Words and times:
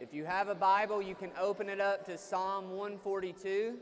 If 0.00 0.14
you 0.14 0.24
have 0.24 0.48
a 0.48 0.54
Bible, 0.54 1.02
you 1.02 1.14
can 1.14 1.30
open 1.38 1.68
it 1.68 1.78
up 1.78 2.06
to 2.06 2.16
Psalm 2.16 2.70
142. 2.70 3.74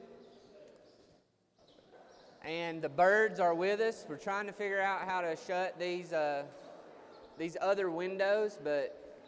And 2.45 2.83
the 2.83 2.89
birds 2.89 3.39
are 3.39 3.55
with 3.55 3.79
us. 3.79 4.05
We're 4.09 4.17
trying 4.17 4.47
to 4.47 4.53
figure 4.53 4.81
out 4.81 5.07
how 5.07 5.21
to 5.21 5.37
shut 5.47 5.79
these, 5.79 6.13
uh, 6.13 6.43
these 7.39 7.57
other 7.61 7.89
windows, 7.89 8.59
but 8.65 9.23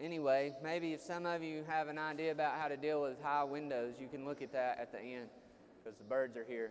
anyway, 0.00 0.54
maybe 0.62 0.92
if 0.92 1.00
some 1.00 1.26
of 1.26 1.42
you 1.42 1.64
have 1.66 1.88
an 1.88 1.98
idea 1.98 2.30
about 2.30 2.56
how 2.60 2.68
to 2.68 2.76
deal 2.76 3.02
with 3.02 3.20
high 3.20 3.42
windows, 3.42 3.94
you 4.00 4.06
can 4.06 4.24
look 4.24 4.40
at 4.40 4.52
that 4.52 4.78
at 4.78 4.92
the 4.92 5.00
end 5.00 5.26
because 5.82 5.98
the 5.98 6.04
birds 6.04 6.36
are 6.36 6.44
here. 6.44 6.70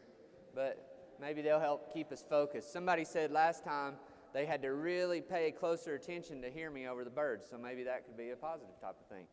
But 0.55 1.11
maybe 1.19 1.41
they'll 1.41 1.59
help 1.59 1.93
keep 1.93 2.13
us 2.13 2.23
focused. 2.29 2.71
Somebody 2.71 3.03
said 3.03 3.29
last 3.29 3.65
time 3.65 3.95
they 4.33 4.45
had 4.45 4.61
to 4.63 4.73
really 4.73 5.21
pay 5.21 5.51
closer 5.51 5.95
attention 5.95 6.41
to 6.41 6.49
hear 6.49 6.71
me 6.71 6.87
over 6.87 7.03
the 7.03 7.09
birds, 7.09 7.47
so 7.49 7.57
maybe 7.57 7.83
that 7.83 8.05
could 8.05 8.17
be 8.17 8.31
a 8.31 8.35
positive 8.35 8.79
type 8.81 8.95
of 8.99 9.07
thing. 9.07 9.25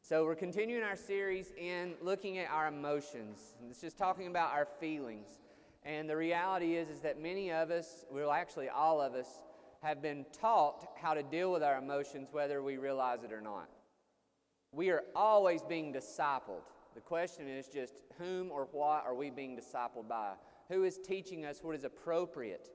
So 0.00 0.24
we're 0.24 0.34
continuing 0.34 0.82
our 0.82 0.96
series 0.96 1.52
in 1.56 1.94
looking 2.02 2.38
at 2.38 2.50
our 2.50 2.66
emotions. 2.66 3.38
It's 3.70 3.80
just 3.80 3.96
talking 3.96 4.26
about 4.26 4.50
our 4.52 4.66
feelings. 4.80 5.28
And 5.84 6.10
the 6.10 6.16
reality 6.16 6.74
is, 6.74 6.88
is 6.88 7.00
that 7.00 7.20
many 7.20 7.52
of 7.52 7.70
us, 7.70 8.04
well, 8.10 8.32
actually 8.32 8.68
all 8.68 9.00
of 9.00 9.14
us, 9.14 9.28
have 9.82 10.02
been 10.02 10.24
taught 10.32 10.88
how 11.00 11.14
to 11.14 11.22
deal 11.22 11.52
with 11.52 11.62
our 11.62 11.78
emotions 11.78 12.28
whether 12.32 12.62
we 12.62 12.78
realize 12.78 13.22
it 13.24 13.32
or 13.32 13.40
not. 13.40 13.68
We 14.72 14.90
are 14.90 15.04
always 15.14 15.62
being 15.62 15.92
discipled. 15.92 16.62
The 16.94 17.00
question 17.00 17.48
is 17.48 17.68
just 17.68 18.02
whom 18.18 18.50
or 18.50 18.68
what 18.72 19.04
are 19.06 19.14
we 19.14 19.30
being 19.30 19.56
discipled 19.56 20.08
by? 20.08 20.32
Who 20.68 20.84
is 20.84 20.98
teaching 20.98 21.44
us 21.44 21.60
what 21.62 21.74
is 21.74 21.84
appropriate? 21.84 22.68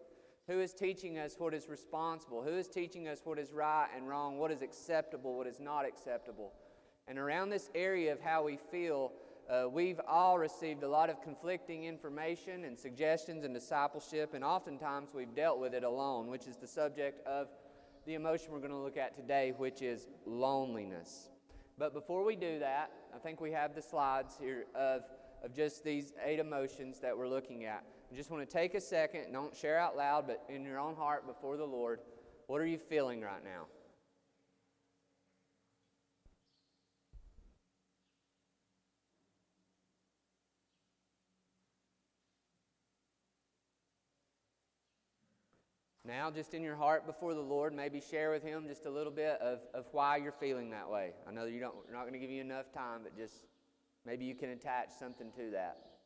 Who 0.48 0.62
is 0.62 0.74
teaching 0.74 1.18
us 1.18 1.36
what 1.38 1.54
is 1.54 1.68
responsible? 1.68 2.42
Who 2.42 2.56
is 2.56 2.70
teaching 2.70 3.10
us 3.10 3.20
what 3.26 3.38
is 3.38 3.52
right 3.52 3.88
and 3.94 4.08
wrong? 4.08 4.38
What 4.38 4.50
is 4.50 4.62
acceptable? 4.62 5.36
What 5.36 5.46
is 5.46 5.60
not 5.60 5.86
acceptable? 5.86 6.54
And 7.06 7.20
around 7.20 7.50
this 7.50 7.70
area 7.76 8.14
of 8.14 8.22
how 8.22 8.44
we 8.44 8.58
feel, 8.72 9.12
uh, 9.50 9.68
we've 9.70 10.00
all 10.08 10.40
received 10.40 10.84
a 10.84 10.88
lot 10.88 11.10
of 11.10 11.22
conflicting 11.22 11.84
information 11.84 12.64
and 12.64 12.80
suggestions 12.80 13.44
and 13.44 13.54
discipleship, 13.54 14.34
and 14.34 14.44
oftentimes 14.44 15.14
we've 15.14 15.36
dealt 15.36 15.60
with 15.60 15.74
it 15.74 15.84
alone, 15.84 16.28
which 16.28 16.48
is 16.48 16.56
the 16.56 16.68
subject 16.68 17.26
of 17.28 17.50
the 18.06 18.14
emotion 18.14 18.54
we're 18.54 18.60
going 18.60 18.72
to 18.72 18.78
look 18.78 18.98
at 18.98 19.16
today, 19.18 19.54
which 19.58 19.82
is 19.82 20.08
loneliness. 20.26 21.30
But 21.78 21.94
before 21.94 22.24
we 22.24 22.38
do 22.38 22.60
that, 22.60 22.90
I 23.14 23.20
think 23.20 23.42
we 23.42 23.52
have 23.52 23.76
the 23.76 23.82
slides 23.82 24.36
here 24.40 24.66
of, 24.76 25.02
of 25.44 25.54
just 25.54 25.84
these 25.84 26.14
eight 26.26 26.40
emotions 26.40 27.00
that 27.02 27.18
we're 27.18 27.28
looking 27.28 27.66
at. 27.66 27.84
I 28.12 28.16
just 28.16 28.32
want 28.32 28.48
to 28.48 28.52
take 28.52 28.74
a 28.74 28.82
second, 28.82 29.34
don't 29.34 29.56
share 29.56 29.78
out 29.78 29.98
loud, 29.98 30.28
but 30.28 30.44
in 30.48 30.64
your 30.64 30.80
own 30.80 30.96
heart 30.96 31.28
before 31.28 31.58
the 31.58 31.66
Lord, 31.66 32.00
what 32.48 32.62
are 32.62 32.66
you 32.66 32.78
feeling 32.78 33.22
right 33.22 33.44
now? 33.44 33.66
Now, 46.06 46.32
just 46.32 46.54
in 46.54 46.64
your 46.64 46.78
heart 46.78 47.06
before 47.06 47.34
the 47.34 47.42
Lord, 47.42 47.74
maybe 47.74 48.00
share 48.00 48.32
with 48.32 48.42
Him 48.42 48.66
just 48.66 48.86
a 48.86 48.90
little 48.90 49.12
bit 49.12 49.42
of, 49.42 49.60
of 49.74 49.88
why 49.92 50.16
you're 50.16 50.32
feeling 50.32 50.70
that 50.70 50.90
way. 50.90 51.12
I 51.28 51.34
know 51.34 51.44
you 51.44 51.60
don't, 51.60 51.76
we're 51.86 51.94
not 51.94 52.04
going 52.04 52.14
to 52.14 52.20
give 52.20 52.30
you 52.30 52.40
enough 52.40 52.72
time, 52.72 53.02
but 53.04 53.18
just 53.18 53.44
maybe 54.06 54.24
you 54.24 54.34
can 54.34 54.52
attach 54.52 54.92
something 54.98 55.30
to 55.36 55.52
that. 55.52 55.97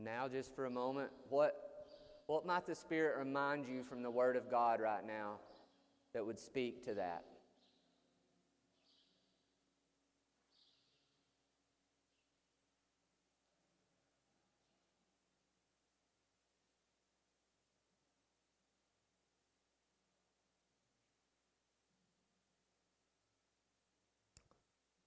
And 0.00 0.06
now, 0.06 0.28
just 0.28 0.54
for 0.54 0.64
a 0.64 0.70
moment, 0.70 1.10
what 1.28 1.92
what 2.24 2.46
might 2.46 2.64
the 2.64 2.74
Spirit 2.74 3.18
remind 3.18 3.66
you 3.66 3.82
from 3.82 4.02
the 4.02 4.10
Word 4.10 4.34
of 4.34 4.50
God 4.50 4.80
right 4.80 5.06
now 5.06 5.40
that 6.14 6.24
would 6.24 6.38
speak 6.38 6.82
to 6.86 6.94
that? 6.94 7.22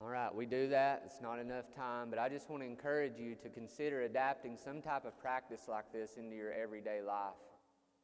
All 0.04 0.10
right, 0.10 0.36
we 0.36 0.46
do 0.46 0.68
that. 0.68 1.04
It's 1.06 1.22
not 1.22 1.40
enough 1.40 1.74
time, 1.74 2.10
but 2.10 2.20
I 2.20 2.28
just 2.28 2.50
want 2.50 2.62
to 2.62 2.68
encourage 2.68 3.18
you 3.18 3.36
to 3.36 3.48
consider 3.48 4.02
adapting 4.02 4.58
some 4.58 4.82
type 4.82 5.06
of 5.06 5.18
practice 5.18 5.62
like 5.70 5.94
this 5.94 6.18
into 6.18 6.36
your 6.36 6.52
everyday 6.52 7.02
life. 7.02 7.40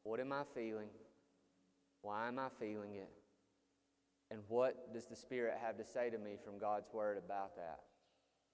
What 0.03 0.21
am 0.21 0.31
I 0.31 0.43
feeling? 0.55 0.87
Why 2.01 2.29
am 2.29 2.39
I 2.39 2.47
feeling 2.57 2.95
it? 2.95 3.11
And 4.31 4.39
what 4.47 4.93
does 4.93 5.07
the 5.07 5.15
Spirit 5.15 5.55
have 5.61 5.77
to 5.77 5.83
say 5.83 6.09
to 6.09 6.17
me 6.17 6.37
from 6.41 6.57
God's 6.57 6.87
Word 6.93 7.17
about 7.17 7.57
that? 7.57 7.81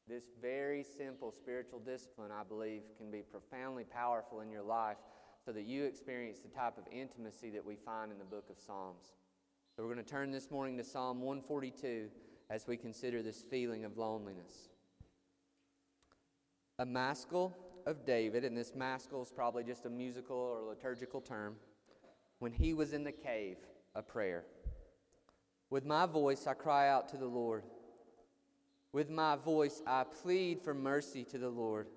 This 0.07 0.23
very 0.41 0.83
simple 0.83 1.31
spiritual 1.31 1.77
discipline, 1.77 2.31
I 2.31 2.43
believe, 2.43 2.81
can 2.97 3.11
be 3.11 3.21
profoundly 3.21 3.83
powerful 3.83 4.41
in 4.41 4.49
your 4.49 4.63
life 4.63 4.97
so 5.45 5.51
that 5.51 5.65
you 5.65 5.83
experience 5.83 6.39
the 6.39 6.49
type 6.49 6.79
of 6.79 6.85
intimacy 6.91 7.51
that 7.51 7.63
we 7.63 7.75
find 7.75 8.11
in 8.11 8.17
the 8.17 8.25
book 8.25 8.45
of 8.49 8.57
Psalms. 8.57 9.13
So 9.75 9.83
we're 9.83 9.93
going 9.93 10.03
to 10.03 10.11
turn 10.11 10.31
this 10.31 10.49
morning 10.49 10.77
to 10.77 10.83
Psalm 10.83 11.21
142 11.21 12.07
as 12.49 12.67
we 12.67 12.77
consider 12.77 13.21
this 13.21 13.43
feeling 13.49 13.85
of 13.85 13.97
loneliness. 13.97 14.69
A 16.79 16.85
maskil 16.85 17.55
of 17.85 18.05
David, 18.05 18.43
and 18.43 18.57
this 18.57 18.73
maskil 18.75 19.21
is 19.21 19.31
probably 19.31 19.63
just 19.63 19.85
a 19.85 19.89
musical 19.89 20.35
or 20.35 20.61
liturgical 20.67 21.21
term, 21.21 21.55
when 22.39 22.51
he 22.51 22.73
was 22.73 22.93
in 22.93 23.03
the 23.03 23.11
cave, 23.11 23.57
a 23.95 24.01
prayer. 24.01 24.43
With 25.69 25.85
my 25.85 26.05
voice 26.05 26.47
I 26.47 26.53
cry 26.53 26.89
out 26.89 27.09
to 27.09 27.17
the 27.17 27.25
Lord. 27.25 27.63
With 28.91 29.09
my 29.09 29.35
voice 29.35 29.81
I 29.87 30.03
plead 30.03 30.61
for 30.61 30.73
mercy 30.73 31.23
to 31.25 31.37
the 31.37 31.49
Lord. 31.49 31.87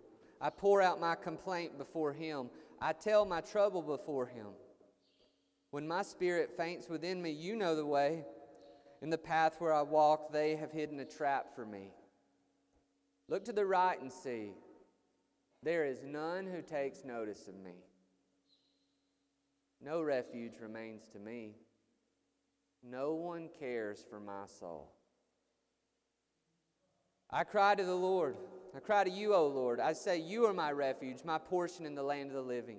I 0.41 0.50
pour 0.50 0.81
out 0.81 1.00
my 1.00 1.16
complaint 1.16 1.76
before 1.76 2.12
him. 2.12 2.50
I 2.81 2.92
tell 2.92 3.25
my 3.25 3.41
trouble 3.41 3.82
before 3.82 4.26
him. 4.26 4.47
When 5.70 5.87
my 5.87 6.03
spirit 6.03 6.56
faints 6.56 6.88
within 6.88 7.20
me, 7.20 7.31
you 7.31 7.56
know 7.56 7.75
the 7.76 7.84
way. 7.84 8.25
In 9.00 9.10
the 9.10 9.19
path 9.19 9.56
where 9.59 9.72
I 9.72 9.82
walk, 9.82 10.32
they 10.32 10.56
have 10.56 10.72
hidden 10.72 10.98
a 11.00 11.04
trap 11.04 11.54
for 11.54 11.64
me. 11.64 11.92
Look 13.28 13.44
to 13.44 13.53
the 13.53 13.66
right 13.66 14.00
and 14.00 14.12
see. 14.12 14.53
There 15.62 15.84
is 15.84 16.04
none 16.04 16.47
who 16.47 16.62
takes 16.62 17.04
notice 17.04 17.47
of 17.48 17.54
me. 17.54 17.84
No 19.81 20.03
refuge 20.03 20.54
remains 20.60 21.08
to 21.12 21.19
me. 21.19 21.54
No 22.82 23.14
one 23.14 23.48
cares 23.58 24.04
for 24.08 24.20
my 24.20 24.47
soul. 24.47 24.92
I 27.31 27.44
cry 27.44 27.75
to 27.75 27.84
the 27.84 27.94
Lord. 27.94 28.37
I 28.75 28.81
cry 28.81 29.04
to 29.04 29.10
you, 29.10 29.34
O 29.34 29.47
Lord. 29.47 29.81
I 29.81 29.92
say, 29.92 30.19
You 30.19 30.47
are 30.47 30.53
my 30.53 30.72
refuge, 30.72 31.19
my 31.25 31.38
portion 31.38 31.87
in 31.87 31.94
the 31.94 32.03
land 32.03 32.31
of 32.31 32.37
the 32.37 32.42
living. 32.42 32.78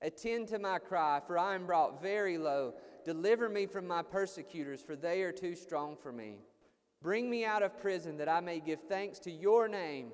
Attend 0.00 0.48
to 0.48 0.58
my 0.58 0.78
cry, 0.78 1.20
for 1.26 1.38
I 1.38 1.54
am 1.54 1.66
brought 1.66 2.02
very 2.02 2.38
low. 2.38 2.74
Deliver 3.04 3.48
me 3.48 3.66
from 3.66 3.86
my 3.86 4.02
persecutors, 4.02 4.80
for 4.80 4.96
they 4.96 5.22
are 5.22 5.32
too 5.32 5.54
strong 5.54 5.96
for 5.96 6.12
me. 6.12 6.36
Bring 7.02 7.28
me 7.28 7.44
out 7.44 7.62
of 7.62 7.78
prison 7.78 8.18
that 8.18 8.28
I 8.28 8.40
may 8.40 8.60
give 8.60 8.80
thanks 8.88 9.18
to 9.20 9.30
your 9.30 9.66
name. 9.66 10.12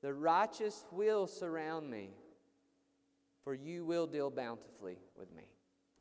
The 0.00 0.14
righteous 0.14 0.86
will 0.90 1.26
surround 1.26 1.90
me, 1.90 2.10
for 3.44 3.54
you 3.54 3.84
will 3.84 4.06
deal 4.06 4.30
bountifully 4.30 4.96
with 5.18 5.34
me. 5.34 5.42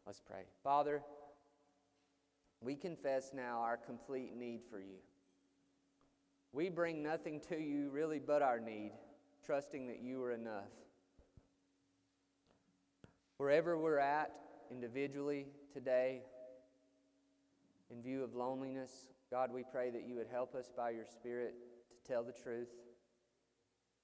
Let's 0.05 0.21
pray. 0.21 0.43
Father, 0.63 1.01
we 2.61 2.75
confess 2.75 3.31
now 3.33 3.59
our 3.59 3.75
complete 3.75 4.35
need 4.35 4.61
for 4.69 4.79
you. 4.79 4.99
We 6.53 6.69
bring 6.69 7.03
nothing 7.03 7.41
to 7.49 7.59
you 7.59 7.89
really 7.89 8.19
but 8.19 8.41
our 8.41 8.59
need, 8.59 8.91
trusting 9.45 9.87
that 9.87 9.99
you 9.99 10.23
are 10.23 10.31
enough. 10.31 10.71
Wherever 13.37 13.77
we're 13.77 13.99
at, 13.99 14.31
individually 14.71 15.47
today, 15.73 16.21
in 17.89 18.01
view 18.01 18.23
of 18.23 18.35
loneliness, 18.35 19.07
God, 19.31 19.51
we 19.53 19.63
pray 19.63 19.89
that 19.89 20.07
you 20.07 20.15
would 20.15 20.27
help 20.31 20.55
us 20.55 20.71
by 20.75 20.91
your 20.91 21.05
Spirit 21.05 21.55
to 21.89 22.11
tell 22.11 22.23
the 22.23 22.31
truth, 22.31 22.69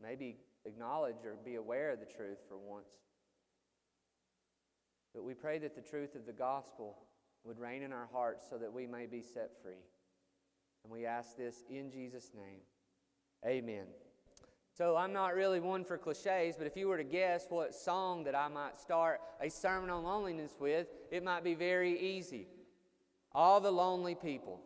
maybe 0.02 0.38
acknowledge 0.66 1.26
or 1.26 1.36
be 1.44 1.56
aware 1.56 1.92
of 1.92 2.00
the 2.00 2.06
truth 2.06 2.40
for 2.48 2.58
once. 2.58 2.90
But 5.14 5.24
we 5.24 5.34
pray 5.34 5.60
that 5.60 5.76
the 5.76 5.82
truth 5.82 6.16
of 6.16 6.26
the 6.26 6.34
gospel 6.34 6.98
would 7.44 7.60
reign 7.60 7.84
in 7.84 7.94
our 7.94 8.08
hearts 8.12 8.46
so 8.50 8.58
that 8.58 8.72
we 8.72 8.88
may 8.88 9.06
be 9.06 9.22
set 9.22 9.52
free. 9.62 9.84
And 10.84 10.92
we 10.92 11.06
ask 11.06 11.38
this 11.38 11.64
in 11.70 11.92
Jesus' 11.92 12.32
name. 12.36 12.62
Amen. 13.46 13.86
So 14.76 14.96
I'm 14.98 15.14
not 15.14 15.36
really 15.36 15.60
one 15.60 15.84
for 15.84 16.00
cliches, 16.00 16.56
but 16.58 16.66
if 16.66 16.76
you 16.76 16.88
were 16.88 16.98
to 16.98 17.04
guess 17.04 17.46
what 17.50 17.76
song 17.76 18.24
that 18.24 18.36
I 18.36 18.48
might 18.48 18.80
start 18.80 19.22
a 19.40 19.50
sermon 19.50 19.92
on 19.92 20.04
loneliness 20.04 20.54
with, 20.60 20.88
it 21.12 21.24
might 21.24 21.44
be 21.44 21.54
very 21.54 22.00
easy. 22.00 22.48
All 23.34 23.62
the 23.62 23.72
lonely 23.72 24.16
people. 24.16 24.62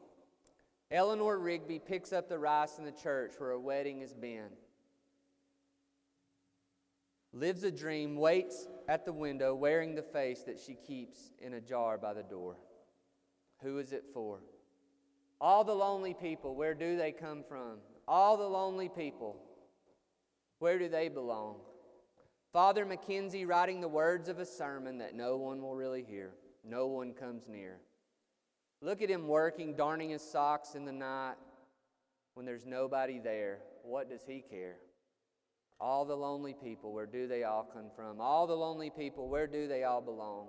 Eleanor 0.89 1.37
Rigby 1.37 1.79
picks 1.79 2.13
up 2.13 2.29
the 2.29 2.39
rice 2.39 2.77
in 2.77 2.85
the 2.85 2.91
church 2.93 3.33
where 3.37 3.51
a 3.51 3.59
wedding 3.59 3.99
has 3.99 4.13
been. 4.13 4.47
Lives 7.33 7.63
a 7.63 7.71
dream, 7.71 8.15
waits 8.15 8.67
at 8.87 9.03
the 9.03 9.11
window 9.11 9.53
wearing 9.53 9.93
the 9.93 10.01
face 10.01 10.43
that 10.43 10.57
she 10.57 10.75
keeps 10.75 11.31
in 11.39 11.55
a 11.55 11.61
jar 11.61 11.97
by 11.97 12.13
the 12.13 12.23
door. 12.23 12.55
Who 13.61 13.77
is 13.79 13.91
it 13.91 14.05
for? 14.13 14.39
All 15.41 15.65
the 15.65 15.75
lonely 15.75 16.13
people, 16.13 16.55
where 16.55 16.73
do 16.73 16.95
they 16.95 17.11
come 17.11 17.43
from? 17.43 17.79
All 18.07 18.37
the 18.37 18.47
lonely 18.47 18.87
people, 18.87 19.35
where 20.59 20.79
do 20.79 20.89
they 20.89 21.09
belong? 21.09 21.57
Father 22.53 22.85
McKenzie 22.85 23.47
writing 23.47 23.81
the 23.81 23.87
words 23.87 24.29
of 24.29 24.39
a 24.39 24.45
sermon 24.45 24.97
that 24.99 25.15
no 25.15 25.37
one 25.37 25.61
will 25.61 25.75
really 25.75 26.03
hear, 26.03 26.31
no 26.63 26.87
one 26.87 27.13
comes 27.13 27.47
near. 27.47 27.79
Look 28.81 29.01
at 29.01 29.09
him 29.09 29.27
working, 29.27 29.75
darning 29.75 30.11
his 30.11 30.21
socks 30.21 30.75
in 30.75 30.85
the 30.85 30.91
night 30.91 31.35
when 32.35 32.45
there's 32.45 32.65
nobody 32.65 33.19
there. 33.19 33.59
What 33.83 34.09
does 34.09 34.21
he 34.27 34.43
care? 34.47 34.77
All 35.79 36.05
the 36.05 36.15
lonely 36.15 36.53
people, 36.53 36.93
where 36.93 37.05
do 37.05 37.27
they 37.27 37.43
all 37.43 37.63
come 37.63 37.89
from? 37.95 38.19
All 38.19 38.47
the 38.47 38.55
lonely 38.55 38.89
people, 38.89 39.29
where 39.29 39.47
do 39.47 39.67
they 39.67 39.83
all 39.83 40.01
belong? 40.01 40.47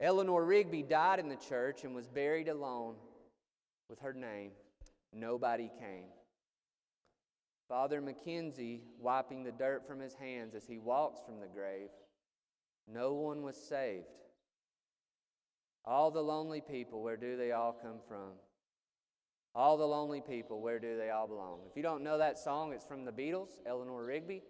Eleanor 0.00 0.44
Rigby 0.44 0.82
died 0.82 1.18
in 1.18 1.28
the 1.28 1.36
church 1.36 1.84
and 1.84 1.94
was 1.94 2.06
buried 2.06 2.48
alone 2.48 2.94
with 3.88 3.98
her 4.00 4.12
name. 4.12 4.52
Nobody 5.12 5.70
came. 5.80 6.04
Father 7.68 8.00
McKenzie 8.00 8.80
wiping 8.98 9.44
the 9.44 9.52
dirt 9.52 9.86
from 9.86 10.00
his 10.00 10.14
hands 10.14 10.54
as 10.54 10.66
he 10.66 10.78
walks 10.78 11.20
from 11.24 11.38
the 11.38 11.46
grave. 11.46 11.90
No 12.90 13.12
one 13.12 13.42
was 13.42 13.56
saved. 13.56 14.06
All 15.84 16.10
the 16.10 16.22
lonely 16.22 16.60
people, 16.60 17.02
where 17.02 17.16
do 17.16 17.36
they 17.36 17.52
all 17.52 17.72
come 17.72 17.98
from? 18.06 18.32
All 19.54 19.76
the 19.76 19.86
lonely 19.86 20.20
people, 20.20 20.60
where 20.60 20.78
do 20.78 20.96
they 20.96 21.10
all 21.10 21.26
belong? 21.26 21.60
If 21.70 21.76
you 21.76 21.82
don't 21.82 22.02
know 22.02 22.18
that 22.18 22.38
song, 22.38 22.72
it's 22.72 22.84
from 22.84 23.04
the 23.04 23.12
Beatles, 23.12 23.58
Eleanor 23.66 24.04
Rigby. 24.04 24.42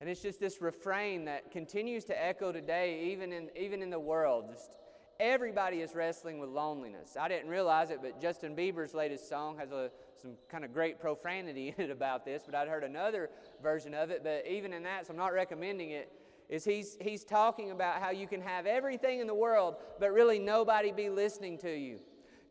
And 0.00 0.08
it's 0.08 0.22
just 0.22 0.40
this 0.40 0.60
refrain 0.60 1.26
that 1.26 1.50
continues 1.50 2.04
to 2.04 2.24
echo 2.24 2.50
today, 2.50 3.10
even 3.12 3.32
in, 3.32 3.50
even 3.54 3.82
in 3.82 3.90
the 3.90 4.00
world. 4.00 4.46
Just 4.50 4.78
everybody 5.18 5.82
is 5.82 5.94
wrestling 5.94 6.38
with 6.38 6.48
loneliness. 6.48 7.16
I 7.20 7.28
didn't 7.28 7.50
realize 7.50 7.90
it, 7.90 7.98
but 8.00 8.20
Justin 8.20 8.56
Bieber's 8.56 8.94
latest 8.94 9.28
song 9.28 9.58
has 9.58 9.72
a, 9.72 9.90
some 10.20 10.32
kind 10.48 10.64
of 10.64 10.72
great 10.72 11.00
profanity 11.00 11.74
in 11.76 11.84
it 11.84 11.90
about 11.90 12.24
this, 12.24 12.42
but 12.46 12.54
I'd 12.54 12.68
heard 12.68 12.84
another 12.84 13.30
version 13.62 13.94
of 13.94 14.10
it. 14.10 14.22
But 14.22 14.44
even 14.48 14.72
in 14.72 14.82
that, 14.84 15.06
so 15.06 15.12
I'm 15.12 15.18
not 15.18 15.32
recommending 15.32 15.90
it, 15.90 16.12
is 16.48 16.64
he's, 16.64 16.96
he's 17.00 17.24
talking 17.24 17.70
about 17.70 18.02
how 18.02 18.10
you 18.10 18.26
can 18.26 18.40
have 18.40 18.66
everything 18.66 19.20
in 19.20 19.26
the 19.26 19.34
world, 19.34 19.76
but 20.00 20.12
really 20.12 20.38
nobody 20.38 20.90
be 20.90 21.08
listening 21.08 21.56
to 21.58 21.70
you. 21.70 22.00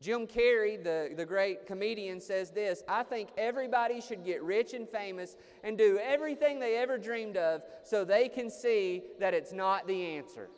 Jim 0.02 0.26
Carrey, 0.26 0.82
the, 0.82 1.14
the 1.18 1.26
great 1.26 1.68
comedian, 1.68 2.22
says 2.22 2.52
this 2.52 2.84
I 2.88 3.04
think 3.04 3.30
everybody 3.38 4.00
should 4.00 4.24
get 4.24 4.42
rich 4.42 4.74
and 4.74 4.88
famous 4.88 5.36
and 5.64 5.78
do 5.78 6.00
everything 6.02 6.60
they 6.60 6.78
ever 6.78 6.98
dreamed 6.98 7.36
of 7.36 7.62
so 7.84 8.06
they 8.06 8.30
can 8.30 8.50
see 8.50 9.04
that 9.20 9.34
it's 9.34 9.52
not 9.52 9.86
the 9.88 10.02
answer. 10.18 10.50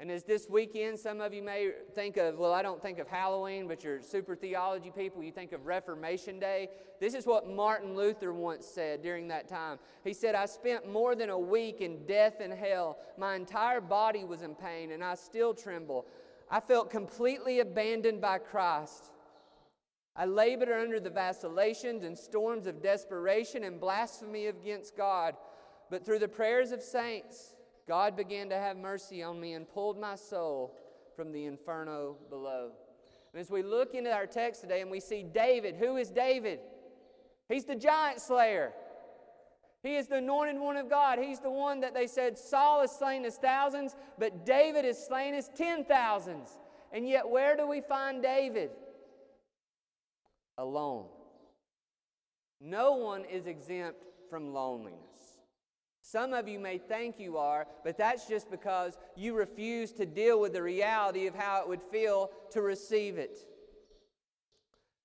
And 0.00 0.10
as 0.10 0.24
this 0.24 0.48
weekend, 0.48 0.98
some 0.98 1.20
of 1.20 1.32
you 1.32 1.42
may 1.42 1.70
think 1.94 2.16
of, 2.16 2.36
well, 2.36 2.52
I 2.52 2.62
don't 2.62 2.82
think 2.82 2.98
of 2.98 3.06
Halloween, 3.06 3.68
but 3.68 3.84
you're 3.84 4.02
super 4.02 4.34
theology 4.34 4.90
people, 4.90 5.22
you 5.22 5.30
think 5.30 5.52
of 5.52 5.66
Reformation 5.66 6.40
Day. 6.40 6.70
This 6.98 7.14
is 7.14 7.24
what 7.24 7.48
Martin 7.48 7.94
Luther 7.94 8.32
once 8.32 8.66
said 8.66 9.02
during 9.02 9.28
that 9.28 9.48
time. 9.48 9.78
He 10.02 10.12
said, 10.12 10.34
I 10.34 10.46
spent 10.46 10.90
more 10.90 11.14
than 11.14 11.30
a 11.30 11.38
week 11.38 11.80
in 11.80 12.04
death 12.06 12.40
and 12.40 12.52
hell. 12.52 12.98
My 13.16 13.36
entire 13.36 13.80
body 13.80 14.24
was 14.24 14.42
in 14.42 14.56
pain, 14.56 14.90
and 14.90 15.04
I 15.04 15.14
still 15.14 15.54
tremble. 15.54 16.06
I 16.50 16.58
felt 16.58 16.90
completely 16.90 17.60
abandoned 17.60 18.20
by 18.20 18.38
Christ. 18.38 19.10
I 20.14 20.26
labored 20.26 20.68
under 20.68 21.00
the 21.00 21.10
vacillations 21.10 22.04
and 22.04 22.18
storms 22.18 22.66
of 22.66 22.82
desperation 22.82 23.64
and 23.64 23.80
blasphemy 23.80 24.46
against 24.46 24.96
God. 24.96 25.36
But 25.90 26.04
through 26.04 26.18
the 26.18 26.28
prayers 26.28 26.72
of 26.72 26.82
saints, 26.82 27.54
God 27.92 28.16
began 28.16 28.48
to 28.48 28.56
have 28.56 28.78
mercy 28.78 29.22
on 29.22 29.38
me 29.38 29.52
and 29.52 29.68
pulled 29.68 30.00
my 30.00 30.14
soul 30.14 30.74
from 31.14 31.30
the 31.30 31.44
inferno 31.44 32.16
below. 32.30 32.70
And 33.34 33.38
as 33.38 33.50
we 33.50 33.62
look 33.62 33.92
into 33.92 34.10
our 34.10 34.24
text 34.24 34.62
today 34.62 34.80
and 34.80 34.90
we 34.90 34.98
see 34.98 35.22
David, 35.22 35.76
who 35.76 35.98
is 35.98 36.10
David? 36.10 36.60
He's 37.50 37.66
the 37.66 37.76
giant 37.76 38.22
slayer. 38.22 38.72
He 39.82 39.96
is 39.96 40.06
the 40.06 40.16
anointed 40.16 40.58
one 40.58 40.78
of 40.78 40.88
God. 40.88 41.18
He's 41.18 41.40
the 41.40 41.50
one 41.50 41.80
that 41.80 41.92
they 41.92 42.06
said 42.06 42.38
Saul 42.38 42.80
has 42.80 42.96
slain 42.96 43.24
his 43.24 43.36
thousands, 43.36 43.94
but 44.18 44.46
David 44.46 44.86
has 44.86 45.06
slain 45.06 45.34
his 45.34 45.50
ten 45.54 45.84
thousands. 45.84 46.48
And 46.92 47.06
yet, 47.06 47.28
where 47.28 47.58
do 47.58 47.68
we 47.68 47.82
find 47.82 48.22
David? 48.22 48.70
Alone. 50.56 51.08
No 52.58 52.92
one 52.92 53.26
is 53.26 53.46
exempt 53.46 54.02
from 54.30 54.54
loneliness. 54.54 55.11
Some 56.02 56.34
of 56.34 56.48
you 56.48 56.58
may 56.58 56.78
think 56.78 57.18
you 57.18 57.38
are, 57.38 57.66
but 57.84 57.96
that's 57.96 58.26
just 58.26 58.50
because 58.50 58.98
you 59.16 59.34
refuse 59.34 59.92
to 59.92 60.04
deal 60.04 60.40
with 60.40 60.52
the 60.52 60.62
reality 60.62 61.26
of 61.28 61.34
how 61.34 61.62
it 61.62 61.68
would 61.68 61.82
feel 61.90 62.30
to 62.50 62.60
receive 62.60 63.18
it. 63.18 63.38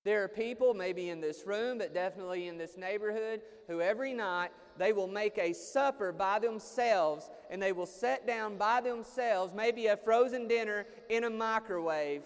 There 0.04 0.24
are 0.24 0.28
people, 0.28 0.74
maybe 0.74 1.10
in 1.10 1.22
this 1.22 1.46
room, 1.46 1.78
but 1.78 1.94
definitely 1.94 2.48
in 2.48 2.58
this 2.58 2.78
neighborhood, 2.78 3.42
who 3.68 3.82
every 3.82 4.14
night 4.14 4.52
they 4.78 4.92
will 4.94 5.08
make 5.08 5.38
a 5.38 5.54
supper 5.54 6.12
by 6.12 6.40
themselves 6.40 7.30
and 7.50 7.62
they 7.62 7.74
will 7.74 7.86
sit 7.86 8.26
down 8.26 8.58
by 8.58 8.82
themselves, 8.82 9.54
maybe 9.54 9.88
a 9.88 9.98
frozen 9.98 10.48
dinner 10.48 10.86
in 11.10 11.26
a 11.26 11.30
microwave. 11.30 12.24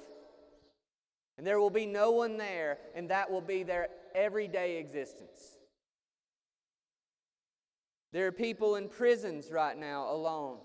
And 1.38 1.46
there 1.46 1.60
will 1.60 1.72
be 1.72 1.88
no 1.88 2.12
one 2.12 2.38
there, 2.38 2.78
and 2.94 3.10
that 3.10 3.32
will 3.32 3.42
be 3.42 3.64
their 3.64 3.90
everyday 4.14 4.78
existence. 4.78 5.58
There 8.12 8.28
are 8.28 8.32
people 8.32 8.76
in 8.76 8.90
prisons 8.90 9.52
right 9.52 9.78
now 9.78 10.12
alone. 10.12 10.58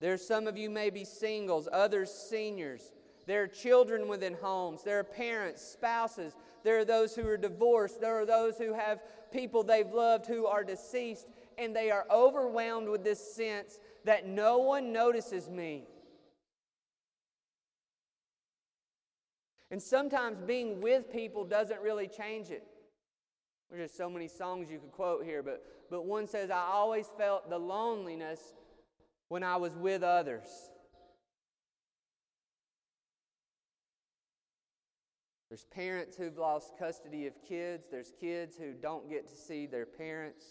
There 0.00 0.14
are 0.14 0.18
some 0.18 0.46
of 0.46 0.56
you 0.56 0.70
may 0.70 0.88
be 0.88 1.04
singles, 1.04 1.68
others 1.70 2.10
seniors. 2.10 2.92
There 3.26 3.42
are 3.42 3.48
children 3.48 4.08
within 4.08 4.34
homes. 4.34 4.82
There 4.82 4.98
are 4.98 5.04
parents, 5.04 5.62
spouses. 5.62 6.34
There 6.64 6.78
are 6.78 6.84
those 6.84 7.14
who 7.14 7.26
are 7.28 7.36
divorced. 7.36 8.00
There 8.00 8.18
are 8.18 8.26
those 8.26 8.56
who 8.56 8.72
have 8.72 9.00
people 9.30 9.62
they've 9.62 9.92
loved 9.92 10.26
who 10.26 10.46
are 10.46 10.64
deceased. 10.64 11.26
And 11.58 11.76
they 11.76 11.90
are 11.90 12.06
overwhelmed 12.10 12.88
with 12.88 13.04
this 13.04 13.34
sense 13.34 13.78
that 14.04 14.26
no 14.26 14.58
one 14.58 14.92
notices 14.92 15.50
me. 15.50 15.84
And 19.70 19.80
sometimes 19.80 20.38
being 20.46 20.80
with 20.80 21.12
people 21.12 21.44
doesn't 21.44 21.80
really 21.80 22.08
change 22.08 22.50
it. 22.50 22.66
There's 23.70 23.88
just 23.88 23.96
so 23.96 24.10
many 24.10 24.26
songs 24.26 24.70
you 24.70 24.78
could 24.78 24.92
quote 24.92 25.24
here, 25.24 25.42
but, 25.42 25.62
but 25.90 26.04
one 26.04 26.26
says, 26.26 26.50
I 26.50 26.68
always 26.72 27.06
felt 27.16 27.48
the 27.48 27.58
loneliness 27.58 28.40
when 29.28 29.44
I 29.44 29.56
was 29.56 29.76
with 29.76 30.02
others. 30.02 30.48
There's 35.48 35.64
parents 35.64 36.16
who've 36.16 36.36
lost 36.36 36.78
custody 36.78 37.26
of 37.26 37.34
kids. 37.48 37.88
There's 37.90 38.12
kids 38.20 38.56
who 38.56 38.72
don't 38.72 39.08
get 39.08 39.28
to 39.28 39.34
see 39.34 39.66
their 39.66 39.86
parents. 39.86 40.44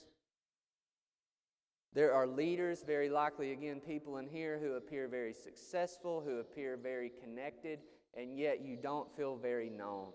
There 1.93 2.13
are 2.13 2.27
leaders, 2.27 2.83
very 2.85 3.09
likely, 3.09 3.51
again, 3.51 3.79
people 3.79 4.17
in 4.17 4.27
here 4.27 4.59
who 4.59 4.73
appear 4.73 5.07
very 5.07 5.33
successful, 5.33 6.21
who 6.25 6.39
appear 6.39 6.77
very 6.77 7.11
connected, 7.21 7.79
and 8.15 8.37
yet 8.37 8.61
you 8.61 8.77
don't 8.81 9.13
feel 9.15 9.35
very 9.35 9.69
known. 9.69 10.09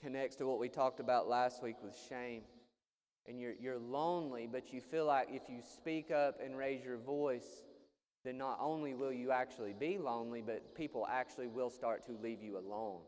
Connects 0.00 0.36
to 0.36 0.46
what 0.46 0.58
we 0.58 0.68
talked 0.68 1.00
about 1.00 1.28
last 1.28 1.62
week 1.62 1.76
with 1.82 1.96
shame. 2.08 2.42
And 3.26 3.38
you're, 3.38 3.54
you're 3.60 3.78
lonely, 3.78 4.48
but 4.50 4.72
you 4.72 4.80
feel 4.80 5.06
like 5.06 5.28
if 5.30 5.42
you 5.48 5.60
speak 5.62 6.10
up 6.10 6.40
and 6.44 6.56
raise 6.56 6.84
your 6.84 6.96
voice, 6.96 7.64
then 8.24 8.38
not 8.38 8.58
only 8.60 8.94
will 8.94 9.12
you 9.12 9.30
actually 9.30 9.74
be 9.78 9.98
lonely, 9.98 10.42
but 10.42 10.74
people 10.74 11.06
actually 11.10 11.46
will 11.46 11.70
start 11.70 12.04
to 12.06 12.12
leave 12.22 12.42
you 12.42 12.58
alone. 12.58 13.00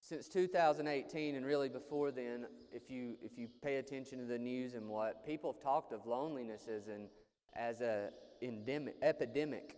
Since 0.00 0.28
2018, 0.28 1.34
and 1.34 1.46
really 1.46 1.68
before 1.68 2.10
then, 2.10 2.46
if 2.72 2.90
you, 2.90 3.16
if 3.22 3.38
you 3.38 3.48
pay 3.62 3.76
attention 3.76 4.18
to 4.18 4.24
the 4.24 4.38
news 4.38 4.74
and 4.74 4.88
what, 4.88 5.26
people 5.26 5.52
have 5.52 5.62
talked 5.62 5.92
of 5.92 6.06
loneliness 6.06 6.68
as 6.68 6.88
an 6.88 7.08
as 7.54 7.80
a 7.80 8.10
endemic, 8.40 8.96
epidemic 9.02 9.76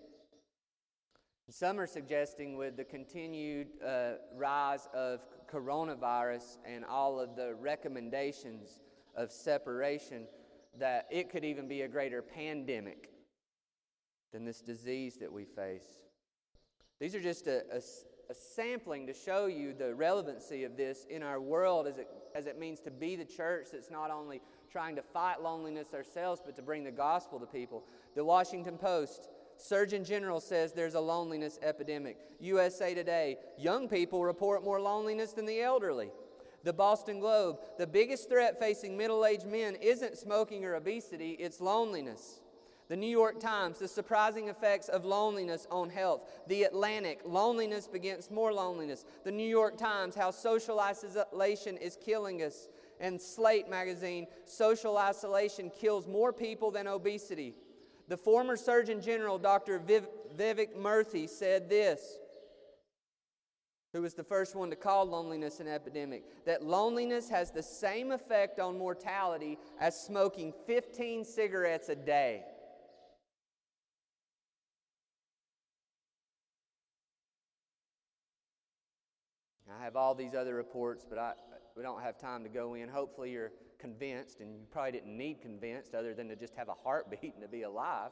some 1.50 1.78
are 1.78 1.86
suggesting 1.86 2.56
with 2.56 2.76
the 2.76 2.84
continued 2.84 3.68
uh, 3.86 4.12
rise 4.34 4.88
of 4.94 5.20
coronavirus 5.50 6.58
and 6.64 6.84
all 6.84 7.20
of 7.20 7.36
the 7.36 7.54
recommendations 7.54 8.80
of 9.14 9.30
separation 9.30 10.26
that 10.78 11.06
it 11.10 11.30
could 11.30 11.44
even 11.44 11.68
be 11.68 11.82
a 11.82 11.88
greater 11.88 12.22
pandemic 12.22 13.10
than 14.32 14.44
this 14.44 14.60
disease 14.60 15.16
that 15.18 15.32
we 15.32 15.44
face. 15.44 15.86
These 16.98 17.14
are 17.14 17.20
just 17.20 17.46
a, 17.46 17.62
a, 17.72 17.80
a 18.30 18.34
sampling 18.34 19.06
to 19.06 19.12
show 19.12 19.46
you 19.46 19.74
the 19.74 19.94
relevancy 19.94 20.64
of 20.64 20.76
this 20.76 21.06
in 21.10 21.22
our 21.22 21.40
world 21.40 21.86
as 21.86 21.98
it, 21.98 22.08
as 22.34 22.46
it 22.46 22.58
means 22.58 22.80
to 22.80 22.90
be 22.90 23.16
the 23.16 23.24
church 23.24 23.68
that's 23.72 23.90
not 23.90 24.10
only 24.10 24.40
trying 24.72 24.96
to 24.96 25.02
fight 25.02 25.42
loneliness 25.42 25.94
ourselves, 25.94 26.40
but 26.44 26.56
to 26.56 26.62
bring 26.62 26.82
the 26.84 26.90
gospel 26.90 27.38
to 27.38 27.46
people. 27.46 27.84
The 28.16 28.24
Washington 28.24 28.78
Post 28.78 29.28
Surgeon 29.56 30.04
General 30.04 30.40
says 30.40 30.72
there's 30.72 30.94
a 30.94 31.00
loneliness 31.00 31.58
epidemic. 31.62 32.18
USA 32.40 32.94
Today, 32.94 33.38
young 33.58 33.88
people 33.88 34.24
report 34.24 34.64
more 34.64 34.80
loneliness 34.80 35.32
than 35.32 35.46
the 35.46 35.60
elderly. 35.60 36.10
The 36.64 36.72
Boston 36.72 37.20
Globe, 37.20 37.58
the 37.78 37.86
biggest 37.86 38.28
threat 38.28 38.58
facing 38.58 38.96
middle 38.96 39.26
aged 39.26 39.46
men 39.46 39.76
isn't 39.76 40.16
smoking 40.16 40.64
or 40.64 40.74
obesity, 40.74 41.32
it's 41.32 41.60
loneliness. 41.60 42.40
The 42.88 42.96
New 42.96 43.08
York 43.08 43.40
Times, 43.40 43.78
the 43.78 43.88
surprising 43.88 44.48
effects 44.48 44.88
of 44.88 45.04
loneliness 45.06 45.66
on 45.70 45.88
health. 45.88 46.30
The 46.48 46.64
Atlantic, 46.64 47.20
loneliness 47.24 47.86
begets 47.86 48.30
more 48.30 48.52
loneliness. 48.52 49.06
The 49.24 49.32
New 49.32 49.48
York 49.48 49.78
Times, 49.78 50.14
how 50.14 50.30
social 50.30 50.78
isolation 50.80 51.78
is 51.78 51.96
killing 52.04 52.42
us. 52.42 52.68
And 53.00 53.20
Slate 53.20 53.68
magazine, 53.68 54.26
social 54.44 54.98
isolation 54.98 55.70
kills 55.70 56.06
more 56.06 56.32
people 56.32 56.70
than 56.70 56.86
obesity. 56.86 57.54
The 58.08 58.16
former 58.16 58.56
Surgeon 58.56 59.00
General, 59.00 59.38
Dr. 59.38 59.78
Viv- 59.78 60.08
Vivek 60.36 60.76
Murthy, 60.76 61.28
said 61.28 61.68
this 61.68 62.18
who 63.94 64.02
was 64.02 64.14
the 64.14 64.24
first 64.24 64.56
one 64.56 64.70
to 64.70 64.76
call 64.76 65.06
loneliness 65.06 65.60
an 65.60 65.68
epidemic, 65.68 66.24
that 66.44 66.64
loneliness 66.64 67.30
has 67.30 67.52
the 67.52 67.62
same 67.62 68.10
effect 68.10 68.58
on 68.58 68.76
mortality 68.76 69.56
as 69.78 69.98
smoking 69.98 70.52
15 70.66 71.24
cigarettes 71.24 71.88
a 71.88 71.94
day. 71.94 72.42
I 79.80 79.84
have 79.84 79.94
all 79.94 80.16
these 80.16 80.34
other 80.34 80.54
reports, 80.54 81.06
but 81.08 81.18
I, 81.18 81.34
we 81.76 81.82
don't 81.84 82.02
have 82.02 82.18
time 82.18 82.42
to 82.42 82.48
go 82.48 82.74
in. 82.74 82.88
Hopefully, 82.88 83.30
you're 83.30 83.52
convinced, 83.84 84.40
and 84.40 84.56
you 84.58 84.66
probably 84.70 84.92
didn't 84.92 85.16
need 85.16 85.42
convinced 85.42 85.94
other 85.94 86.14
than 86.14 86.26
to 86.28 86.36
just 86.36 86.54
have 86.54 86.68
a 86.68 86.74
heartbeat 86.82 87.34
and 87.34 87.42
to 87.42 87.48
be 87.48 87.62
alive. 87.62 88.10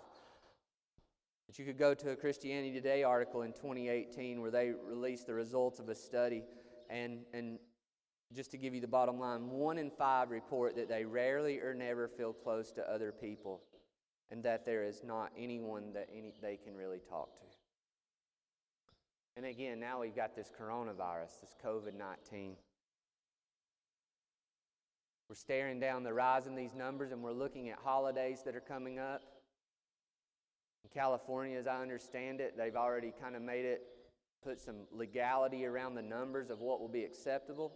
But 1.46 1.58
you 1.58 1.64
could 1.64 1.78
go 1.78 1.94
to 1.94 2.10
a 2.10 2.16
Christianity 2.16 2.72
Today 2.72 3.02
article 3.02 3.42
in 3.42 3.52
2018 3.52 4.42
where 4.42 4.50
they 4.50 4.72
released 4.86 5.26
the 5.26 5.34
results 5.34 5.80
of 5.80 5.88
a 5.88 5.94
study, 5.94 6.42
and, 6.90 7.20
and 7.32 7.58
just 8.34 8.50
to 8.50 8.58
give 8.58 8.74
you 8.74 8.82
the 8.82 8.86
bottom 8.86 9.18
line, 9.18 9.48
one 9.48 9.78
in 9.78 9.90
five 9.90 10.30
report 10.30 10.76
that 10.76 10.88
they 10.88 11.06
rarely 11.06 11.58
or 11.58 11.72
never 11.72 12.06
feel 12.06 12.34
close 12.34 12.70
to 12.72 12.90
other 12.90 13.10
people, 13.10 13.62
and 14.30 14.42
that 14.42 14.66
there 14.66 14.84
is 14.84 15.02
not 15.02 15.32
anyone 15.38 15.94
that 15.94 16.08
any, 16.14 16.34
they 16.42 16.58
can 16.62 16.76
really 16.76 17.00
talk 17.08 17.34
to. 17.38 17.46
And 19.36 19.46
again, 19.46 19.80
now 19.80 20.00
we've 20.00 20.14
got 20.14 20.36
this 20.36 20.50
coronavirus, 20.50 21.40
this 21.40 21.56
COVID 21.64 21.94
19. 21.96 22.56
We're 25.32 25.36
staring 25.36 25.80
down 25.80 26.02
the 26.02 26.12
rise 26.12 26.46
in 26.46 26.54
these 26.54 26.74
numbers 26.74 27.10
and 27.10 27.22
we're 27.22 27.32
looking 27.32 27.70
at 27.70 27.78
holidays 27.82 28.42
that 28.44 28.54
are 28.54 28.60
coming 28.60 28.98
up. 28.98 29.22
In 30.84 30.90
California, 30.92 31.58
as 31.58 31.66
I 31.66 31.80
understand 31.80 32.42
it, 32.42 32.54
they've 32.54 32.76
already 32.76 33.14
kind 33.18 33.34
of 33.34 33.40
made 33.40 33.64
it, 33.64 33.80
put 34.44 34.60
some 34.60 34.80
legality 34.90 35.64
around 35.64 35.94
the 35.94 36.02
numbers 36.02 36.50
of 36.50 36.60
what 36.60 36.80
will 36.80 36.88
be 36.90 37.04
acceptable. 37.04 37.72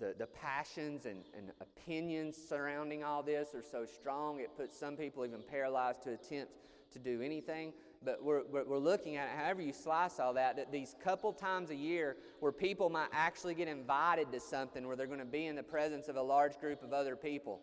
The, 0.00 0.14
the 0.18 0.26
passions 0.26 1.06
and, 1.06 1.24
and 1.34 1.52
opinions 1.62 2.36
surrounding 2.36 3.02
all 3.02 3.22
this 3.22 3.54
are 3.54 3.62
so 3.62 3.86
strong, 3.86 4.40
it 4.40 4.54
puts 4.54 4.78
some 4.78 4.98
people 4.98 5.24
even 5.24 5.40
paralyzed 5.50 6.02
to 6.02 6.12
attempt 6.12 6.52
to 6.92 6.98
do 6.98 7.22
anything 7.22 7.72
but 8.04 8.22
we're, 8.22 8.42
we're 8.50 8.78
looking 8.78 9.16
at 9.16 9.28
it, 9.28 9.36
however 9.36 9.62
you 9.62 9.72
slice 9.72 10.20
all 10.20 10.34
that, 10.34 10.56
that 10.56 10.70
these 10.70 10.94
couple 11.02 11.32
times 11.32 11.70
a 11.70 11.74
year 11.74 12.16
where 12.40 12.52
people 12.52 12.90
might 12.90 13.08
actually 13.12 13.54
get 13.54 13.68
invited 13.68 14.30
to 14.32 14.40
something 14.40 14.86
where 14.86 14.96
they're 14.96 15.06
going 15.06 15.18
to 15.18 15.24
be 15.24 15.46
in 15.46 15.56
the 15.56 15.62
presence 15.62 16.08
of 16.08 16.16
a 16.16 16.22
large 16.22 16.58
group 16.60 16.82
of 16.82 16.92
other 16.92 17.16
people. 17.16 17.60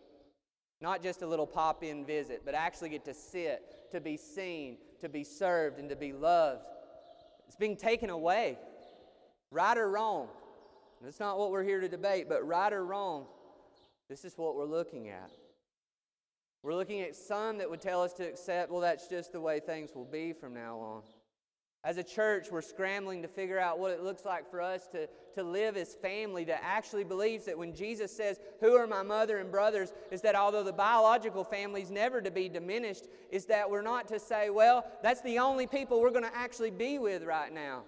Not 0.81 1.03
just 1.03 1.21
a 1.21 1.27
little 1.27 1.45
pop 1.45 1.83
in 1.83 2.05
visit, 2.05 2.41
but 2.43 2.55
actually 2.55 2.89
get 2.89 3.05
to 3.05 3.13
sit, 3.13 3.91
to 3.91 4.01
be 4.01 4.17
seen, 4.17 4.77
to 4.99 5.09
be 5.09 5.23
served, 5.23 5.77
and 5.77 5.89
to 5.89 5.95
be 5.95 6.11
loved. 6.11 6.65
It's 7.47 7.55
being 7.55 7.77
taken 7.77 8.09
away. 8.09 8.57
Right 9.51 9.77
or 9.77 9.89
wrong. 9.89 10.29
That's 11.03 11.19
not 11.19 11.37
what 11.37 11.51
we're 11.51 11.63
here 11.63 11.81
to 11.81 11.89
debate, 11.89 12.27
but 12.29 12.45
right 12.47 12.71
or 12.71 12.85
wrong, 12.85 13.25
this 14.07 14.23
is 14.23 14.37
what 14.37 14.55
we're 14.55 14.65
looking 14.65 15.09
at. 15.09 15.31
We're 16.63 16.75
looking 16.75 17.01
at 17.01 17.15
some 17.15 17.57
that 17.57 17.69
would 17.69 17.81
tell 17.81 18.03
us 18.03 18.13
to 18.13 18.23
accept, 18.23 18.71
well, 18.71 18.81
that's 18.81 19.07
just 19.07 19.31
the 19.31 19.41
way 19.41 19.59
things 19.59 19.95
will 19.95 20.05
be 20.05 20.31
from 20.31 20.53
now 20.53 20.77
on. 20.77 21.01
As 21.83 21.97
a 21.97 22.03
church, 22.03 22.49
we're 22.51 22.61
scrambling 22.61 23.23
to 23.23 23.27
figure 23.27 23.57
out 23.57 23.79
what 23.79 23.89
it 23.89 24.03
looks 24.03 24.23
like 24.23 24.47
for 24.51 24.61
us 24.61 24.85
to, 24.89 25.07
to 25.33 25.41
live 25.41 25.75
as 25.75 25.95
family 25.95 26.43
that 26.43 26.61
actually 26.63 27.03
believes 27.03 27.45
that 27.45 27.57
when 27.57 27.73
Jesus 27.73 28.15
says, 28.15 28.39
Who 28.59 28.75
are 28.75 28.85
my 28.85 29.01
mother 29.01 29.39
and 29.39 29.49
brothers? 29.49 29.91
is 30.11 30.21
that 30.21 30.35
although 30.35 30.63
the 30.63 30.71
biological 30.71 31.43
family 31.43 31.81
is 31.81 31.89
never 31.89 32.21
to 32.21 32.29
be 32.29 32.47
diminished, 32.47 33.07
is 33.31 33.45
that 33.45 33.67
we're 33.67 33.81
not 33.81 34.07
to 34.09 34.19
say, 34.19 34.51
Well, 34.51 34.85
that's 35.01 35.21
the 35.21 35.39
only 35.39 35.65
people 35.65 35.99
we're 35.99 36.11
going 36.11 36.23
to 36.23 36.37
actually 36.37 36.69
be 36.69 36.99
with 36.99 37.23
right 37.23 37.51
now. 37.51 37.81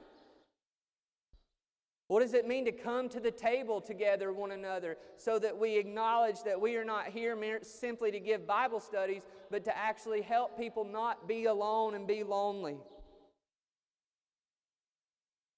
What 2.14 2.22
does 2.22 2.36
it 2.36 2.48
mean 2.48 2.66
to 2.66 2.72
come 2.72 3.10
to 3.10 3.20
the 3.20 3.32
table 3.32 3.82
together, 3.82 4.32
one 4.32 4.52
another, 4.52 4.98
so 5.18 5.40
that 5.40 5.58
we 5.58 5.78
acknowledge 5.78 6.44
that 6.44 6.62
we 6.62 6.76
are 6.76 6.86
not 6.86 7.08
here 7.08 7.36
simply 7.64 8.12
to 8.12 8.20
give 8.20 8.46
Bible 8.46 8.80
studies, 8.80 9.24
but 9.50 9.64
to 9.64 9.76
actually 9.76 10.22
help 10.22 10.56
people 10.56 10.86
not 10.86 11.28
be 11.28 11.46
alone 11.46 11.96
and 11.96 12.06
be 12.06 12.22
lonely? 12.22 12.78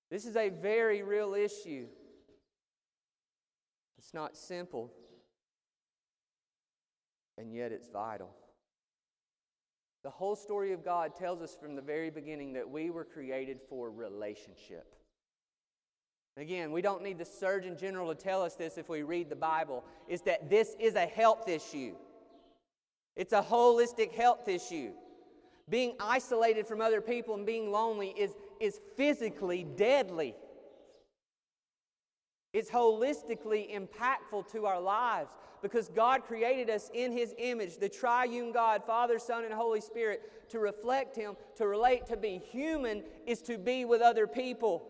This 0.09 0.25
is 0.25 0.37
a 0.37 0.47
very 0.47 1.03
real 1.03 1.33
issue. 1.33 1.87
It's 3.97 4.13
not 4.13 4.37
simple, 4.37 4.93
and 7.37 7.53
yet 7.53 7.73
it's 7.73 7.89
vital. 7.89 8.29
The 10.05 10.09
whole 10.09 10.37
story 10.37 10.71
of 10.71 10.85
God 10.85 11.17
tells 11.17 11.41
us 11.41 11.53
from 11.53 11.75
the 11.75 11.81
very 11.81 12.09
beginning 12.09 12.53
that 12.53 12.69
we 12.69 12.91
were 12.91 13.03
created 13.03 13.59
for 13.67 13.91
relationship. 13.91 14.95
Again, 16.37 16.71
we 16.71 16.81
don't 16.81 17.01
need 17.01 17.17
the 17.17 17.25
Surgeon 17.25 17.77
General 17.77 18.13
to 18.13 18.15
tell 18.15 18.41
us 18.41 18.55
this 18.55 18.77
if 18.77 18.89
we 18.89 19.03
read 19.03 19.29
the 19.29 19.35
Bible, 19.37 19.85
is 20.07 20.21
that 20.23 20.49
this 20.49 20.75
is 20.79 20.95
a 20.95 21.05
health 21.05 21.47
issue. 21.47 21.95
It's 23.15 23.31
a 23.31 23.41
holistic 23.41 24.11
health 24.11 24.47
issue. 24.49 24.91
Being 25.69 25.95
isolated 25.99 26.67
from 26.67 26.81
other 26.81 26.99
people 26.99 27.35
and 27.35 27.45
being 27.45 27.71
lonely 27.71 28.09
is, 28.17 28.35
is 28.59 28.81
physically 28.97 29.65
deadly. 29.77 30.35
It's 32.51 32.69
holistically 32.69 33.73
impactful 33.73 34.51
to 34.51 34.65
our 34.65 34.79
lives 34.79 35.29
because 35.61 35.89
God 35.89 36.25
created 36.25 36.69
us 36.69 36.91
in 36.93 37.11
His 37.11 37.33
image, 37.37 37.77
the 37.77 37.89
triune 37.89 38.51
God, 38.51 38.83
Father, 38.85 39.17
Son, 39.19 39.45
and 39.45 39.53
Holy 39.53 39.81
Spirit, 39.81 40.49
to 40.49 40.59
reflect 40.59 41.15
Him, 41.15 41.35
to 41.55 41.67
relate, 41.67 42.05
to 42.07 42.17
be 42.17 42.41
human 42.51 43.03
is 43.25 43.41
to 43.43 43.57
be 43.57 43.85
with 43.85 44.01
other 44.01 44.27
people. 44.27 44.87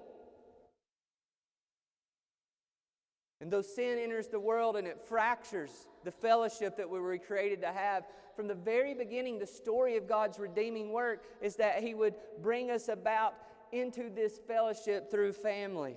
And 3.46 3.54
though 3.54 3.62
sin 3.62 4.00
enters 4.00 4.28
the 4.28 4.40
world 4.40 4.76
and 4.76 4.88
it 4.88 5.00
fractures 5.08 5.70
the 6.04 6.10
fellowship 6.10 6.78
that 6.78 6.90
we 6.90 7.00
were 7.00 7.16
created 7.20 7.62
to 7.62 7.68
have, 7.68 8.04
from 8.36 8.48
the 8.48 8.56
very 8.56 8.96
beginning, 8.96 9.38
the 9.38 9.46
story 9.46 9.98
of 9.98 10.08
God's 10.08 10.40
redeeming 10.40 10.92
work 10.92 11.24
is 11.44 11.56
that 11.58 11.84
He 11.84 11.94
would 11.94 12.16
bring 12.42 12.72
us 12.72 12.90
about 12.90 13.36
into 13.72 14.10
this 14.10 14.40
fellowship 14.48 15.12
through 15.12 15.34
family. 15.34 15.96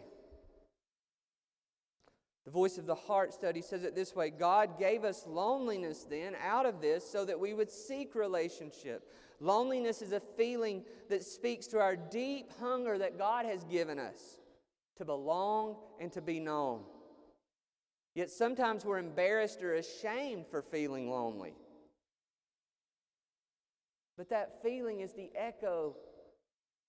The 2.45 2.50
Voice 2.50 2.76
of 2.76 2.85
the 2.85 2.95
Heart 2.95 3.33
study 3.33 3.62
says 3.62 3.83
it 3.83 3.95
this 3.95 4.14
way 4.14 4.28
God 4.28 4.78
gave 4.78 5.02
us 5.02 5.25
loneliness 5.26 6.05
then 6.05 6.35
out 6.47 6.67
of 6.67 6.83
this 6.83 7.11
so 7.11 7.25
that 7.25 7.40
we 7.40 7.55
would 7.55 7.71
seek 7.71 8.14
relationship. 8.14 9.11
Loneliness 9.40 10.02
is 10.02 10.12
a 10.12 10.21
feeling 10.21 10.85
that 11.09 11.25
speaks 11.25 11.67
to 11.69 11.81
our 11.81 11.97
deep 11.97 12.50
hunger 12.61 12.99
that 12.99 13.17
God 13.17 13.47
has 13.47 13.64
given 13.64 13.99
us 13.99 14.37
to 14.99 15.07
belong 15.07 15.76
and 15.99 16.12
to 16.12 16.21
be 16.21 16.40
known. 16.40 16.83
Yet 18.19 18.33
sometimes 18.33 18.85
we're 18.85 18.99
embarrassed 18.99 19.63
or 19.63 19.75
ashamed 19.75 20.47
for 20.51 20.61
feeling 20.61 21.09
lonely. 21.09 21.55
But 24.17 24.29
that 24.31 24.61
feeling 24.61 24.99
is 24.99 25.13
the 25.13 25.31
echo 25.37 25.95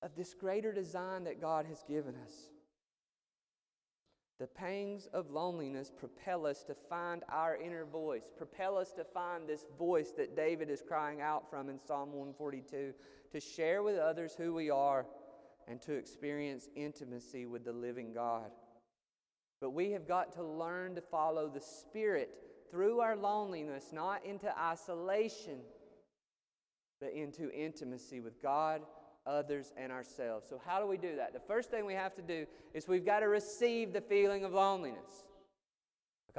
of 0.01 0.15
this 0.15 0.33
greater 0.33 0.73
design 0.73 1.25
that 1.25 1.39
God 1.39 1.67
has 1.67 1.83
given 1.87 2.15
us. 2.25 2.33
The 4.39 4.47
pangs 4.47 5.07
of 5.13 5.29
loneliness 5.29 5.91
propel 5.95 6.47
us 6.47 6.63
to 6.63 6.73
find 6.73 7.21
our 7.29 7.55
inner 7.55 7.85
voice, 7.85 8.31
propel 8.35 8.75
us 8.79 8.91
to 8.93 9.03
find 9.03 9.47
this 9.47 9.65
voice 9.77 10.13
that 10.17 10.35
David 10.35 10.71
is 10.71 10.81
crying 10.81 11.21
out 11.21 11.47
from 11.47 11.69
in 11.69 11.79
Psalm 11.79 12.11
142, 12.11 12.91
to 13.33 13.39
share 13.39 13.83
with 13.83 13.99
others 13.99 14.33
who 14.35 14.55
we 14.55 14.71
are 14.71 15.05
and 15.67 15.79
to 15.83 15.93
experience 15.93 16.69
intimacy 16.75 17.45
with 17.45 17.65
the 17.65 17.71
living 17.71 18.13
God. 18.15 18.49
But 19.61 19.71
we 19.71 19.91
have 19.91 20.07
got 20.07 20.31
to 20.33 20.43
learn 20.43 20.95
to 20.95 21.01
follow 21.01 21.49
the 21.49 21.59
Spirit 21.59 22.29
through 22.71 22.99
our 22.99 23.15
loneliness, 23.15 23.91
not 23.91 24.25
into 24.25 24.57
isolation, 24.57 25.59
but 27.01 27.13
into 27.13 27.51
intimacy 27.51 28.19
with 28.19 28.41
God, 28.41 28.81
others, 29.25 29.73
and 29.77 29.91
ourselves. 29.91 30.47
So, 30.49 30.61
how 30.65 30.79
do 30.79 30.87
we 30.87 30.97
do 30.97 31.15
that? 31.17 31.33
The 31.33 31.39
first 31.39 31.71
thing 31.71 31.85
we 31.85 31.93
have 31.93 32.15
to 32.15 32.21
do 32.21 32.45
is 32.73 32.87
we've 32.87 33.05
got 33.05 33.19
to 33.19 33.27
receive 33.27 33.91
the 33.91 34.01
feeling 34.01 34.43
of 34.43 34.53
loneliness. 34.53 35.25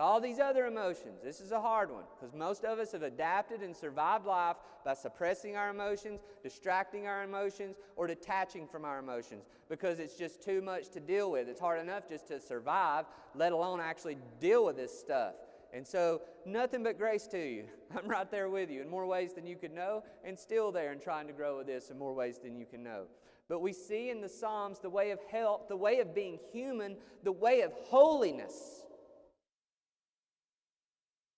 All 0.00 0.19
these 0.19 0.38
other 0.38 0.66
emotions, 0.66 1.21
this 1.23 1.40
is 1.40 1.52
a 1.52 1.61
hard 1.61 1.90
one 1.90 2.04
because 2.19 2.35
most 2.35 2.64
of 2.64 2.78
us 2.78 2.92
have 2.92 3.02
adapted 3.02 3.61
and 3.61 3.76
survived 3.76 4.25
life 4.25 4.57
by 4.83 4.95
suppressing 4.95 5.57
our 5.57 5.69
emotions, 5.69 6.21
distracting 6.42 7.07
our 7.07 7.23
emotions, 7.23 7.76
or 7.97 8.07
detaching 8.07 8.66
from 8.66 8.87
our 8.87 8.99
emotions 8.99 9.45
because 9.69 9.99
it's 9.99 10.16
just 10.16 10.42
too 10.42 10.62
much 10.62 10.88
to 10.90 11.00
deal 11.00 11.30
with. 11.30 11.49
It's 11.49 11.61
hard 11.61 11.80
enough 11.80 12.09
just 12.09 12.28
to 12.28 12.40
survive, 12.40 13.04
let 13.35 13.52
alone 13.52 13.78
actually 13.78 14.16
deal 14.40 14.64
with 14.64 14.76
this 14.76 14.99
stuff. 14.99 15.35
And 15.73 15.87
so, 15.87 16.23
nothing 16.47 16.83
but 16.83 16.99
grace 16.99 17.26
to 17.28 17.38
you. 17.38 17.64
I'm 17.97 18.09
right 18.09 18.28
there 18.30 18.49
with 18.49 18.71
you 18.71 18.80
in 18.80 18.88
more 18.88 19.07
ways 19.07 19.35
than 19.35 19.47
you 19.47 19.57
could 19.57 19.73
know, 19.73 20.02
and 20.25 20.37
still 20.38 20.73
there 20.73 20.92
and 20.92 21.00
trying 21.00 21.26
to 21.26 21.33
grow 21.35 21.59
with 21.59 21.66
this 21.66 21.90
in 21.90 21.99
more 21.99 22.14
ways 22.14 22.38
than 22.38 22.57
you 22.57 22.64
can 22.64 22.83
know. 22.83 23.04
But 23.49 23.61
we 23.61 23.75
see 23.75 24.09
in 24.09 24.23
the 24.23 24.28
Psalms 24.28 24.78
the 24.78 24.90
way 24.90 25.11
of 25.11 25.21
health, 25.30 25.69
the 25.69 25.76
way 25.76 26.00
of 26.00 26.14
being 26.14 26.38
human, 26.52 26.97
the 27.23 27.33
way 27.33 27.61
of 27.61 27.73
holiness 27.73 28.80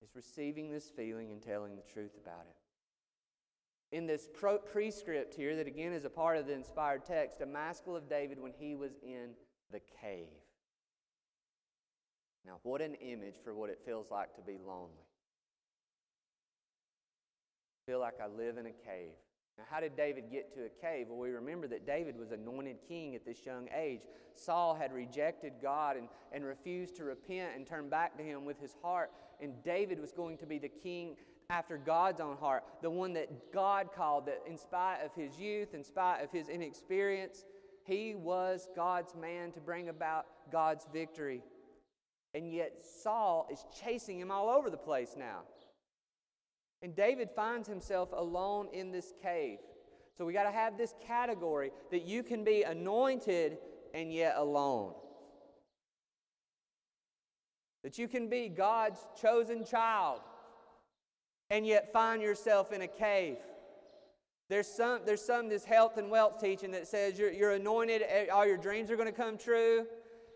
is 0.02 0.14
receiving 0.14 0.70
this 0.70 0.90
feeling 0.90 1.30
and 1.30 1.40
telling 1.40 1.76
the 1.76 1.82
truth 1.82 2.16
about 2.22 2.46
it. 2.48 3.96
In 3.96 4.06
this 4.06 4.28
pro- 4.32 4.58
prescript 4.58 5.34
here, 5.34 5.54
that 5.56 5.66
again 5.66 5.92
is 5.92 6.04
a 6.04 6.10
part 6.10 6.38
of 6.38 6.46
the 6.46 6.54
inspired 6.54 7.04
text, 7.04 7.40
a 7.40 7.46
maskil 7.46 7.94
of 7.94 8.08
David 8.08 8.40
when 8.40 8.52
he 8.58 8.74
was 8.74 8.92
in 9.02 9.30
the 9.70 9.80
cave. 10.00 10.28
Now, 12.44 12.58
what 12.62 12.80
an 12.80 12.94
image 12.94 13.36
for 13.44 13.54
what 13.54 13.70
it 13.70 13.78
feels 13.84 14.10
like 14.10 14.34
to 14.34 14.42
be 14.42 14.58
lonely. 14.66 15.06
I 17.76 17.90
feel 17.90 18.00
like 18.00 18.14
I 18.22 18.26
live 18.26 18.56
in 18.56 18.66
a 18.66 18.70
cave. 18.70 19.14
Now, 19.58 19.64
how 19.70 19.80
did 19.80 19.96
David 19.96 20.24
get 20.30 20.54
to 20.54 20.60
a 20.64 20.68
cave? 20.80 21.06
Well, 21.08 21.18
we 21.18 21.30
remember 21.30 21.66
that 21.68 21.86
David 21.86 22.18
was 22.18 22.32
anointed 22.32 22.76
king 22.88 23.14
at 23.14 23.24
this 23.26 23.44
young 23.44 23.68
age. 23.76 24.00
Saul 24.34 24.74
had 24.74 24.92
rejected 24.92 25.54
God 25.60 25.96
and, 25.96 26.08
and 26.32 26.44
refused 26.44 26.96
to 26.96 27.04
repent 27.04 27.50
and 27.54 27.66
turn 27.66 27.90
back 27.90 28.16
to 28.16 28.22
him 28.22 28.44
with 28.44 28.58
his 28.60 28.74
heart. 28.82 29.10
And 29.40 29.62
David 29.62 30.00
was 30.00 30.12
going 30.12 30.38
to 30.38 30.46
be 30.46 30.58
the 30.58 30.68
king 30.68 31.16
after 31.50 31.76
God's 31.76 32.20
own 32.20 32.38
heart, 32.38 32.64
the 32.80 32.90
one 32.90 33.12
that 33.12 33.52
God 33.52 33.88
called, 33.94 34.26
that 34.26 34.42
in 34.48 34.56
spite 34.56 35.00
of 35.04 35.14
his 35.14 35.38
youth, 35.38 35.74
in 35.74 35.84
spite 35.84 36.22
of 36.22 36.30
his 36.30 36.48
inexperience, 36.48 37.44
he 37.84 38.14
was 38.14 38.68
God's 38.74 39.14
man 39.14 39.52
to 39.52 39.60
bring 39.60 39.90
about 39.90 40.26
God's 40.50 40.86
victory. 40.92 41.42
And 42.34 42.50
yet 42.50 42.72
Saul 43.02 43.46
is 43.52 43.66
chasing 43.84 44.18
him 44.18 44.30
all 44.30 44.48
over 44.48 44.70
the 44.70 44.78
place 44.78 45.14
now. 45.18 45.40
And 46.82 46.96
David 46.96 47.30
finds 47.34 47.68
himself 47.68 48.10
alone 48.12 48.68
in 48.72 48.90
this 48.90 49.12
cave. 49.22 49.58
So 50.18 50.26
we 50.26 50.32
got 50.32 50.44
to 50.44 50.52
have 50.52 50.76
this 50.76 50.94
category 51.06 51.70
that 51.90 52.04
you 52.04 52.22
can 52.22 52.44
be 52.44 52.62
anointed 52.62 53.58
and 53.94 54.12
yet 54.12 54.34
alone. 54.36 54.94
That 57.84 57.98
you 57.98 58.08
can 58.08 58.28
be 58.28 58.48
God's 58.48 59.00
chosen 59.20 59.64
child 59.64 60.20
and 61.50 61.66
yet 61.66 61.92
find 61.92 62.22
yourself 62.22 62.72
in 62.72 62.82
a 62.82 62.88
cave. 62.88 63.36
There's 64.48 64.66
some, 64.66 65.00
there's 65.06 65.24
some 65.24 65.48
this 65.48 65.64
health 65.64 65.96
and 65.96 66.10
wealth 66.10 66.40
teaching 66.40 66.72
that 66.72 66.86
says 66.86 67.18
you're, 67.18 67.32
you're 67.32 67.52
anointed, 67.52 68.02
eh, 68.06 68.26
all 68.32 68.46
your 68.46 68.58
dreams 68.58 68.90
are 68.90 68.96
going 68.96 69.08
to 69.08 69.12
come 69.12 69.38
true. 69.38 69.86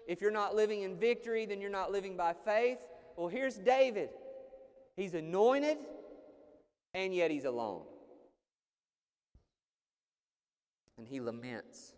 If 0.06 0.20
you're 0.20 0.30
not 0.30 0.54
living 0.54 0.82
in 0.82 0.96
victory, 0.96 1.44
then 1.44 1.60
you're 1.60 1.70
not 1.70 1.90
living 1.90 2.16
by 2.16 2.34
faith. 2.44 2.78
Well, 3.16 3.28
here's 3.28 3.56
David. 3.56 4.10
He's 4.96 5.14
anointed, 5.14 5.78
and 6.96 7.14
yet 7.14 7.30
he's 7.30 7.44
alone. 7.44 7.82
And 10.96 11.06
he 11.06 11.20
laments. 11.20 11.92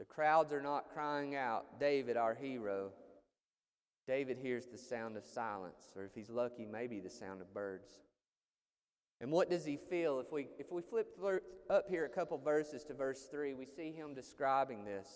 The 0.00 0.04
crowds 0.04 0.52
are 0.52 0.60
not 0.60 0.92
crying 0.92 1.36
out, 1.36 1.78
David, 1.78 2.16
our 2.16 2.34
hero. 2.34 2.90
David 4.08 4.36
hears 4.42 4.66
the 4.66 4.76
sound 4.76 5.16
of 5.16 5.24
silence, 5.24 5.92
or 5.96 6.04
if 6.04 6.12
he's 6.12 6.28
lucky, 6.28 6.66
maybe 6.66 6.98
the 6.98 7.08
sound 7.08 7.40
of 7.40 7.54
birds. 7.54 7.88
And 9.20 9.30
what 9.30 9.48
does 9.48 9.64
he 9.64 9.76
feel? 9.76 10.18
If 10.18 10.32
we, 10.32 10.48
if 10.58 10.72
we 10.72 10.82
flip 10.82 11.06
up 11.70 11.84
here 11.88 12.04
a 12.04 12.08
couple 12.08 12.36
verses 12.36 12.82
to 12.86 12.94
verse 12.94 13.28
3, 13.30 13.54
we 13.54 13.64
see 13.64 13.92
him 13.92 14.12
describing 14.12 14.84
this 14.84 15.08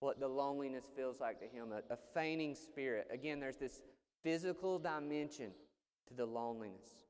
what 0.00 0.18
the 0.18 0.28
loneliness 0.28 0.90
feels 0.96 1.20
like 1.20 1.38
to 1.40 1.46
him 1.46 1.68
a, 1.72 1.94
a 1.94 1.96
fainting 2.12 2.56
spirit. 2.56 3.06
Again, 3.12 3.38
there's 3.38 3.56
this 3.56 3.82
physical 4.24 4.80
dimension 4.80 5.52
to 6.08 6.14
the 6.14 6.26
loneliness. 6.26 7.04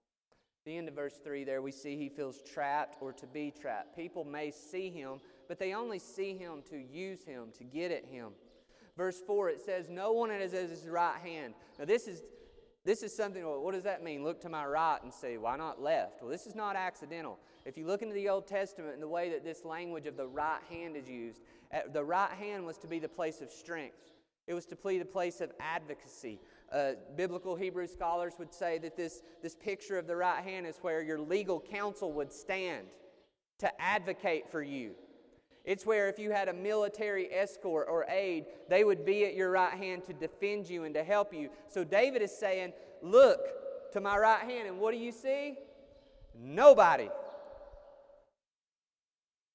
the 0.65 0.77
end 0.77 0.89
of 0.89 0.95
verse 0.95 1.15
3 1.25 1.45
there, 1.45 1.63
we 1.63 1.73
see 1.73 1.97
he 1.97 2.09
feels 2.09 2.43
trapped 2.43 2.97
or 3.01 3.13
to 3.13 3.27
be 3.27 3.51
trapped. 3.51 3.97
People 3.97 4.25
may 4.25 4.51
see 4.51 4.91
him, 4.91 5.21
but 5.49 5.59
they 5.59 5.73
only 5.73 5.99
see 5.99 6.37
him 6.37 6.63
to 6.71 6.77
use 6.77 7.25
him, 7.25 7.49
to 7.57 7.65
get 7.65 7.91
at 7.91 8.05
him. 8.05 8.33
Verse 8.97 9.21
4, 9.27 9.51
it 9.51 9.61
says, 9.61 9.89
No 9.89 10.13
one 10.13 10.31
has 10.31 10.53
his 10.53 10.87
right 10.89 11.19
hand. 11.23 11.55
Now, 11.79 11.85
this 11.85 12.09
is, 12.09 12.23
this 12.85 13.03
is 13.03 13.17
something, 13.17 13.43
what 13.45 13.73
does 13.73 13.85
that 13.85 14.03
mean? 14.03 14.25
Look 14.25 14.41
to 14.41 14.49
my 14.49 14.67
right 14.67 14.99
and 15.03 15.15
say, 15.15 15.37
Why 15.39 15.57
not 15.57 15.81
left? 15.81 16.21
Well, 16.21 16.31
this 16.31 16.47
is 16.47 16.55
not 16.55 16.75
accidental. 16.75 17.39
If 17.65 17.79
you 17.79 17.87
look 17.87 18.03
into 18.03 18.15
the 18.15 18.29
Old 18.29 18.47
Testament 18.47 18.95
and 18.95 19.03
the 19.03 19.09
way 19.09 19.31
that 19.31 19.45
this 19.45 19.65
language 19.65 20.07
of 20.07 20.17
the 20.17 20.27
right 20.27 20.61
hand 20.69 20.97
is 20.97 21.09
used, 21.09 21.41
uh, 21.73 21.81
the 21.93 22.05
right 22.05 22.33
hand 22.33 22.67
was 22.67 22.77
to 22.79 22.89
be 22.89 22.99
the 22.99 23.09
place 23.09 23.41
of 23.41 23.51
strength, 23.51 23.97
it 24.49 24.55
was 24.55 24.65
to 24.67 24.77
plead 24.77 25.03
a 25.03 25.05
place 25.05 25.43
of 25.43 25.53
advocacy. 25.61 26.41
Uh, 26.73 26.93
biblical 27.17 27.55
Hebrew 27.55 27.87
scholars 27.87 28.33
would 28.39 28.53
say 28.53 28.79
that 28.79 28.97
this, 28.97 29.23
this 29.43 29.55
picture 29.55 29.99
of 29.99 30.07
the 30.07 30.17
right 30.17 30.43
hand 30.43 30.67
is 30.67 30.79
where 30.81 31.03
your 31.03 31.21
legal 31.21 31.61
counsel 31.61 32.13
would 32.15 32.33
stand 32.33 32.89
to 33.59 33.81
advocate 33.81 34.51
for 34.51 34.63
you. 34.63 34.93
It's 35.65 35.85
where 35.85 36.09
if 36.09 36.19
you 36.19 36.31
had 36.31 36.49
a 36.49 36.55
military 36.55 37.29
escort 37.31 37.89
or 37.91 38.07
aide, 38.09 38.47
they 38.71 38.85
would 38.85 39.05
be 39.05 39.27
at 39.27 39.35
your 39.35 39.51
right 39.51 39.75
hand 39.75 40.05
to 40.05 40.15
defend 40.15 40.69
you 40.69 40.85
and 40.85 40.95
to 40.95 41.05
help 41.05 41.35
you. 41.35 41.51
So 41.69 41.85
David 41.85 42.23
is 42.23 42.35
saying, 42.35 42.73
Look 43.03 43.93
to 43.93 44.01
my 44.01 44.17
right 44.17 44.41
hand, 44.41 44.67
and 44.67 44.79
what 44.81 44.93
do 44.93 44.99
you 44.99 45.13
see? 45.13 45.57
Nobody. 46.35 47.11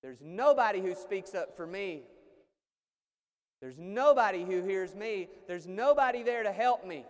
There's 0.03 0.21
nobody 0.21 0.82
who 0.82 0.93
speaks 0.93 1.34
up 1.34 1.58
for 1.58 1.65
me. 1.65 2.03
There's 3.63 3.80
nobody 3.80 4.43
who 4.43 4.62
hears 4.62 4.93
me. 4.93 5.30
There's 5.47 5.65
nobody 5.65 6.21
there 6.21 6.43
to 6.43 6.52
help 6.52 6.86
me. 6.86 7.06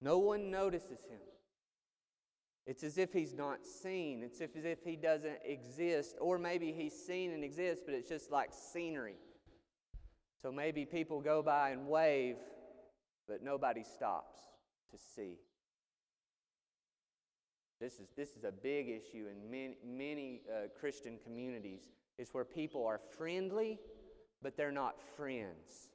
No 0.00 0.16
one 0.16 0.50
notices 0.50 1.04
him. 1.10 1.20
It's 2.66 2.84
as 2.84 2.96
if 2.96 3.12
he's 3.12 3.34
not 3.34 3.66
seen. 3.66 4.22
It's 4.22 4.40
as 4.40 4.64
if 4.64 4.82
he 4.82 4.96
doesn't 4.96 5.40
exist. 5.44 6.16
Or 6.22 6.38
maybe 6.38 6.72
he's 6.72 6.94
seen 6.94 7.32
and 7.32 7.44
exists, 7.44 7.82
but 7.84 7.94
it's 7.94 8.08
just 8.08 8.30
like 8.30 8.48
scenery. 8.72 9.16
So 10.40 10.50
maybe 10.50 10.86
people 10.86 11.20
go 11.20 11.42
by 11.42 11.68
and 11.68 11.86
wave, 11.86 12.36
but 13.28 13.42
nobody 13.42 13.84
stops 13.84 14.38
to 14.90 14.96
see. 14.96 15.36
This 17.80 17.94
is, 17.94 18.08
this 18.14 18.36
is 18.36 18.44
a 18.44 18.52
big 18.52 18.88
issue 18.88 19.26
in 19.30 19.50
many, 19.50 19.76
many 19.84 20.42
uh, 20.48 20.68
Christian 20.78 21.18
communities. 21.24 21.88
It's 22.18 22.34
where 22.34 22.44
people 22.44 22.86
are 22.86 23.00
friendly, 23.16 23.78
but 24.42 24.54
they're 24.56 24.70
not 24.70 24.96
friends. 25.16 25.88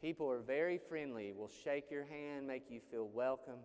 People 0.00 0.30
are 0.30 0.40
very 0.40 0.78
friendly, 0.78 1.32
will 1.32 1.50
shake 1.64 1.90
your 1.90 2.04
hand, 2.04 2.46
make 2.46 2.70
you 2.70 2.80
feel 2.90 3.08
welcome, 3.08 3.58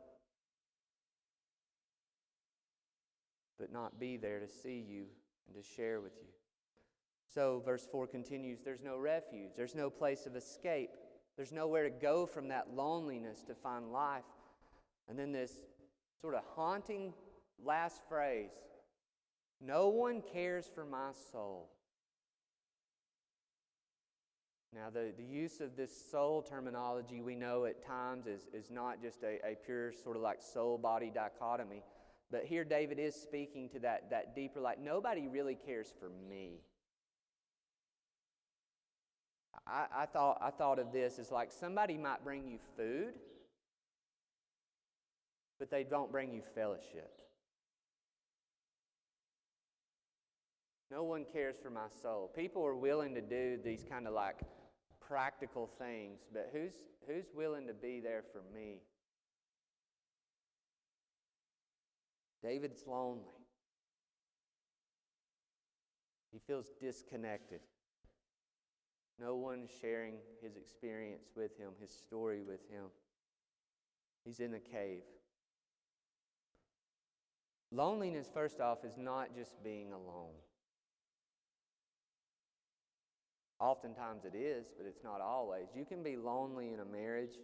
but 3.59 3.71
not 3.71 3.99
be 3.99 4.17
there 4.17 4.39
to 4.39 4.47
see 4.47 4.83
you 4.87 5.05
and 5.47 5.55
to 5.55 5.67
share 5.75 6.01
with 6.01 6.13
you. 6.17 6.27
So, 7.33 7.61
verse 7.65 7.87
4 7.91 8.07
continues 8.07 8.59
there's 8.63 8.83
no 8.83 8.97
refuge, 8.97 9.51
there's 9.55 9.75
no 9.75 9.89
place 9.89 10.25
of 10.25 10.35
escape, 10.35 10.91
there's 11.35 11.51
nowhere 11.51 11.83
to 11.83 11.89
go 11.89 12.25
from 12.25 12.47
that 12.47 12.67
loneliness 12.73 13.43
to 13.43 13.53
find 13.53 13.91
life. 13.91 14.23
And 15.09 15.17
then 15.17 15.31
this 15.31 15.53
sort 16.21 16.35
of 16.35 16.41
haunting 16.55 17.13
last 17.63 18.01
phrase 18.07 18.51
no 19.59 19.87
one 19.87 20.21
cares 20.21 20.69
for 20.73 20.85
my 20.85 21.09
soul. 21.31 21.69
Now, 24.73 24.89
the, 24.93 25.11
the 25.17 25.23
use 25.23 25.61
of 25.61 25.75
this 25.75 25.91
soul 26.11 26.43
terminology 26.43 27.21
we 27.21 27.35
know 27.35 27.65
at 27.65 27.83
times 27.83 28.27
is, 28.27 28.47
is 28.53 28.69
not 28.69 29.01
just 29.01 29.23
a, 29.23 29.39
a 29.43 29.55
pure 29.65 29.91
sort 29.91 30.15
of 30.15 30.21
like 30.21 30.41
soul 30.41 30.77
body 30.77 31.11
dichotomy, 31.11 31.81
but 32.29 32.43
here 32.43 32.63
David 32.63 32.99
is 32.99 33.15
speaking 33.15 33.69
to 33.69 33.79
that, 33.79 34.09
that 34.11 34.35
deeper, 34.35 34.59
like, 34.59 34.79
nobody 34.79 35.27
really 35.27 35.55
cares 35.55 35.91
for 35.99 36.11
me. 36.29 36.59
I, 39.65 39.85
I, 39.95 40.05
thought, 40.05 40.37
I 40.41 40.51
thought 40.51 40.79
of 40.79 40.91
this 40.91 41.17
as 41.17 41.31
like 41.31 41.51
somebody 41.51 41.97
might 41.97 42.23
bring 42.23 42.47
you 42.47 42.59
food, 42.75 43.13
but 45.59 45.71
they 45.71 45.83
don't 45.83 46.11
bring 46.11 46.33
you 46.33 46.41
fellowship. 46.55 47.11
No 50.89 51.03
one 51.03 51.25
cares 51.31 51.55
for 51.61 51.69
my 51.69 51.87
soul. 52.01 52.31
People 52.35 52.65
are 52.65 52.75
willing 52.75 53.13
to 53.15 53.21
do 53.21 53.59
these 53.63 53.83
kind 53.89 54.07
of 54.07 54.13
like 54.13 54.39
practical 55.05 55.69
things, 55.77 56.19
but 56.31 56.49
who's, 56.53 56.73
who's 57.07 57.25
willing 57.35 57.67
to 57.67 57.73
be 57.73 57.99
there 57.99 58.23
for 58.31 58.41
me? 58.55 58.77
David's 62.41 62.83
lonely. 62.87 63.23
He 66.31 66.39
feels 66.39 66.71
disconnected. 66.79 67.59
No 69.19 69.35
one 69.35 69.67
sharing 69.81 70.15
his 70.41 70.55
experience 70.55 71.31
with 71.35 71.57
him, 71.57 71.71
his 71.81 71.91
story 71.91 72.43
with 72.43 72.61
him. 72.69 72.85
He's 74.23 74.39
in 74.39 74.53
a 74.53 74.59
cave. 74.59 75.01
Loneliness, 77.71 78.29
first 78.33 78.61
off, 78.61 78.85
is 78.85 78.97
not 78.97 79.35
just 79.35 79.61
being 79.63 79.91
alone. 79.91 80.33
Oftentimes 83.59 84.23
it 84.23 84.35
is, 84.35 84.67
but 84.77 84.85
it's 84.85 85.03
not 85.03 85.19
always. 85.19 85.67
You 85.75 85.83
can 85.83 86.03
be 86.03 86.15
lonely 86.15 86.73
in 86.73 86.79
a 86.79 86.85
marriage. 86.85 87.37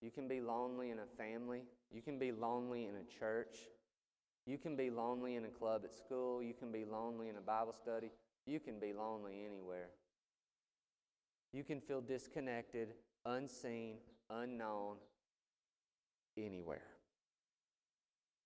You 0.00 0.10
can 0.10 0.28
be 0.28 0.40
lonely 0.40 0.90
in 0.90 0.98
a 0.98 1.06
family. 1.18 1.62
You 1.92 2.02
can 2.02 2.18
be 2.18 2.32
lonely 2.32 2.86
in 2.86 2.94
a 2.94 3.18
church. 3.18 3.56
You 4.46 4.58
can 4.58 4.76
be 4.76 4.90
lonely 4.90 5.34
in 5.36 5.44
a 5.44 5.48
club 5.48 5.82
at 5.84 5.92
school. 5.92 6.42
You 6.42 6.54
can 6.54 6.72
be 6.72 6.84
lonely 6.84 7.28
in 7.28 7.36
a 7.36 7.40
Bible 7.40 7.74
study. 7.74 8.10
You 8.46 8.60
can 8.60 8.78
be 8.78 8.92
lonely 8.92 9.44
anywhere. 9.44 9.90
You 11.52 11.64
can 11.64 11.80
feel 11.80 12.00
disconnected, 12.00 12.94
unseen, 13.26 13.96
unknown, 14.30 14.96
anywhere. 16.36 16.89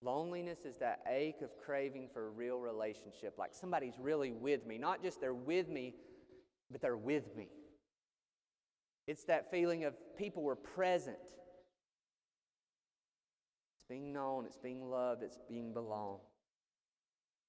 Loneliness 0.03 0.65
is 0.65 0.77
that 0.79 1.01
ache 1.09 1.41
of 1.43 1.51
craving 1.65 2.09
for 2.13 2.27
a 2.27 2.31
real 2.31 2.59
relationship, 2.59 3.35
like 3.39 3.55
somebody's 3.55 3.99
really 3.99 4.33
with 4.33 4.67
me. 4.67 4.77
Not 4.77 5.03
just 5.03 5.21
they're 5.21 5.33
with 5.35 5.69
me, 5.69 5.95
but 6.71 6.81
they're 6.81 6.97
with 6.97 7.35
me. 7.37 7.49
It's 9.07 9.25
that 9.25 9.51
feeling 9.51 9.85
of 9.85 9.95
people 10.17 10.43
were 10.43 10.57
present. 10.57 11.17
It's 13.77 13.85
being 13.89 14.13
known, 14.13 14.47
it's 14.47 14.57
being 14.57 14.89
loved, 14.91 15.23
it's 15.23 15.39
being 15.49 15.73
belonged. 15.73 16.21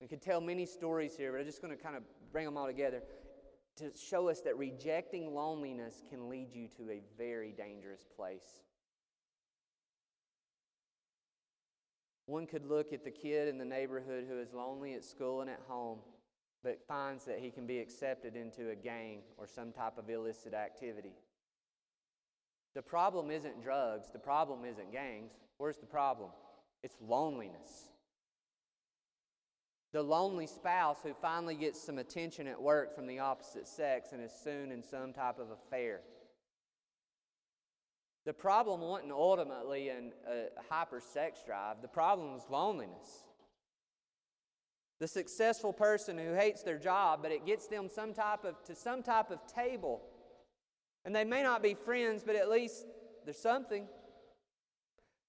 We 0.02 0.08
could 0.08 0.22
tell 0.22 0.42
many 0.42 0.66
stories 0.66 1.16
here, 1.16 1.32
but 1.32 1.40
I'm 1.40 1.46
just 1.46 1.62
going 1.62 1.76
to 1.76 1.82
kind 1.82 1.96
of 1.96 2.04
bring 2.32 2.46
them 2.46 2.58
all 2.58 2.68
together 2.68 3.02
to 3.78 3.92
show 3.98 4.30
us 4.30 4.42
that 4.42 4.58
rejecting 4.58 5.34
loneliness 5.34 6.04
can 6.10 6.30
lead 6.30 6.54
you 6.54 6.68
to 6.78 6.90
a 6.92 7.02
very 7.18 7.52
dangerous 7.52 8.06
place. 8.16 8.62
One 12.26 12.48
could 12.48 12.66
look 12.66 12.92
at 12.92 13.04
the 13.04 13.12
kid 13.12 13.48
in 13.48 13.58
the 13.58 13.66
neighborhood 13.66 14.26
who 14.28 14.40
is 14.40 14.54
lonely 14.54 14.94
at 14.94 15.04
school 15.04 15.42
and 15.42 15.50
at 15.50 15.62
home, 15.68 16.00
but 16.64 16.88
finds 16.88 17.26
that 17.26 17.40
he 17.40 17.52
can 17.52 17.68
be 17.68 17.80
accepted 17.80 18.36
into 18.36 18.72
a 18.72 18.76
gang 18.76 19.20
or 19.38 19.46
some 19.46 19.72
type 19.72 19.98
of 19.98 20.10
illicit 20.10 20.54
activity. 20.54 21.14
The 22.74 22.82
problem 22.82 23.30
isn't 23.30 23.62
drugs, 23.62 24.08
the 24.12 24.20
problem 24.20 24.66
isn't 24.66 24.92
gangs. 24.92 25.32
Where's 25.58 25.78
the 25.78 25.86
problem? 25.86 26.32
It's 26.84 26.98
loneliness. 27.00 27.90
The 29.94 30.04
lonely 30.04 30.48
spouse 30.48 30.98
who 31.04 31.14
finally 31.14 31.56
gets 31.56 31.82
some 31.82 32.00
attention 32.00 32.48
at 32.48 32.62
work 32.62 32.94
from 32.94 33.08
the 33.08 33.20
opposite 33.20 33.66
sex 33.66 34.12
and 34.12 34.22
is 34.22 34.34
soon 34.44 34.72
in 34.72 34.84
some 34.84 35.14
type 35.14 35.40
of 35.40 35.52
affair. 35.52 36.02
The 38.26 38.34
problem 38.34 38.82
wasn't 38.82 39.12
ultimately 39.12 39.90
a 39.90 40.02
hyper 40.70 41.00
sex 41.00 41.44
drive, 41.46 41.82
the 41.82 41.88
problem 41.88 42.34
was 42.34 42.44
loneliness. 42.50 43.24
The 45.00 45.08
successful 45.08 45.74
person 45.74 46.18
who 46.18 46.34
hates 46.34 46.64
their 46.64 46.80
job, 46.80 47.20
but 47.22 47.32
it 47.32 47.46
gets 47.46 47.68
them 47.68 47.90
some 47.90 48.14
type 48.14 48.46
of, 48.46 48.64
to 48.64 48.74
some 48.74 49.04
type 49.04 49.30
of 49.30 49.46
table. 49.46 50.02
And 51.04 51.14
they 51.14 51.26
may 51.26 51.44
not 51.44 51.62
be 51.62 51.74
friends, 51.74 52.24
but 52.26 52.36
at 52.36 52.50
least 52.50 52.86
there's 53.26 53.38
something. 53.38 53.88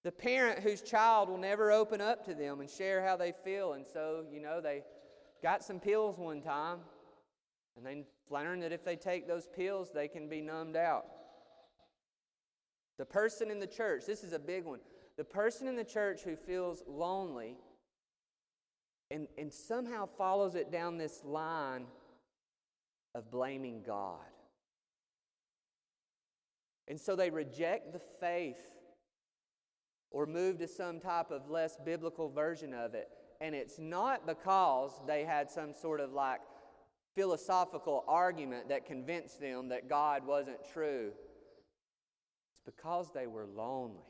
The 0.04 0.12
parent 0.12 0.61
whose 0.61 0.82
child 0.82 1.28
will 1.28 1.37
never 1.37 1.72
open 1.72 2.00
up 2.00 2.24
to 2.26 2.35
them 2.35 2.61
and 2.61 2.70
share 2.70 3.04
how 3.04 3.16
they 3.16 3.32
feel. 3.44 3.72
And 3.72 3.85
so, 3.85 4.24
you 4.32 4.40
know, 4.40 4.61
they 4.61 4.85
got 5.42 5.64
some 5.64 5.80
pills 5.80 6.16
one 6.16 6.40
time, 6.40 6.78
and 7.76 7.85
they 7.85 8.04
learn 8.30 8.61
that 8.61 8.72
if 8.72 8.85
they 8.85 8.96
take 8.96 9.26
those 9.26 9.48
pills, 9.54 9.90
they 9.92 10.06
can 10.06 10.28
be 10.28 10.40
numbed 10.40 10.76
out. 10.76 11.06
The 12.98 13.04
person 13.04 13.50
in 13.50 13.59
the 13.59 13.66
church, 13.66 14.06
this 14.06 14.24
is 14.24 14.32
a 14.32 14.38
big 14.38 14.64
one. 14.64 14.80
The 15.16 15.24
person 15.24 15.68
in 15.68 15.76
the 15.76 15.85
church 15.85 16.22
who 16.22 16.37
feels 16.37 16.82
lonely 16.87 17.56
and, 19.11 19.28
and 19.38 19.52
somehow 19.52 20.09
follows 20.18 20.54
it 20.54 20.72
down 20.72 20.98
this 20.98 21.22
line 21.24 21.87
of 23.14 23.30
blaming 23.30 23.82
God. 23.87 24.18
And 26.88 27.00
so 27.00 27.16
they 27.16 27.30
reject 27.30 27.92
the 27.92 28.00
faith 28.20 28.61
or 30.11 30.26
move 30.26 30.59
to 30.59 30.68
some 30.68 31.00
type 31.00 31.30
of 31.30 31.50
less 31.50 31.76
biblical 31.85 32.28
version 32.28 32.72
of 32.72 32.94
it. 32.94 33.09
And 33.40 33.54
it's 33.54 33.78
not 33.78 34.26
because 34.26 34.92
they 35.06 35.24
had 35.24 35.50
some 35.50 35.74
sort 35.74 36.00
of 36.00 36.12
like 36.12 36.40
philosophical 37.14 38.04
argument 38.06 38.68
that 38.68 38.87
convinced 38.87 39.40
them 39.40 39.68
that 39.68 39.88
God 39.88 40.26
wasn't 40.26 40.59
true. 40.72 41.12
Because 42.66 43.11
they 43.14 43.26
were 43.26 43.46
lonely. 43.46 44.02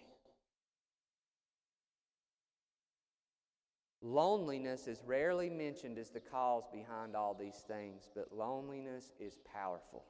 Loneliness 4.03 4.87
is 4.87 5.03
rarely 5.07 5.51
mentioned 5.51 5.99
as 5.99 6.11
the 6.11 6.21
cause 6.21 6.65
behind 6.73 7.15
all 7.15 7.35
these 7.35 7.65
things, 7.69 8.09
but 8.15 8.33
loneliness 8.33 9.13
is 9.21 9.37
powerful. 9.53 10.05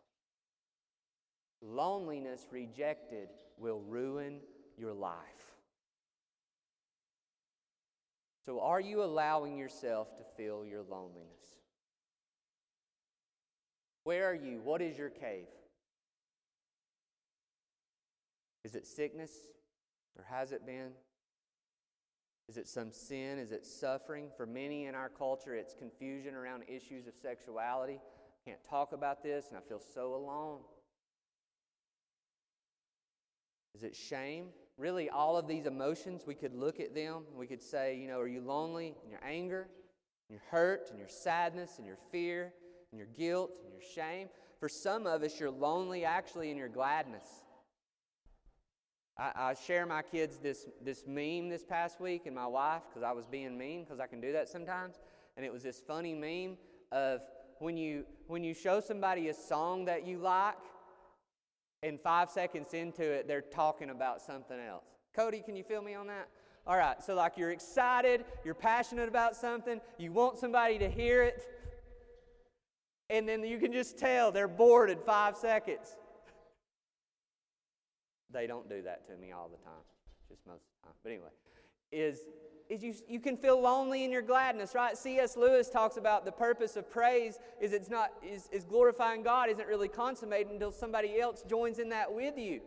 Loneliness 1.63 2.47
rejected 2.51 3.29
will 3.59 3.81
ruin 3.81 4.41
your 4.77 4.93
life. 4.93 5.15
So, 8.45 8.61
are 8.61 8.81
you 8.81 9.03
allowing 9.03 9.57
yourself 9.57 10.17
to 10.19 10.25
feel 10.37 10.65
your 10.65 10.83
loneliness? 10.83 11.33
Where 14.05 14.31
are 14.31 14.35
you? 14.35 14.61
What 14.63 14.83
is 14.83 14.97
your 14.97 15.11
cave? 15.11 15.49
Is 18.67 18.75
it 18.75 18.85
sickness? 18.85 19.31
Or 20.19 20.25
has 20.29 20.51
it 20.51 20.67
been? 20.67 20.91
Is 22.49 22.57
it 22.57 22.67
some 22.67 22.91
sin? 22.91 23.39
Is 23.39 23.53
it 23.53 23.65
suffering? 23.65 24.29
For 24.37 24.45
many 24.45 24.87
in 24.87 24.97
our 24.97 25.09
culture, 25.09 25.55
it's 25.55 25.73
confusion 25.73 26.35
around 26.35 26.65
issues 26.67 27.07
of 27.07 27.15
sexuality. 27.15 28.01
I 28.03 28.51
can't 28.51 28.65
talk 28.69 28.93
about 28.93 29.23
this, 29.23 29.47
and 29.49 29.57
I 29.57 29.61
feel 29.61 29.81
so 29.95 30.15
alone. 30.15 30.59
Is 33.77 33.85
it 33.85 33.95
shame? 33.95 34.49
really 34.79 35.09
all 35.09 35.37
of 35.37 35.49
these 35.49 35.67
emotions, 35.67 36.25
we 36.27 36.35
could 36.35 36.55
look 36.55 36.81
at 36.81 36.95
them. 36.95 37.23
We 37.35 37.47
could 37.47 37.63
say, 37.63 37.97
you 37.97 38.09
know, 38.09 38.21
are 38.21 38.29
you 38.29 38.41
lonely 38.41 38.95
in 39.05 39.11
your 39.11 39.25
anger, 39.25 39.69
in 40.29 40.35
your 40.35 40.43
hurt, 40.51 40.91
in 40.93 40.99
your 40.99 41.09
sadness, 41.09 41.79
in 41.79 41.85
your 41.85 41.99
fear, 42.13 42.53
in 42.93 42.99
your 42.99 43.07
guilt, 43.17 43.59
in 43.65 43.73
your 43.73 43.81
shame? 43.95 44.29
For 44.61 44.69
some 44.69 45.07
of 45.07 45.23
us, 45.23 45.39
you're 45.41 45.51
lonely 45.51 46.05
actually 46.05 46.51
in 46.51 46.57
your 46.57 46.69
gladness. 46.69 47.27
I, 49.19 49.33
I 49.35 49.55
share 49.55 49.87
my 49.87 50.03
kids 50.03 50.39
this, 50.39 50.67
this 50.83 51.05
meme 51.07 51.49
this 51.49 51.65
past 51.65 52.01
week 52.01 52.27
and 52.27 52.35
my 52.35 52.47
wife 52.47 52.83
because 52.89 53.03
I 53.03 53.13
was 53.13 53.27
being 53.27 53.57
mean 53.57 53.85
because 53.85 54.01
I 54.01 54.07
can 54.07 54.21
do 54.21 54.33
that 54.33 54.49
sometimes. 54.49 54.97
And 55.37 55.45
it 55.45 55.53
was 55.53 55.63
this 55.63 55.81
funny 55.81 56.15
meme 56.15 56.57
of 56.93 57.21
when 57.59 57.77
you, 57.77 58.05
when 58.27 58.45
you 58.45 58.55
show 58.55 58.81
somebody 58.81 59.29
a 59.29 59.35
song 59.35 59.87
that 59.87 60.07
you 60.07 60.19
like 60.19 60.55
and 61.83 62.01
five 62.01 62.31
seconds 62.31 62.75
into 62.75 63.03
it, 63.03 63.27
they're 63.27 63.41
talking 63.41 63.91
about 63.91 64.21
something 64.21 64.59
else. 64.59 64.85
Cody, 65.15 65.41
can 65.41 65.57
you 65.57 65.65
feel 65.65 65.83
me 65.83 65.95
on 65.95 66.07
that? 66.09 66.29
All 66.67 66.77
right, 66.77 67.03
so 67.03 67.15
like 67.15 67.37
you're 67.37 67.53
excited, 67.53 68.25
you're 68.45 68.55
passionate 68.55 69.09
about 69.09 69.37
something, 69.37 69.81
you 69.99 70.11
want 70.11 70.37
somebody 70.37 70.79
to 70.79 70.91
hear 70.91 71.23
it, 71.23 71.45
and 73.09 73.29
then 73.29 73.45
you 73.45 73.59
can 73.59 73.73
just 73.73 73.99
tell 73.99 74.33
they're 74.33 74.49
bored 74.49 74.91
in 74.91 74.99
five 74.99 75.37
seconds. 75.37 75.97
They 78.33 78.47
don't 78.47 78.69
do 78.69 78.83
that 78.83 79.07
to 79.09 79.17
me 79.17 79.33
all 79.33 79.49
the 79.49 79.63
time, 79.65 79.85
just 80.29 80.47
most 80.47 80.63
of 80.63 80.71
the 80.81 80.89
time. 80.89 80.95
But 81.03 81.11
anyway, 81.11 81.29
is 81.93 82.21
is 82.69 82.83
you, 82.83 82.95
you 83.09 83.21
can 83.21 83.37
feel 83.37 83.61
lonely 83.61 84.05
in 84.05 84.11
your 84.11 84.23
gladness, 84.23 84.75
right? 84.75 84.97
C.S. 84.97 85.37
Lewis 85.37 85.71
talks 85.71 85.97
about 85.97 86.25
the 86.25 86.33
purpose 86.33 86.77
of 86.77 86.91
praise 86.91 87.39
is 87.61 87.73
it's 87.73 87.89
not 87.89 88.11
is, 88.23 88.49
is 88.53 88.65
glorifying 88.65 89.23
God 89.23 89.49
isn't 89.51 89.69
really 89.69 89.89
consummated 89.89 90.51
until 90.51 90.73
somebody 90.73 91.21
else 91.21 91.43
joins 91.49 91.79
in 91.79 91.91
that 91.91 92.13
with 92.13 92.37
you. 92.37 92.61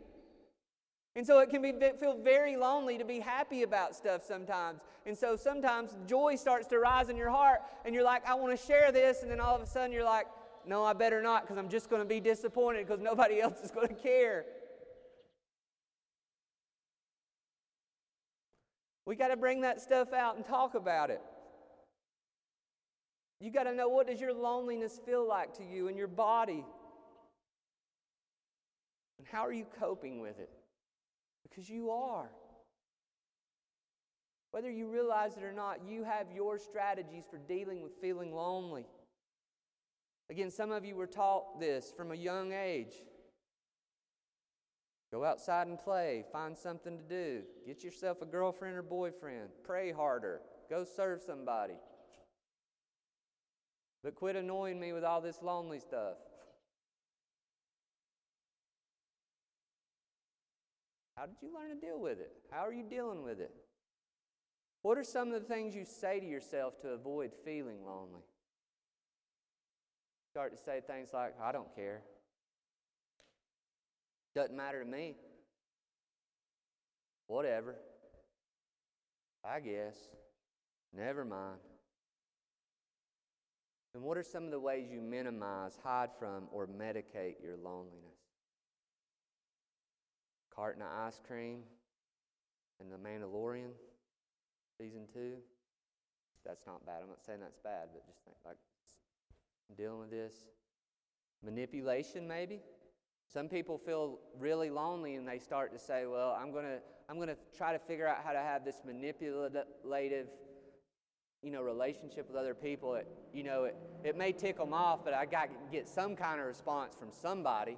And 1.15 1.25
so 1.25 1.39
it 1.39 1.49
can 1.49 1.61
be 1.61 1.73
feel 1.99 2.17
very 2.23 2.55
lonely 2.55 2.97
to 2.97 3.03
be 3.03 3.19
happy 3.19 3.63
about 3.63 3.95
stuff 3.95 4.23
sometimes. 4.23 4.79
And 5.05 5.17
so 5.17 5.35
sometimes 5.35 5.97
joy 6.07 6.35
starts 6.35 6.67
to 6.67 6.79
rise 6.79 7.09
in 7.09 7.17
your 7.17 7.29
heart 7.29 7.59
and 7.83 7.93
you're 7.93 8.03
like, 8.03 8.25
I 8.25 8.35
want 8.35 8.57
to 8.57 8.65
share 8.65 8.91
this, 8.91 9.21
and 9.21 9.31
then 9.31 9.39
all 9.39 9.55
of 9.55 9.61
a 9.61 9.65
sudden 9.65 9.91
you're 9.91 10.05
like, 10.05 10.27
no, 10.65 10.83
I 10.83 10.93
better 10.93 11.21
not 11.21 11.43
because 11.43 11.57
I'm 11.57 11.69
just 11.69 11.89
going 11.89 12.01
to 12.01 12.07
be 12.07 12.19
disappointed 12.19 12.87
because 12.87 13.01
nobody 13.01 13.41
else 13.41 13.59
is 13.61 13.71
going 13.71 13.87
to 13.87 13.93
care. 13.95 14.45
We 19.09 19.15
got 19.15 19.29
to 19.29 19.37
bring 19.37 19.61
that 19.61 19.81
stuff 19.81 20.13
out 20.13 20.35
and 20.35 20.45
talk 20.45 20.75
about 20.75 21.09
it. 21.09 21.19
You 23.41 23.51
got 23.51 23.63
to 23.63 23.73
know 23.73 23.89
what 23.89 24.05
does 24.05 24.21
your 24.21 24.35
loneliness 24.35 24.99
feel 25.03 25.27
like 25.27 25.51
to 25.55 25.63
you 25.63 25.87
in 25.87 25.97
your 25.97 26.07
body? 26.07 26.63
And 29.17 29.27
how 29.31 29.47
are 29.47 29.51
you 29.51 29.65
coping 29.79 30.19
with 30.19 30.37
it? 30.37 30.51
Because 31.41 31.67
you 31.67 31.89
are. 31.89 32.29
Whether 34.51 34.69
you 34.69 34.87
realize 34.87 35.37
it 35.37 35.43
or 35.43 35.53
not, 35.53 35.79
you 35.89 36.03
have 36.03 36.27
your 36.31 36.59
strategies 36.59 37.23
for 37.27 37.39
dealing 37.39 37.81
with 37.81 37.93
feeling 37.99 38.31
lonely. 38.31 38.85
Again, 40.29 40.51
some 40.51 40.71
of 40.71 40.85
you 40.85 40.95
were 40.95 41.07
taught 41.07 41.59
this 41.59 41.91
from 41.97 42.11
a 42.11 42.15
young 42.15 42.53
age. 42.53 42.93
Go 45.11 45.25
outside 45.25 45.67
and 45.67 45.79
play, 45.79 46.23
find 46.31 46.55
something 46.55 46.97
to 46.97 47.03
do, 47.03 47.41
get 47.65 47.83
yourself 47.83 48.21
a 48.21 48.25
girlfriend 48.25 48.75
or 48.77 48.83
boyfriend, 48.83 49.49
pray 49.63 49.91
harder, 49.91 50.41
go 50.69 50.83
serve 50.83 51.21
somebody. 51.25 51.73
But 54.03 54.15
quit 54.15 54.35
annoying 54.35 54.79
me 54.79 54.93
with 54.93 55.03
all 55.03 55.19
this 55.19 55.41
lonely 55.41 55.79
stuff. 55.79 56.17
How 61.17 61.25
did 61.25 61.35
you 61.41 61.53
learn 61.53 61.69
to 61.69 61.75
deal 61.75 61.99
with 61.99 62.19
it? 62.19 62.31
How 62.51 62.65
are 62.65 62.71
you 62.71 62.83
dealing 62.83 63.23
with 63.23 63.41
it? 63.41 63.51
What 64.83 64.97
are 64.97 65.03
some 65.03 65.33
of 65.33 65.41
the 65.41 65.47
things 65.47 65.75
you 65.75 65.83
say 65.83 66.19
to 66.19 66.25
yourself 66.25 66.79
to 66.81 66.89
avoid 66.89 67.31
feeling 67.43 67.83
lonely? 67.85 68.21
Start 70.31 70.55
to 70.55 70.63
say 70.63 70.81
things 70.85 71.09
like, 71.13 71.33
I 71.41 71.51
don't 71.51 71.75
care. 71.75 72.03
Doesn't 74.35 74.55
matter 74.55 74.83
to 74.83 74.89
me. 74.89 75.15
Whatever. 77.27 77.75
I 79.43 79.59
guess. 79.59 79.95
Never 80.93 81.23
mind. 81.23 81.59
And 83.93 84.03
what 84.03 84.17
are 84.17 84.23
some 84.23 84.45
of 84.45 84.51
the 84.51 84.59
ways 84.59 84.87
you 84.91 85.01
minimize, 85.01 85.77
hide 85.83 86.09
from, 86.19 86.43
or 86.51 86.67
medicate 86.67 87.35
your 87.43 87.57
loneliness? 87.57 88.19
Carton 90.55 90.81
of 90.81 90.89
ice 91.07 91.19
cream 91.25 91.59
and 92.79 92.91
the 92.91 92.97
Mandalorian, 92.97 93.71
season 94.77 95.07
two. 95.11 95.33
That's 96.45 96.65
not 96.65 96.85
bad. 96.85 96.99
I'm 97.01 97.09
not 97.09 97.23
saying 97.25 97.39
that's 97.41 97.59
bad, 97.63 97.89
but 97.93 98.05
just 98.05 98.23
think 98.23 98.37
like 98.45 98.57
dealing 99.77 99.99
with 99.99 100.11
this. 100.11 100.33
Manipulation, 101.43 102.27
maybe. 102.27 102.59
Some 103.31 103.47
people 103.47 103.77
feel 103.77 104.19
really 104.39 104.71
lonely 104.71 105.15
and 105.15 105.27
they 105.27 105.37
start 105.37 105.71
to 105.73 105.79
say, 105.79 106.05
Well, 106.07 106.37
I'm 106.39 106.51
going 106.51 106.65
to 106.65 106.79
I'm 107.07 107.15
going 107.15 107.29
to 107.29 107.37
try 107.57 107.73
to 107.73 107.79
figure 107.79 108.07
out 108.07 108.17
how 108.23 108.33
to 108.33 108.39
have 108.39 108.63
this 108.63 108.81
manipulative 108.85 110.27
you 111.41 111.51
know, 111.51 111.61
relationship 111.61 112.27
with 112.27 112.37
other 112.37 112.53
people. 112.53 112.95
It, 112.95 113.07
you 113.33 113.43
know, 113.43 113.63
it, 113.63 113.75
it 114.03 114.17
may 114.17 114.31
tick 114.31 114.57
them 114.57 114.73
off, 114.73 115.03
but 115.03 115.13
I 115.13 115.25
got 115.25 115.45
to 115.45 115.55
get 115.71 115.87
some 115.87 116.15
kind 116.15 116.39
of 116.39 116.45
response 116.45 116.95
from 116.99 117.09
somebody. 117.11 117.77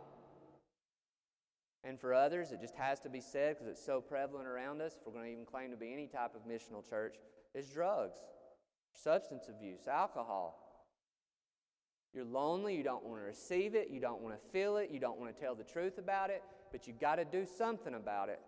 And 1.84 2.00
for 2.00 2.14
others, 2.14 2.52
it 2.52 2.60
just 2.60 2.76
has 2.76 3.00
to 3.02 3.10
be 3.10 3.22
said 3.22 3.56
because 3.56 3.68
it's 3.68 3.84
so 3.84 4.02
prevalent 4.02 4.48
around 4.48 4.82
us, 4.82 4.94
if 5.00 5.06
we're 5.06 5.14
going 5.14 5.26
to 5.26 5.32
even 5.32 5.46
claim 5.46 5.72
to 5.72 5.78
be 5.78 5.94
any 5.94 6.08
type 6.08 6.32
of 6.36 6.42
missional 6.42 6.88
church, 6.88 7.16
is 7.56 7.68
drugs, 7.68 8.18
substance 8.94 9.46
abuse, 9.50 9.88
alcohol. 9.88 10.61
You're 12.14 12.26
lonely, 12.26 12.76
you 12.76 12.84
don't 12.84 13.06
want 13.06 13.22
to 13.22 13.26
receive 13.26 13.74
it, 13.74 13.90
you 13.90 14.02
don't 14.02 14.22
want 14.22 14.36
to 14.36 14.50
feel 14.52 14.78
it, 14.78 14.90
you 14.92 15.00
don't 15.00 15.18
want 15.18 15.34
to 15.34 15.42
tell 15.42 15.56
the 15.56 15.64
truth 15.64 15.98
about 15.98 16.30
it, 16.30 16.44
but 16.72 16.86
you've 16.86 17.00
got 17.00 17.16
to 17.16 17.26
do 17.26 17.46
something 17.46 17.94
about 17.94 18.28
it. 18.28 18.40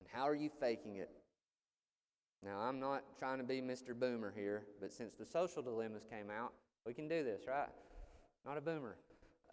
And 0.00 0.08
how 0.12 0.28
are 0.28 0.34
you 0.34 0.50
faking 0.60 0.96
it? 0.96 1.10
Now, 2.44 2.58
I'm 2.58 2.80
not 2.80 3.04
trying 3.18 3.38
to 3.38 3.44
be 3.44 3.60
Mr. 3.60 3.94
Boomer 3.94 4.32
here, 4.36 4.64
but 4.80 4.92
since 4.92 5.14
the 5.14 5.24
social 5.24 5.62
dilemmas 5.62 6.04
came 6.10 6.28
out, 6.28 6.52
we 6.84 6.92
can 6.92 7.06
do 7.06 7.22
this, 7.22 7.42
right? 7.46 7.68
Not 8.44 8.58
a 8.58 8.60
boomer. 8.60 8.96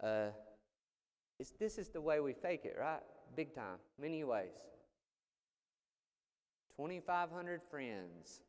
Uh, 0.02 0.30
this 1.60 1.78
is 1.78 1.88
the 1.88 2.00
way 2.00 2.18
we 2.18 2.32
fake 2.32 2.62
it, 2.64 2.76
right? 2.78 3.02
Big 3.36 3.54
time, 3.54 3.78
many 4.00 4.24
ways. 4.24 4.48
2,500 6.76 7.60
friends. 7.70 8.40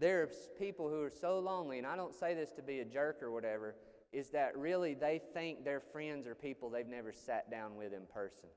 There's 0.00 0.48
people 0.58 0.88
who 0.88 1.02
are 1.02 1.10
so 1.10 1.38
lonely, 1.40 1.76
and 1.76 1.86
I 1.86 1.94
don't 1.94 2.14
say 2.14 2.34
this 2.34 2.50
to 2.52 2.62
be 2.62 2.80
a 2.80 2.86
jerk 2.86 3.22
or 3.22 3.30
whatever, 3.30 3.76
is 4.12 4.30
that 4.30 4.56
really 4.56 4.94
they 4.94 5.20
think 5.34 5.62
their 5.62 5.80
friends 5.80 6.26
are 6.26 6.34
people 6.34 6.70
they've 6.70 6.86
never 6.86 7.12
sat 7.12 7.50
down 7.50 7.76
with 7.76 7.92
in 7.92 8.06
person. 8.12 8.48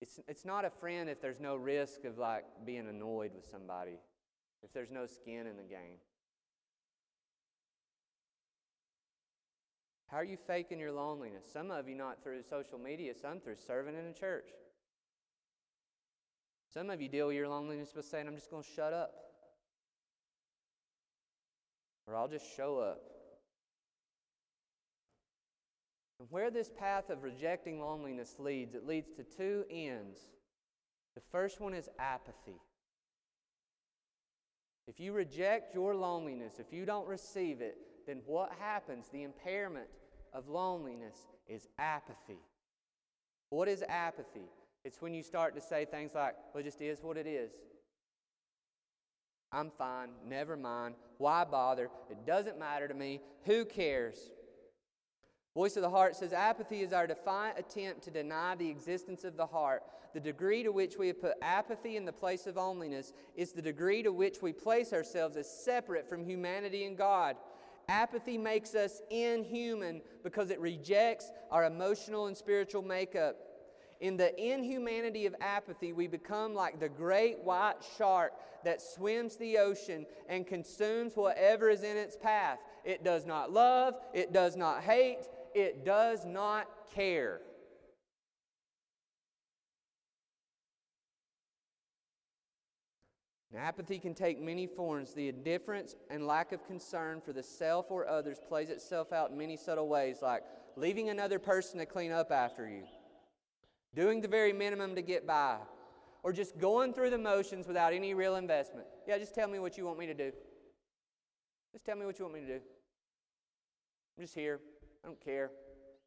It's, 0.00 0.18
it's 0.26 0.44
not 0.44 0.64
a 0.64 0.70
friend 0.70 1.08
if 1.08 1.22
there's 1.22 1.38
no 1.38 1.54
risk 1.54 2.04
of 2.04 2.18
like 2.18 2.44
being 2.66 2.88
annoyed 2.88 3.30
with 3.32 3.46
somebody, 3.48 4.00
if 4.64 4.72
there's 4.72 4.90
no 4.90 5.06
skin 5.06 5.46
in 5.46 5.56
the 5.56 5.62
game. 5.62 5.98
How 10.08 10.16
are 10.16 10.24
you 10.24 10.36
faking 10.36 10.80
your 10.80 10.90
loneliness? 10.90 11.44
Some 11.50 11.70
of 11.70 11.88
you 11.88 11.94
not 11.94 12.24
through 12.24 12.42
social 12.42 12.78
media, 12.78 13.14
some 13.14 13.38
through 13.38 13.56
serving 13.64 13.94
in 13.94 14.06
a 14.06 14.12
church. 14.12 14.48
Some 16.72 16.88
of 16.88 17.02
you 17.02 17.08
deal 17.08 17.26
with 17.26 17.36
your 17.36 17.48
loneliness 17.48 17.92
by 17.94 18.00
saying, 18.00 18.26
I'm 18.26 18.34
just 18.34 18.50
going 18.50 18.62
to 18.62 18.68
shut 18.74 18.94
up. 18.94 19.12
Or 22.06 22.16
I'll 22.16 22.28
just 22.28 22.56
show 22.56 22.78
up. 22.78 23.02
And 26.18 26.28
where 26.30 26.50
this 26.50 26.70
path 26.70 27.10
of 27.10 27.22
rejecting 27.22 27.80
loneliness 27.80 28.36
leads, 28.38 28.74
it 28.74 28.86
leads 28.86 29.10
to 29.16 29.24
two 29.24 29.64
ends. 29.70 30.18
The 31.14 31.20
first 31.30 31.60
one 31.60 31.74
is 31.74 31.90
apathy. 31.98 32.60
If 34.86 34.98
you 34.98 35.12
reject 35.12 35.74
your 35.74 35.94
loneliness, 35.94 36.54
if 36.58 36.72
you 36.72 36.86
don't 36.86 37.06
receive 37.06 37.60
it, 37.60 37.76
then 38.06 38.20
what 38.24 38.50
happens? 38.58 39.08
The 39.12 39.24
impairment 39.24 39.88
of 40.32 40.48
loneliness 40.48 41.16
is 41.46 41.68
apathy. 41.78 42.40
What 43.50 43.68
is 43.68 43.84
apathy? 43.86 44.48
It's 44.84 45.00
when 45.00 45.14
you 45.14 45.22
start 45.22 45.54
to 45.54 45.60
say 45.60 45.84
things 45.84 46.12
like, 46.14 46.34
well, 46.52 46.60
it 46.60 46.64
just 46.64 46.80
is 46.80 47.02
what 47.02 47.16
it 47.16 47.26
is. 47.26 47.52
I'm 49.52 49.70
fine, 49.70 50.08
never 50.26 50.56
mind. 50.56 50.94
Why 51.18 51.44
bother? 51.44 51.90
It 52.10 52.26
doesn't 52.26 52.58
matter 52.58 52.88
to 52.88 52.94
me. 52.94 53.20
Who 53.44 53.64
cares? 53.64 54.30
Voice 55.54 55.76
of 55.76 55.82
the 55.82 55.90
Heart 55.90 56.16
says 56.16 56.32
apathy 56.32 56.80
is 56.80 56.94
our 56.94 57.06
defiant 57.06 57.58
attempt 57.58 58.02
to 58.04 58.10
deny 58.10 58.54
the 58.54 58.70
existence 58.70 59.22
of 59.24 59.36
the 59.36 59.46
heart. 59.46 59.82
The 60.14 60.20
degree 60.20 60.62
to 60.62 60.72
which 60.72 60.96
we 60.98 61.08
have 61.08 61.20
put 61.20 61.34
apathy 61.42 61.96
in 61.96 62.06
the 62.06 62.12
place 62.12 62.46
of 62.46 62.56
loneliness 62.56 63.12
is 63.36 63.52
the 63.52 63.62
degree 63.62 64.02
to 64.02 64.12
which 64.12 64.38
we 64.40 64.52
place 64.52 64.92
ourselves 64.92 65.36
as 65.36 65.48
separate 65.48 66.08
from 66.08 66.24
humanity 66.24 66.86
and 66.86 66.96
God. 66.96 67.36
Apathy 67.88 68.38
makes 68.38 68.74
us 68.74 69.02
inhuman 69.10 70.00
because 70.22 70.50
it 70.50 70.60
rejects 70.60 71.30
our 71.50 71.64
emotional 71.64 72.26
and 72.26 72.36
spiritual 72.36 72.82
makeup. 72.82 73.36
In 74.02 74.16
the 74.16 74.34
inhumanity 74.36 75.26
of 75.26 75.36
apathy, 75.40 75.92
we 75.92 76.08
become 76.08 76.54
like 76.54 76.80
the 76.80 76.88
great 76.88 77.38
white 77.38 77.76
shark 77.96 78.32
that 78.64 78.82
swims 78.82 79.36
the 79.36 79.58
ocean 79.58 80.06
and 80.28 80.44
consumes 80.44 81.14
whatever 81.14 81.70
is 81.70 81.84
in 81.84 81.96
its 81.96 82.16
path. 82.16 82.58
It 82.84 83.04
does 83.04 83.26
not 83.26 83.52
love, 83.52 83.94
it 84.12 84.32
does 84.32 84.56
not 84.56 84.82
hate, 84.82 85.28
it 85.54 85.84
does 85.84 86.26
not 86.26 86.66
care. 86.92 87.42
apathy 93.54 94.00
can 94.00 94.14
take 94.14 94.40
many 94.40 94.66
forms. 94.66 95.14
The 95.14 95.28
indifference 95.28 95.94
and 96.10 96.26
lack 96.26 96.50
of 96.50 96.66
concern 96.66 97.20
for 97.20 97.32
the 97.32 97.44
self 97.44 97.92
or 97.92 98.08
others 98.08 98.38
plays 98.48 98.70
itself 98.70 99.12
out 99.12 99.30
in 99.30 99.38
many 99.38 99.56
subtle 99.56 99.86
ways, 99.86 100.16
like 100.22 100.42
leaving 100.74 101.10
another 101.10 101.38
person 101.38 101.78
to 101.78 101.86
clean 101.86 102.10
up 102.10 102.32
after 102.32 102.68
you 102.68 102.82
doing 103.94 104.20
the 104.20 104.28
very 104.28 104.52
minimum 104.52 104.94
to 104.94 105.02
get 105.02 105.26
by, 105.26 105.58
or 106.22 106.32
just 106.32 106.58
going 106.58 106.94
through 106.94 107.10
the 107.10 107.18
motions 107.18 107.66
without 107.66 107.92
any 107.92 108.14
real 108.14 108.36
investment. 108.36 108.86
Yeah, 109.06 109.18
just 109.18 109.34
tell 109.34 109.48
me 109.48 109.58
what 109.58 109.76
you 109.76 109.84
want 109.84 109.98
me 109.98 110.06
to 110.06 110.14
do. 110.14 110.32
Just 111.72 111.84
tell 111.84 111.96
me 111.96 112.06
what 112.06 112.18
you 112.18 112.24
want 112.24 112.34
me 112.34 112.40
to 112.40 112.58
do. 112.58 112.60
I'm 114.16 114.24
just 114.24 114.34
here. 114.34 114.60
I 115.02 115.08
don't 115.08 115.20
care. 115.20 115.50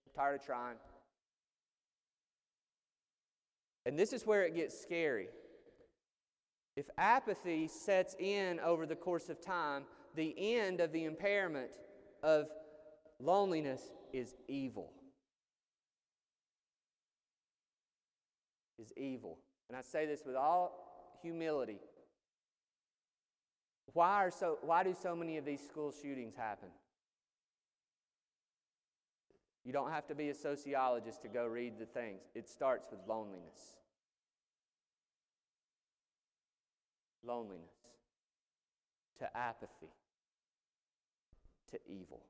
I'm 0.06 0.14
tired 0.16 0.40
of 0.40 0.46
trying. 0.46 0.78
And 3.86 4.00
this 4.00 4.14
is 4.14 4.26
where 4.26 4.44
it 4.44 4.56
gets 4.56 4.80
scary. 4.80 5.28
If 6.76 6.88
apathy 6.98 7.68
sets 7.68 8.16
in 8.20 8.60
over 8.60 8.86
the 8.86 8.96
course 8.96 9.30
of 9.30 9.42
time, 9.42 9.84
the 10.16 10.36
end 10.38 10.82
of 10.82 10.92
the 10.92 11.06
impairment 11.06 11.72
of 12.24 12.48
loneliness 13.20 13.82
is 14.12 14.36
evil. 14.48 14.92
Is 18.80 18.92
evil. 18.98 19.38
And 19.70 19.78
I 19.78 19.82
say 19.82 20.06
this 20.06 20.22
with 20.26 20.36
all 20.36 21.18
humility. 21.22 21.80
Why, 23.94 24.26
are 24.26 24.32
so, 24.32 24.58
why 24.62 24.84
do 24.84 24.96
so 25.02 25.16
many 25.16 25.38
of 25.38 25.46
these 25.46 25.62
school 25.62 25.92
shootings 25.92 26.36
happen? 26.36 26.70
You 29.64 29.74
don't 29.74 29.92
have 29.92 30.06
to 30.08 30.16
be 30.16 30.30
a 30.30 30.36
sociologist 30.36 31.24
to 31.24 31.28
go 31.28 31.46
read 31.48 31.80
the 31.80 31.86
things. 31.86 32.22
It 32.36 32.48
starts 32.48 32.88
with 32.92 33.00
loneliness. 33.08 33.78
Loneliness 37.24 37.74
to 39.20 39.38
apathy 39.38 39.90
to 41.72 41.80
evil. 41.88 42.22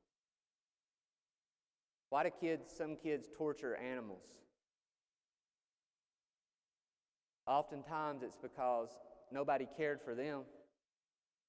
Why 2.09 2.23
do 2.23 2.29
kids, 2.39 2.71
some 2.75 2.95
kids 2.95 3.27
torture 3.35 3.75
animals? 3.75 4.23
Oftentimes 7.47 8.23
it's 8.23 8.37
because 8.41 8.89
nobody 9.31 9.67
cared 9.77 10.01
for 10.01 10.15
them. 10.15 10.41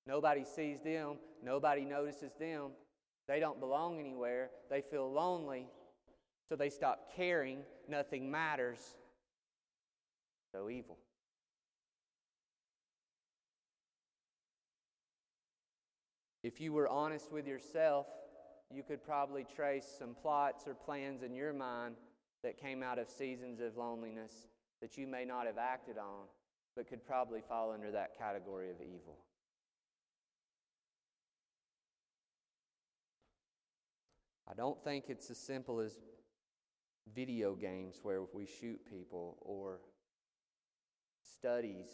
Nobody 0.07 0.45
sees 0.45 0.81
them. 0.81 1.17
Nobody 1.43 1.85
notices 1.85 2.33
them. 2.39 2.71
They 3.27 3.41
don't 3.41 3.59
belong 3.59 3.99
anywhere. 3.99 4.51
They 4.71 4.83
feel 4.83 5.11
lonely. 5.11 5.67
So 6.49 6.55
they 6.55 6.71
stop 6.71 7.13
caring. 7.17 7.61
Nothing 7.89 8.31
matters. 8.31 8.79
So 10.53 10.69
evil. 10.71 10.99
If 16.43 16.61
you 16.61 16.73
were 16.73 16.89
honest 16.89 17.33
with 17.33 17.49
yourself, 17.49 18.07
you 18.73 18.85
could 18.85 19.05
probably 19.05 19.45
trace 19.57 19.87
some 19.99 20.15
plots 20.15 20.69
or 20.69 20.75
plans 20.75 21.23
in 21.23 21.35
your 21.35 21.53
mind 21.53 21.97
that 22.45 22.61
came 22.61 22.83
out 22.83 22.99
of 22.99 23.09
seasons 23.09 23.61
of 23.61 23.77
loneliness 23.77 24.33
that 24.87 24.97
you 24.97 25.09
may 25.09 25.25
not 25.25 25.47
have 25.47 25.59
acted 25.59 25.99
on, 25.99 26.29
but 26.77 26.89
could 26.89 27.05
probably 27.05 27.41
fall 27.49 27.73
under 27.73 27.91
that 27.91 28.17
category 28.17 28.71
of 28.71 28.77
evil. 28.81 29.19
I 34.49 34.55
don't 34.55 34.81
think 34.85 35.07
it's 35.09 35.29
as 35.29 35.39
simple 35.39 35.81
as 35.81 35.99
video 37.13 37.57
games 37.57 37.99
where 38.05 38.23
we 38.33 38.47
shoot 38.47 38.79
people 38.89 39.39
or 39.41 39.81
studies, 41.21 41.89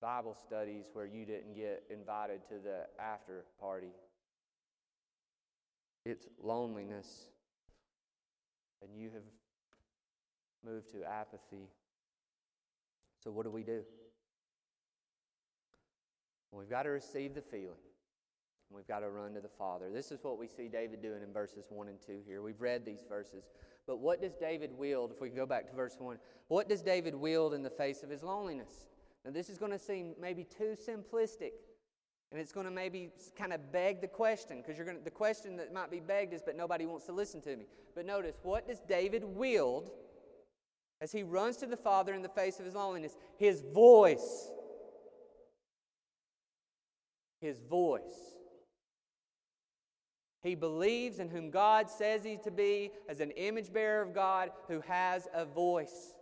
Bible 0.00 0.36
studies 0.46 0.90
where 0.92 1.06
you 1.06 1.26
didn't 1.26 1.56
get 1.56 1.82
invited 1.90 2.46
to 2.50 2.54
the 2.62 2.86
after 3.02 3.46
party. 3.58 3.90
It's 6.06 6.28
loneliness, 6.40 7.26
and 8.80 8.96
you 8.96 9.10
have 9.12 9.24
moved 10.64 10.92
to 10.92 11.02
apathy. 11.02 11.68
So, 13.22 13.30
what 13.30 13.44
do 13.44 13.50
we 13.50 13.62
do? 13.62 13.82
We've 16.52 16.70
got 16.70 16.82
to 16.82 16.90
receive 16.90 17.34
the 17.34 17.42
feeling. 17.42 17.78
We've 18.70 18.86
got 18.86 19.00
to 19.00 19.10
run 19.10 19.34
to 19.34 19.40
the 19.40 19.48
Father. 19.48 19.90
This 19.92 20.12
is 20.12 20.22
what 20.22 20.38
we 20.38 20.46
see 20.46 20.68
David 20.68 21.02
doing 21.02 21.22
in 21.22 21.32
verses 21.32 21.66
1 21.68 21.88
and 21.88 21.98
2 22.00 22.20
here. 22.26 22.40
We've 22.40 22.60
read 22.60 22.84
these 22.84 23.04
verses. 23.08 23.50
But 23.86 23.98
what 23.98 24.22
does 24.22 24.34
David 24.34 24.70
wield, 24.76 25.10
if 25.10 25.20
we 25.20 25.28
go 25.28 25.46
back 25.46 25.68
to 25.68 25.74
verse 25.74 25.96
1, 25.98 26.18
what 26.48 26.68
does 26.68 26.82
David 26.82 27.14
wield 27.14 27.52
in 27.52 27.62
the 27.62 27.70
face 27.70 28.02
of 28.02 28.10
his 28.10 28.22
loneliness? 28.22 28.86
Now, 29.24 29.32
this 29.32 29.48
is 29.48 29.58
going 29.58 29.72
to 29.72 29.78
seem 29.78 30.14
maybe 30.20 30.44
too 30.44 30.76
simplistic. 30.76 31.52
And 32.30 32.40
it's 32.40 32.52
going 32.52 32.66
to 32.66 32.70
maybe 32.70 33.10
kind 33.36 33.52
of 33.52 33.72
beg 33.72 34.00
the 34.00 34.06
question, 34.06 34.58
because 34.58 34.76
you're 34.76 34.86
going 34.86 34.98
to, 34.98 35.04
the 35.04 35.10
question 35.10 35.56
that 35.56 35.72
might 35.74 35.90
be 35.90 35.98
begged 35.98 36.32
is, 36.32 36.42
but 36.44 36.56
nobody 36.56 36.86
wants 36.86 37.06
to 37.06 37.12
listen 37.12 37.40
to 37.42 37.56
me. 37.56 37.64
But 37.96 38.06
notice, 38.06 38.36
what 38.44 38.68
does 38.68 38.78
David 38.88 39.24
wield 39.24 39.90
as 41.00 41.12
he 41.12 41.22
runs 41.22 41.56
to 41.58 41.66
the 41.66 41.76
Father 41.76 42.14
in 42.14 42.22
the 42.22 42.28
face 42.28 42.58
of 42.58 42.64
his 42.64 42.74
loneliness? 42.74 43.16
His 43.38 43.62
voice. 43.72 44.50
His 47.40 47.58
voice. 47.58 48.30
He 50.42 50.54
believes 50.54 51.18
in 51.18 51.28
whom 51.28 51.50
God 51.50 51.90
says 51.90 52.24
he's 52.24 52.40
to 52.40 52.50
be 52.50 52.92
as 53.08 53.20
an 53.20 53.30
image 53.32 53.72
bearer 53.72 54.02
of 54.02 54.14
God 54.14 54.50
who 54.68 54.80
has 54.80 55.28
a 55.34 55.44
voice. 55.44 56.14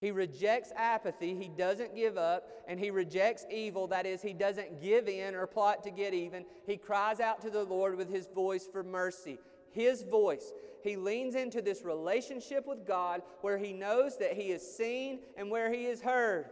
He 0.00 0.10
rejects 0.10 0.70
apathy, 0.76 1.34
he 1.34 1.48
doesn't 1.48 1.94
give 1.94 2.18
up, 2.18 2.46
and 2.68 2.78
he 2.78 2.90
rejects 2.90 3.46
evil, 3.50 3.86
that 3.86 4.04
is, 4.04 4.20
he 4.20 4.34
doesn't 4.34 4.82
give 4.82 5.08
in 5.08 5.34
or 5.34 5.46
plot 5.46 5.82
to 5.84 5.90
get 5.90 6.12
even. 6.12 6.44
He 6.66 6.76
cries 6.76 7.20
out 7.20 7.40
to 7.42 7.48
the 7.48 7.64
Lord 7.64 7.96
with 7.96 8.10
his 8.10 8.26
voice 8.26 8.68
for 8.70 8.82
mercy. 8.82 9.38
His 9.70 10.02
voice. 10.02 10.52
He 10.84 10.96
leans 10.96 11.34
into 11.34 11.62
this 11.62 11.82
relationship 11.82 12.66
with 12.66 12.86
God 12.86 13.22
where 13.40 13.56
he 13.56 13.72
knows 13.72 14.18
that 14.18 14.34
he 14.34 14.52
is 14.52 14.60
seen 14.60 15.20
and 15.34 15.50
where 15.50 15.72
he 15.72 15.86
is 15.86 16.02
heard. 16.02 16.44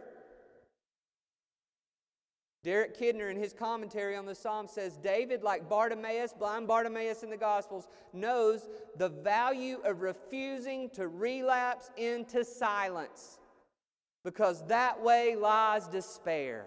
Derek 2.63 2.97
Kidner, 2.97 3.29
in 3.29 3.37
his 3.37 3.53
commentary 3.53 4.15
on 4.15 4.25
the 4.25 4.33
psalm, 4.33 4.67
says 4.67 4.97
David, 4.97 5.43
like 5.43 5.69
Bartimaeus, 5.69 6.33
blind 6.33 6.67
Bartimaeus 6.67 7.21
in 7.21 7.29
the 7.29 7.37
Gospels, 7.37 7.87
knows 8.11 8.67
the 8.97 9.09
value 9.09 9.79
of 9.85 10.01
refusing 10.01 10.89
to 10.91 11.09
relapse 11.09 11.91
into 11.95 12.43
silence 12.43 13.37
because 14.23 14.65
that 14.65 14.99
way 14.99 15.35
lies 15.35 15.87
despair. 15.87 16.65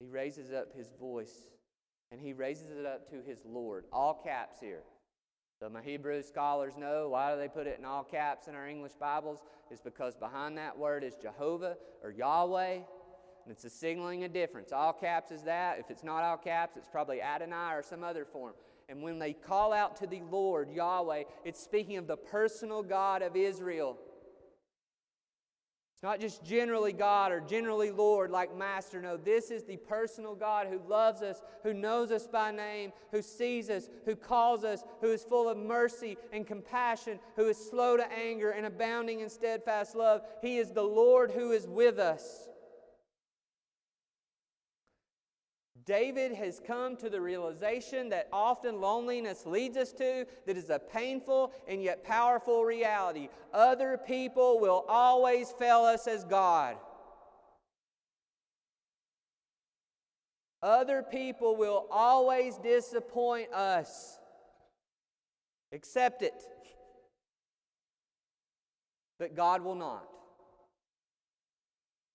He 0.00 0.06
raises 0.06 0.52
up 0.52 0.74
his 0.74 0.88
voice 0.98 1.53
and 2.10 2.20
he 2.20 2.32
raises 2.32 2.70
it 2.70 2.86
up 2.86 3.08
to 3.10 3.22
his 3.26 3.38
Lord. 3.44 3.84
All 3.92 4.14
caps 4.14 4.58
here. 4.60 4.82
So, 5.60 5.68
my 5.68 5.82
Hebrew 5.82 6.22
scholars 6.22 6.74
know 6.76 7.08
why 7.10 7.32
do 7.32 7.38
they 7.38 7.48
put 7.48 7.66
it 7.66 7.78
in 7.78 7.84
all 7.84 8.02
caps 8.02 8.48
in 8.48 8.54
our 8.54 8.66
English 8.66 8.92
Bibles? 9.00 9.40
Is 9.70 9.80
because 9.80 10.14
behind 10.14 10.58
that 10.58 10.76
word 10.76 11.04
is 11.04 11.14
Jehovah 11.14 11.76
or 12.02 12.10
Yahweh, 12.10 12.74
and 12.74 13.52
it's 13.52 13.64
a 13.64 13.70
signaling 13.70 14.24
a 14.24 14.28
difference. 14.28 14.72
All 14.72 14.92
caps 14.92 15.30
is 15.30 15.42
that. 15.44 15.78
If 15.78 15.90
it's 15.90 16.02
not 16.02 16.22
all 16.22 16.36
caps, 16.36 16.76
it's 16.76 16.88
probably 16.88 17.22
Adonai 17.22 17.74
or 17.74 17.82
some 17.82 18.02
other 18.02 18.24
form. 18.24 18.54
And 18.88 19.02
when 19.02 19.18
they 19.18 19.32
call 19.32 19.72
out 19.72 19.96
to 19.96 20.06
the 20.06 20.22
Lord, 20.30 20.70
Yahweh, 20.70 21.24
it's 21.44 21.62
speaking 21.62 21.96
of 21.96 22.06
the 22.06 22.16
personal 22.16 22.82
God 22.82 23.22
of 23.22 23.36
Israel. 23.36 23.96
Not 26.04 26.20
just 26.20 26.44
generally 26.44 26.92
God 26.92 27.32
or 27.32 27.40
generally 27.40 27.90
Lord 27.90 28.30
like 28.30 28.54
Master. 28.54 29.00
No, 29.00 29.16
this 29.16 29.50
is 29.50 29.62
the 29.62 29.78
personal 29.78 30.34
God 30.34 30.66
who 30.66 30.78
loves 30.86 31.22
us, 31.22 31.40
who 31.62 31.72
knows 31.72 32.10
us 32.10 32.26
by 32.26 32.50
name, 32.50 32.92
who 33.10 33.22
sees 33.22 33.70
us, 33.70 33.88
who 34.04 34.14
calls 34.14 34.64
us, 34.64 34.84
who 35.00 35.12
is 35.12 35.24
full 35.24 35.48
of 35.48 35.56
mercy 35.56 36.18
and 36.30 36.46
compassion, 36.46 37.18
who 37.36 37.48
is 37.48 37.56
slow 37.56 37.96
to 37.96 38.06
anger 38.12 38.50
and 38.50 38.66
abounding 38.66 39.20
in 39.20 39.30
steadfast 39.30 39.96
love. 39.96 40.20
He 40.42 40.58
is 40.58 40.72
the 40.72 40.82
Lord 40.82 41.30
who 41.30 41.52
is 41.52 41.66
with 41.66 41.98
us. 41.98 42.50
David 45.86 46.32
has 46.32 46.60
come 46.66 46.96
to 46.96 47.10
the 47.10 47.20
realization 47.20 48.08
that 48.08 48.28
often 48.32 48.80
loneliness 48.80 49.44
leads 49.44 49.76
us 49.76 49.92
to 49.92 50.26
that 50.46 50.56
is 50.56 50.70
a 50.70 50.78
painful 50.78 51.52
and 51.68 51.82
yet 51.82 52.04
powerful 52.04 52.64
reality. 52.64 53.28
Other 53.52 53.98
people 53.98 54.60
will 54.60 54.84
always 54.88 55.52
fail 55.52 55.80
us 55.80 56.06
as 56.06 56.24
God. 56.24 56.76
Other 60.62 61.02
people 61.02 61.56
will 61.56 61.86
always 61.90 62.56
disappoint 62.56 63.52
us. 63.52 64.18
Accept 65.72 66.22
it. 66.22 66.42
But 69.18 69.36
God 69.36 69.62
will 69.62 69.74
not. 69.74 70.13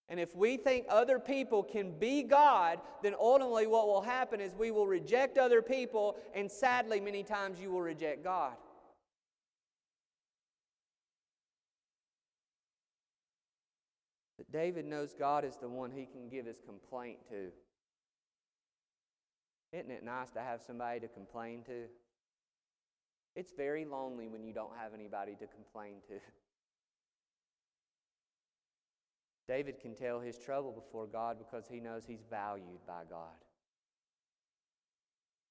And 0.10 0.20
if 0.20 0.36
we 0.36 0.58
think 0.58 0.86
other 0.90 1.20
people 1.20 1.62
can 1.62 1.92
be 1.92 2.24
God, 2.24 2.80
then 3.04 3.14
ultimately 3.20 3.68
what 3.68 3.86
will 3.88 4.02
happen 4.02 4.42
is 4.42 4.56
we 4.56 4.72
will 4.72 4.88
reject 4.88 5.38
other 5.38 5.62
people, 5.62 6.18
and 6.34 6.52
sadly, 6.52 7.00
many 7.00 7.22
times 7.22 7.60
you 7.62 7.70
will 7.70 7.84
reject 7.84 8.24
God. 8.24 8.54
But 14.38 14.52
David 14.52 14.86
knows 14.86 15.14
God 15.14 15.46
is 15.46 15.58
the 15.58 15.70
one 15.70 15.92
he 15.92 16.08
can 16.08 16.28
give 16.28 16.48
his 16.48 16.60
complaint 16.66 17.20
to. 17.30 17.52
Isn't 19.72 19.92
it 19.92 20.04
nice 20.04 20.32
to 20.32 20.40
have 20.40 20.62
somebody 20.66 21.02
to 21.02 21.08
complain 21.08 21.62
to? 21.66 21.86
It's 23.36 23.52
very 23.56 23.86
lonely 23.86 24.28
when 24.28 24.44
you 24.44 24.54
don't 24.54 24.76
have 24.82 24.96
anybody 24.96 25.34
to 25.34 25.46
complain 25.46 25.98
to. 26.08 26.16
David 29.50 29.82
can 29.82 29.96
tell 29.96 30.20
his 30.20 30.38
trouble 30.38 30.72
before 30.72 31.08
God 31.08 31.38
because 31.40 31.68
he 31.68 31.80
knows 31.80 32.04
he's 32.06 32.24
valued 32.30 32.86
by 32.86 33.02
God. 33.10 33.34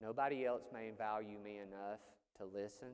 Nobody 0.00 0.46
else 0.46 0.62
may 0.72 0.92
value 0.96 1.36
me 1.42 1.56
enough 1.56 1.98
to 2.38 2.44
listen. 2.44 2.90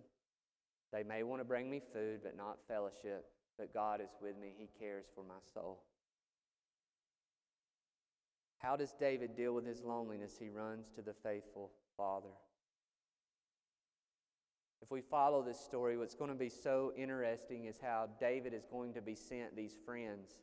They 0.95 1.03
may 1.03 1.23
want 1.23 1.43
to 1.43 1.45
bring 1.45 1.69
me 1.69 1.83
food, 1.93 2.21
but 2.23 2.39
not 2.39 2.57
fellowship. 2.67 3.27
But 3.59 3.75
God 3.75 4.01
is 4.01 4.09
with 4.23 4.39
me. 4.41 4.55
He 4.57 4.71
cares 4.79 5.05
for 5.15 5.23
my 5.23 5.35
soul. 5.53 5.83
How 8.57 8.75
does 8.75 8.95
David 8.99 9.37
deal 9.37 9.53
with 9.53 9.67
his 9.67 9.83
loneliness? 9.83 10.37
He 10.41 10.49
runs 10.49 10.87
to 10.97 11.03
the 11.03 11.13
faithful 11.23 11.71
Father. 11.99 12.33
If 14.81 14.91
we 14.91 15.03
follow 15.03 15.43
this 15.43 15.61
story, 15.61 15.99
what's 15.99 16.15
going 16.15 16.31
to 16.31 16.37
be 16.37 16.49
so 16.49 16.95
interesting 16.97 17.67
is 17.67 17.77
how 17.83 18.09
David 18.19 18.55
is 18.55 18.65
going 18.65 18.95
to 18.95 19.03
be 19.03 19.15
sent 19.15 19.55
these 19.55 19.77
friends 19.85 20.37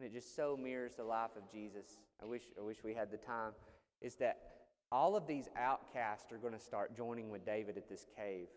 and 0.00 0.10
it 0.10 0.14
just 0.14 0.34
so 0.34 0.56
mirrors 0.56 0.94
the 0.94 1.04
life 1.04 1.30
of 1.36 1.50
Jesus. 1.52 1.98
I 2.22 2.24
wish, 2.24 2.42
I 2.58 2.62
wish 2.62 2.78
we 2.82 2.94
had 2.94 3.10
the 3.10 3.18
time, 3.18 3.52
is 4.00 4.14
that 4.16 4.38
all 4.90 5.14
of 5.14 5.26
these 5.26 5.48
outcasts 5.56 6.32
are 6.32 6.38
going 6.38 6.54
to 6.54 6.58
start 6.58 6.96
joining 6.96 7.30
with 7.30 7.44
David 7.44 7.76
at 7.76 7.88
this 7.88 8.06
cave. 8.16 8.48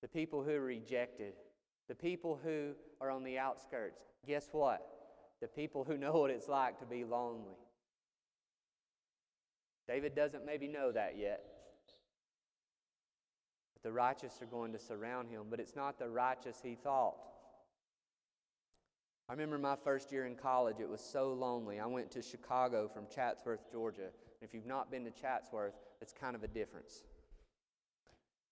The 0.00 0.08
people 0.08 0.42
who 0.42 0.52
are 0.52 0.60
rejected, 0.60 1.34
the 1.88 1.94
people 1.94 2.40
who 2.42 2.72
are 3.00 3.10
on 3.10 3.22
the 3.22 3.38
outskirts. 3.38 4.00
Guess 4.26 4.48
what? 4.52 4.86
The 5.40 5.48
people 5.48 5.84
who 5.84 5.98
know 5.98 6.12
what 6.12 6.30
it's 6.30 6.48
like 6.48 6.78
to 6.80 6.86
be 6.86 7.04
lonely. 7.04 7.56
David 9.86 10.14
doesn't 10.14 10.46
maybe 10.46 10.68
know 10.68 10.90
that 10.92 11.18
yet. 11.18 11.42
But 13.74 13.82
the 13.82 13.92
righteous 13.92 14.40
are 14.40 14.46
going 14.46 14.72
to 14.72 14.78
surround 14.78 15.28
him, 15.28 15.42
but 15.50 15.60
it's 15.60 15.76
not 15.76 15.98
the 15.98 16.08
righteous 16.08 16.60
he 16.62 16.76
thought. 16.82 17.16
I 19.28 19.32
remember 19.32 19.58
my 19.58 19.76
first 19.76 20.10
year 20.10 20.24
in 20.24 20.34
college, 20.34 20.76
it 20.80 20.88
was 20.88 21.02
so 21.02 21.34
lonely. 21.34 21.78
I 21.78 21.86
went 21.86 22.10
to 22.12 22.22
Chicago 22.22 22.88
from 22.88 23.04
Chatsworth, 23.14 23.70
Georgia. 23.70 24.08
If 24.40 24.54
you've 24.54 24.64
not 24.64 24.90
been 24.90 25.04
to 25.04 25.10
Chatsworth, 25.10 25.74
it's 26.00 26.14
kind 26.14 26.34
of 26.34 26.44
a 26.44 26.48
difference. 26.48 27.02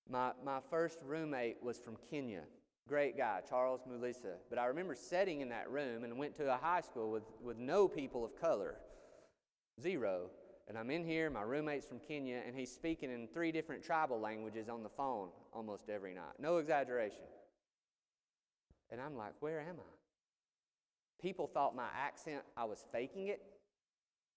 My, 0.09 0.33
my 0.45 0.59
first 0.70 0.99
roommate 1.03 1.62
was 1.62 1.79
from 1.79 1.97
Kenya. 2.11 2.43
Great 2.87 3.16
guy, 3.16 3.41
Charles 3.49 3.81
Mulisa. 3.89 4.35
But 4.51 4.59
I 4.59 4.66
remember 4.66 4.95
sitting 4.95 5.41
in 5.41 5.49
that 5.49 5.70
room 5.70 6.05
and 6.05 6.18
went 6.18 6.37
to 6.37 6.53
a 6.53 6.59
high 6.59 6.83
school 6.83 7.11
with, 7.11 7.24
with 7.43 7.57
no 7.57 7.89
people 7.89 8.22
of 8.22 8.39
color. 8.39 8.77
Zero. 9.81 10.31
And 10.68 10.77
I'm 10.77 10.91
in 10.91 11.05
here, 11.05 11.31
my 11.31 11.43
roommate's 11.43 11.87
from 11.87 12.01
Kenya, 12.01 12.43
and 12.47 12.55
he's 12.55 12.70
speaking 12.70 13.11
in 13.11 13.29
three 13.29 13.51
different 13.51 13.83
tribal 13.83 14.20
languages 14.20 14.68
on 14.68 14.83
the 14.83 14.89
phone 14.91 15.29
almost 15.53 15.89
every 15.89 16.12
night. 16.12 16.35
No 16.39 16.59
exaggeration. 16.59 17.22
And 18.91 19.01
I'm 19.01 19.16
like, 19.16 19.33
where 19.41 19.61
am 19.61 19.77
I? 19.79 20.06
People 21.21 21.47
thought 21.47 21.75
my 21.75 21.89
accent, 21.97 22.43
I 22.57 22.64
was 22.64 22.85
faking 22.93 23.29
it 23.29 23.43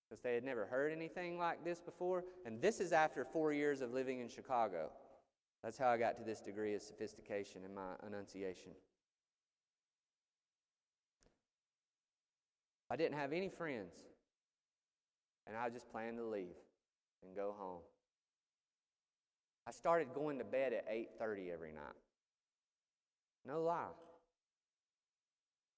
because 0.09 0.21
they 0.23 0.33
had 0.33 0.43
never 0.43 0.65
heard 0.65 0.91
anything 0.91 1.37
like 1.37 1.63
this 1.63 1.79
before. 1.79 2.23
And 2.45 2.61
this 2.61 2.79
is 2.79 2.91
after 2.91 3.25
four 3.25 3.53
years 3.53 3.81
of 3.81 3.93
living 3.93 4.19
in 4.19 4.27
Chicago. 4.27 4.89
That's 5.63 5.77
how 5.77 5.89
I 5.89 5.97
got 5.97 6.17
to 6.17 6.23
this 6.23 6.41
degree 6.41 6.73
of 6.73 6.81
sophistication 6.81 7.61
in 7.65 7.75
my 7.75 7.93
enunciation. 8.07 8.71
I 12.89 12.95
didn't 12.95 13.17
have 13.17 13.33
any 13.33 13.49
friends, 13.49 13.93
and 15.45 15.55
I 15.55 15.69
just 15.69 15.91
planned 15.91 16.17
to 16.17 16.25
leave 16.25 16.55
and 17.23 17.35
go 17.35 17.53
home. 17.57 17.81
I 19.67 19.71
started 19.71 20.07
going 20.15 20.39
to 20.39 20.43
bed 20.43 20.73
at 20.73 20.89
8:30 20.89 21.51
every 21.51 21.71
night. 21.71 21.93
No 23.45 23.61
lie. 23.61 23.93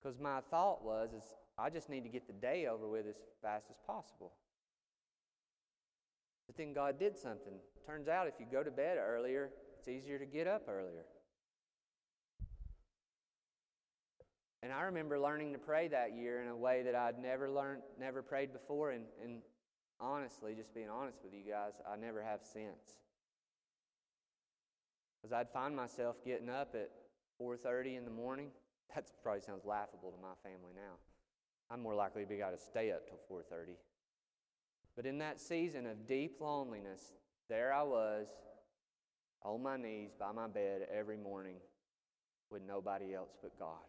Because 0.01 0.19
my 0.19 0.39
thought 0.49 0.83
was 0.83 1.13
is 1.13 1.23
I 1.57 1.69
just 1.69 1.89
need 1.89 2.01
to 2.01 2.09
get 2.09 2.27
the 2.27 2.33
day 2.33 2.67
over 2.67 2.87
with 2.87 3.05
as 3.07 3.17
fast 3.41 3.67
as 3.69 3.77
possible. 3.85 4.31
But 6.47 6.57
then 6.57 6.73
God 6.73 6.99
did 6.99 7.17
something. 7.17 7.53
Turns 7.85 8.07
out 8.07 8.27
if 8.27 8.33
you 8.39 8.45
go 8.51 8.63
to 8.63 8.71
bed 8.71 8.97
earlier, 8.97 9.51
it's 9.77 9.87
easier 9.87 10.17
to 10.17 10.25
get 10.25 10.47
up 10.47 10.67
earlier. 10.67 11.05
And 14.63 14.71
I 14.71 14.81
remember 14.83 15.19
learning 15.19 15.53
to 15.53 15.59
pray 15.59 15.87
that 15.87 16.15
year 16.15 16.41
in 16.41 16.47
a 16.47 16.55
way 16.55 16.83
that 16.83 16.93
I'd 16.93 17.17
never 17.17 17.49
learned, 17.49 17.81
never 17.99 18.21
prayed 18.21 18.53
before, 18.53 18.91
and, 18.91 19.05
and 19.23 19.41
honestly, 19.99 20.53
just 20.53 20.73
being 20.73 20.89
honest 20.89 21.19
with 21.23 21.33
you 21.33 21.49
guys, 21.49 21.73
I 21.91 21.95
never 21.95 22.21
have 22.21 22.41
since. 22.43 22.95
Because 25.21 25.33
I'd 25.33 25.49
find 25.51 25.75
myself 25.75 26.17
getting 26.23 26.49
up 26.49 26.75
at 26.75 26.91
4:30 27.39 27.97
in 27.97 28.05
the 28.05 28.11
morning. 28.11 28.51
That 28.95 29.09
probably 29.23 29.41
sounds 29.41 29.65
laughable 29.65 30.11
to 30.11 30.21
my 30.21 30.33
family 30.43 30.73
now. 30.75 30.97
I'm 31.69 31.81
more 31.81 31.95
likely 31.95 32.23
to 32.23 32.27
be 32.27 32.41
able 32.41 32.51
to 32.51 32.57
stay 32.57 32.91
up 32.91 33.07
till 33.07 33.19
4:30. 33.29 33.77
But 34.95 35.05
in 35.05 35.19
that 35.19 35.39
season 35.39 35.87
of 35.87 36.05
deep 36.05 36.41
loneliness, 36.41 37.13
there 37.47 37.73
I 37.73 37.83
was 37.83 38.27
on 39.43 39.63
my 39.63 39.77
knees 39.77 40.11
by 40.19 40.31
my 40.33 40.47
bed 40.47 40.87
every 40.91 41.17
morning 41.17 41.55
with 42.49 42.61
nobody 42.63 43.13
else 43.13 43.37
but 43.41 43.57
God. 43.57 43.85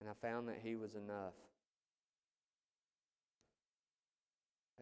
And 0.00 0.08
I 0.08 0.12
found 0.14 0.48
that 0.48 0.58
He 0.62 0.76
was 0.76 0.94
enough. 0.94 1.34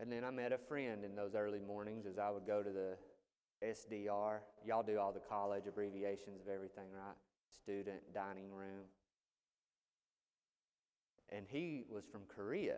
And 0.00 0.12
then 0.12 0.24
I 0.24 0.30
met 0.30 0.52
a 0.52 0.58
friend 0.58 1.04
in 1.04 1.14
those 1.14 1.34
early 1.34 1.60
mornings 1.60 2.06
as 2.06 2.18
I 2.18 2.30
would 2.30 2.46
go 2.46 2.62
to 2.62 2.70
the 2.70 2.96
SDR. 3.64 4.40
Y'all 4.64 4.82
do 4.82 4.98
all 4.98 5.12
the 5.12 5.20
college 5.20 5.66
abbreviations 5.66 6.40
of 6.40 6.48
everything, 6.52 6.84
right? 6.92 7.16
Student 7.50 8.00
dining 8.12 8.52
room. 8.52 8.84
And 11.30 11.46
he 11.48 11.84
was 11.90 12.04
from 12.04 12.22
Korea. 12.28 12.76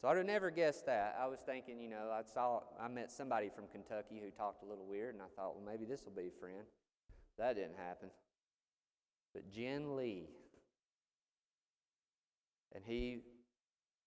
So 0.00 0.08
I'd 0.08 0.16
have 0.16 0.26
never 0.26 0.50
guessed 0.50 0.86
that. 0.86 1.18
I 1.20 1.26
was 1.26 1.40
thinking, 1.40 1.80
you 1.80 1.88
know, 1.88 2.10
I 2.12 2.22
saw 2.22 2.60
I 2.80 2.88
met 2.88 3.10
somebody 3.10 3.50
from 3.54 3.64
Kentucky 3.70 4.20
who 4.22 4.30
talked 4.30 4.62
a 4.62 4.66
little 4.66 4.86
weird, 4.86 5.14
and 5.14 5.22
I 5.22 5.26
thought, 5.36 5.56
well, 5.56 5.64
maybe 5.64 5.84
this 5.84 6.04
will 6.04 6.12
be 6.12 6.28
a 6.28 6.40
friend. 6.40 6.64
That 7.36 7.56
didn't 7.56 7.76
happen. 7.76 8.08
But 9.34 9.50
Jen 9.50 9.96
Lee, 9.96 10.28
and 12.74 12.82
he 12.86 13.20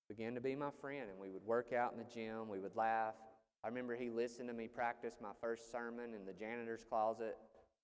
began 0.07 0.35
to 0.35 0.41
be 0.41 0.55
my 0.55 0.69
friend, 0.81 1.09
and 1.09 1.19
we 1.19 1.29
would 1.29 1.45
work 1.45 1.73
out 1.73 1.93
in 1.93 1.97
the 1.97 2.13
gym. 2.13 2.49
We 2.49 2.59
would 2.59 2.75
laugh. 2.75 3.15
I 3.63 3.67
remember 3.67 3.95
he 3.95 4.09
listened 4.09 4.49
to 4.49 4.53
me 4.53 4.67
practice 4.67 5.15
my 5.21 5.31
first 5.39 5.71
sermon 5.71 6.13
in 6.13 6.25
the 6.25 6.33
janitor's 6.33 6.83
closet 6.83 7.37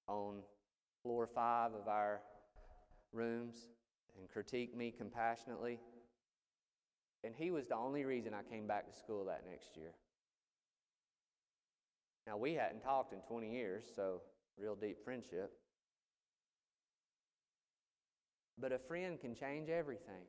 on 0.08 0.42
floor 1.02 1.28
five 1.28 1.74
of 1.74 1.88
our 1.88 2.22
rooms 3.14 3.70
and 4.18 4.30
critique 4.30 4.76
me 4.76 4.94
compassionately. 4.96 5.80
And 7.24 7.34
he 7.36 7.52
was 7.52 7.68
the 7.68 7.76
only 7.76 8.06
reason 8.06 8.34
I 8.34 8.44
came 8.44 8.68
back 8.68 8.92
to 8.92 8.98
school 8.98 9.26
that 9.26 9.44
next 9.50 9.78
year. 9.78 9.94
Now, 12.28 12.38
we 12.38 12.54
hadn't 12.54 12.82
talked 12.82 13.14
in 13.14 13.20
20 13.22 13.52
years, 13.52 13.84
so 13.96 14.22
real 14.58 14.76
deep 14.76 15.04
friendship. 15.04 15.52
But 18.58 18.72
a 18.72 18.78
friend 18.78 19.20
can 19.20 19.34
change 19.34 19.70
everything. 19.70 20.24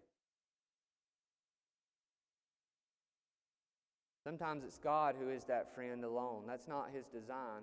Sometimes 4.23 4.64
it's 4.64 4.79
God 4.79 5.14
who 5.18 5.31
is 5.31 5.45
that 5.45 5.75
friend 5.75 6.05
alone. 6.05 6.43
That's 6.47 6.68
not 6.68 6.91
his 6.95 7.07
design. 7.07 7.62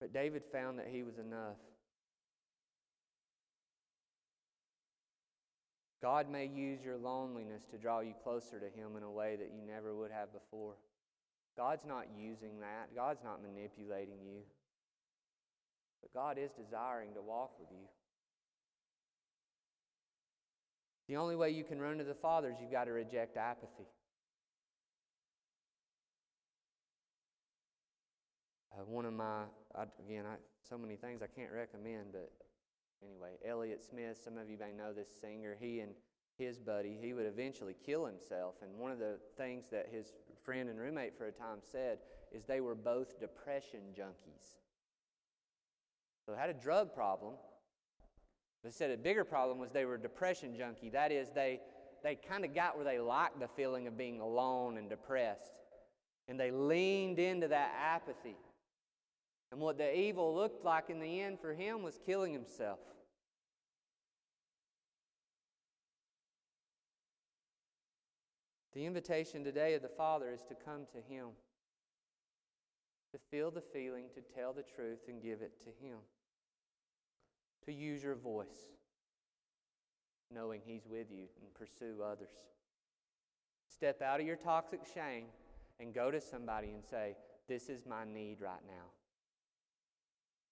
But 0.00 0.12
David 0.12 0.42
found 0.52 0.78
that 0.78 0.88
he 0.90 1.02
was 1.02 1.18
enough. 1.18 1.56
God 6.04 6.30
may 6.30 6.44
use 6.44 6.84
your 6.84 6.98
loneliness 6.98 7.64
to 7.70 7.78
draw 7.78 8.00
you 8.00 8.12
closer 8.22 8.60
to 8.60 8.66
Him 8.66 8.94
in 8.98 9.02
a 9.02 9.10
way 9.10 9.36
that 9.36 9.52
you 9.56 9.62
never 9.66 9.94
would 9.94 10.10
have 10.10 10.34
before. 10.34 10.74
God's 11.56 11.86
not 11.86 12.04
using 12.14 12.60
that, 12.60 12.94
God's 12.94 13.24
not 13.24 13.40
manipulating 13.42 14.20
you. 14.22 14.42
But 16.02 16.12
God 16.12 16.36
is 16.36 16.50
desiring 16.52 17.14
to 17.14 17.22
walk 17.22 17.52
with 17.58 17.70
you. 17.70 17.88
The 21.08 21.16
only 21.16 21.36
way 21.36 21.50
you 21.50 21.64
can 21.64 21.80
run 21.80 21.98
to 21.98 22.04
the 22.04 22.14
Father 22.14 22.50
is 22.50 22.56
you've 22.60 22.72
got 22.72 22.84
to 22.84 22.92
reject 22.92 23.36
apathy. 23.36 23.86
Uh, 28.72 28.84
one 28.86 29.04
of 29.04 29.12
my, 29.12 29.42
I, 29.76 29.84
again, 30.04 30.24
I, 30.26 30.36
so 30.68 30.78
many 30.78 30.96
things 30.96 31.20
I 31.22 31.26
can't 31.26 31.52
recommend, 31.52 32.12
but 32.12 32.32
anyway, 33.04 33.32
Elliott 33.46 33.82
Smith, 33.82 34.18
some 34.22 34.38
of 34.38 34.48
you 34.48 34.56
may 34.58 34.72
know 34.72 34.92
this 34.92 35.08
singer. 35.20 35.56
He 35.60 35.80
and 35.80 35.92
his 36.38 36.58
buddy, 36.58 36.98
he 37.00 37.12
would 37.12 37.26
eventually 37.26 37.76
kill 37.84 38.06
himself. 38.06 38.56
And 38.62 38.76
one 38.78 38.90
of 38.90 38.98
the 38.98 39.18
things 39.36 39.66
that 39.70 39.88
his 39.92 40.12
friend 40.42 40.68
and 40.68 40.78
roommate 40.78 41.16
for 41.16 41.26
a 41.26 41.32
time 41.32 41.58
said 41.60 41.98
is 42.32 42.44
they 42.44 42.60
were 42.60 42.74
both 42.74 43.20
depression 43.20 43.80
junkies. 43.96 44.56
So 46.26 46.34
had 46.34 46.50
a 46.50 46.54
drug 46.54 46.94
problem. 46.94 47.34
They 48.64 48.70
said 48.70 48.90
a 48.90 48.96
bigger 48.96 49.24
problem 49.24 49.58
was 49.58 49.70
they 49.70 49.84
were 49.84 49.98
depression 49.98 50.56
junkie. 50.56 50.88
That 50.88 51.12
is, 51.12 51.30
they, 51.30 51.60
they 52.02 52.16
kind 52.16 52.44
of 52.44 52.54
got 52.54 52.76
where 52.76 52.84
they 52.84 52.98
liked 52.98 53.38
the 53.38 53.48
feeling 53.48 53.86
of 53.86 53.98
being 53.98 54.20
alone 54.20 54.78
and 54.78 54.88
depressed. 54.88 55.52
And 56.28 56.40
they 56.40 56.50
leaned 56.50 57.18
into 57.18 57.46
that 57.48 57.72
apathy. 57.78 58.36
And 59.52 59.60
what 59.60 59.76
the 59.76 59.96
evil 59.96 60.34
looked 60.34 60.64
like 60.64 60.88
in 60.88 60.98
the 60.98 61.20
end 61.20 61.38
for 61.40 61.52
him 61.52 61.82
was 61.82 62.00
killing 62.06 62.32
himself. 62.32 62.78
The 68.74 68.86
invitation 68.86 69.44
today 69.44 69.74
of 69.74 69.82
the 69.82 69.88
Father 69.88 70.32
is 70.32 70.42
to 70.48 70.54
come 70.56 70.86
to 70.92 71.14
Him, 71.14 71.28
to 73.12 73.18
feel 73.30 73.52
the 73.52 73.60
feeling, 73.60 74.06
to 74.14 74.20
tell 74.34 74.52
the 74.52 74.64
truth 74.64 74.98
and 75.08 75.22
give 75.22 75.42
it 75.42 75.60
to 75.60 75.68
Him, 75.86 75.98
to 77.66 77.72
use 77.72 78.02
your 78.02 78.14
voice, 78.14 78.72
knowing 80.32 80.60
He's 80.64 80.86
with 80.86 81.10
you 81.10 81.26
and 81.40 81.54
pursue 81.54 82.02
others. 82.02 82.30
Step 83.68 84.02
out 84.02 84.20
of 84.20 84.26
your 84.26 84.36
toxic 84.36 84.80
shame 84.94 85.24
and 85.80 85.94
go 85.94 86.10
to 86.10 86.20
somebody 86.20 86.68
and 86.68 86.84
say, 86.84 87.16
This 87.48 87.68
is 87.68 87.86
my 87.86 88.04
need 88.04 88.40
right 88.40 88.62
now. 88.66 88.86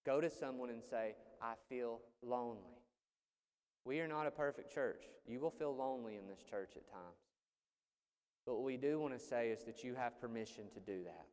Go 0.05 0.19
to 0.19 0.29
someone 0.29 0.69
and 0.69 0.83
say, 0.83 1.15
I 1.41 1.53
feel 1.69 2.01
lonely. 2.21 2.77
We 3.85 3.99
are 3.99 4.07
not 4.07 4.27
a 4.27 4.31
perfect 4.31 4.73
church. 4.73 5.03
You 5.27 5.39
will 5.39 5.51
feel 5.51 5.75
lonely 5.75 6.15
in 6.15 6.27
this 6.27 6.43
church 6.49 6.71
at 6.75 6.89
times. 6.89 7.23
But 8.45 8.55
what 8.55 8.63
we 8.63 8.77
do 8.77 8.99
want 8.99 9.17
to 9.17 9.19
say 9.19 9.49
is 9.49 9.63
that 9.63 9.83
you 9.83 9.95
have 9.95 10.19
permission 10.19 10.65
to 10.73 10.79
do 10.79 11.03
that. 11.05 11.25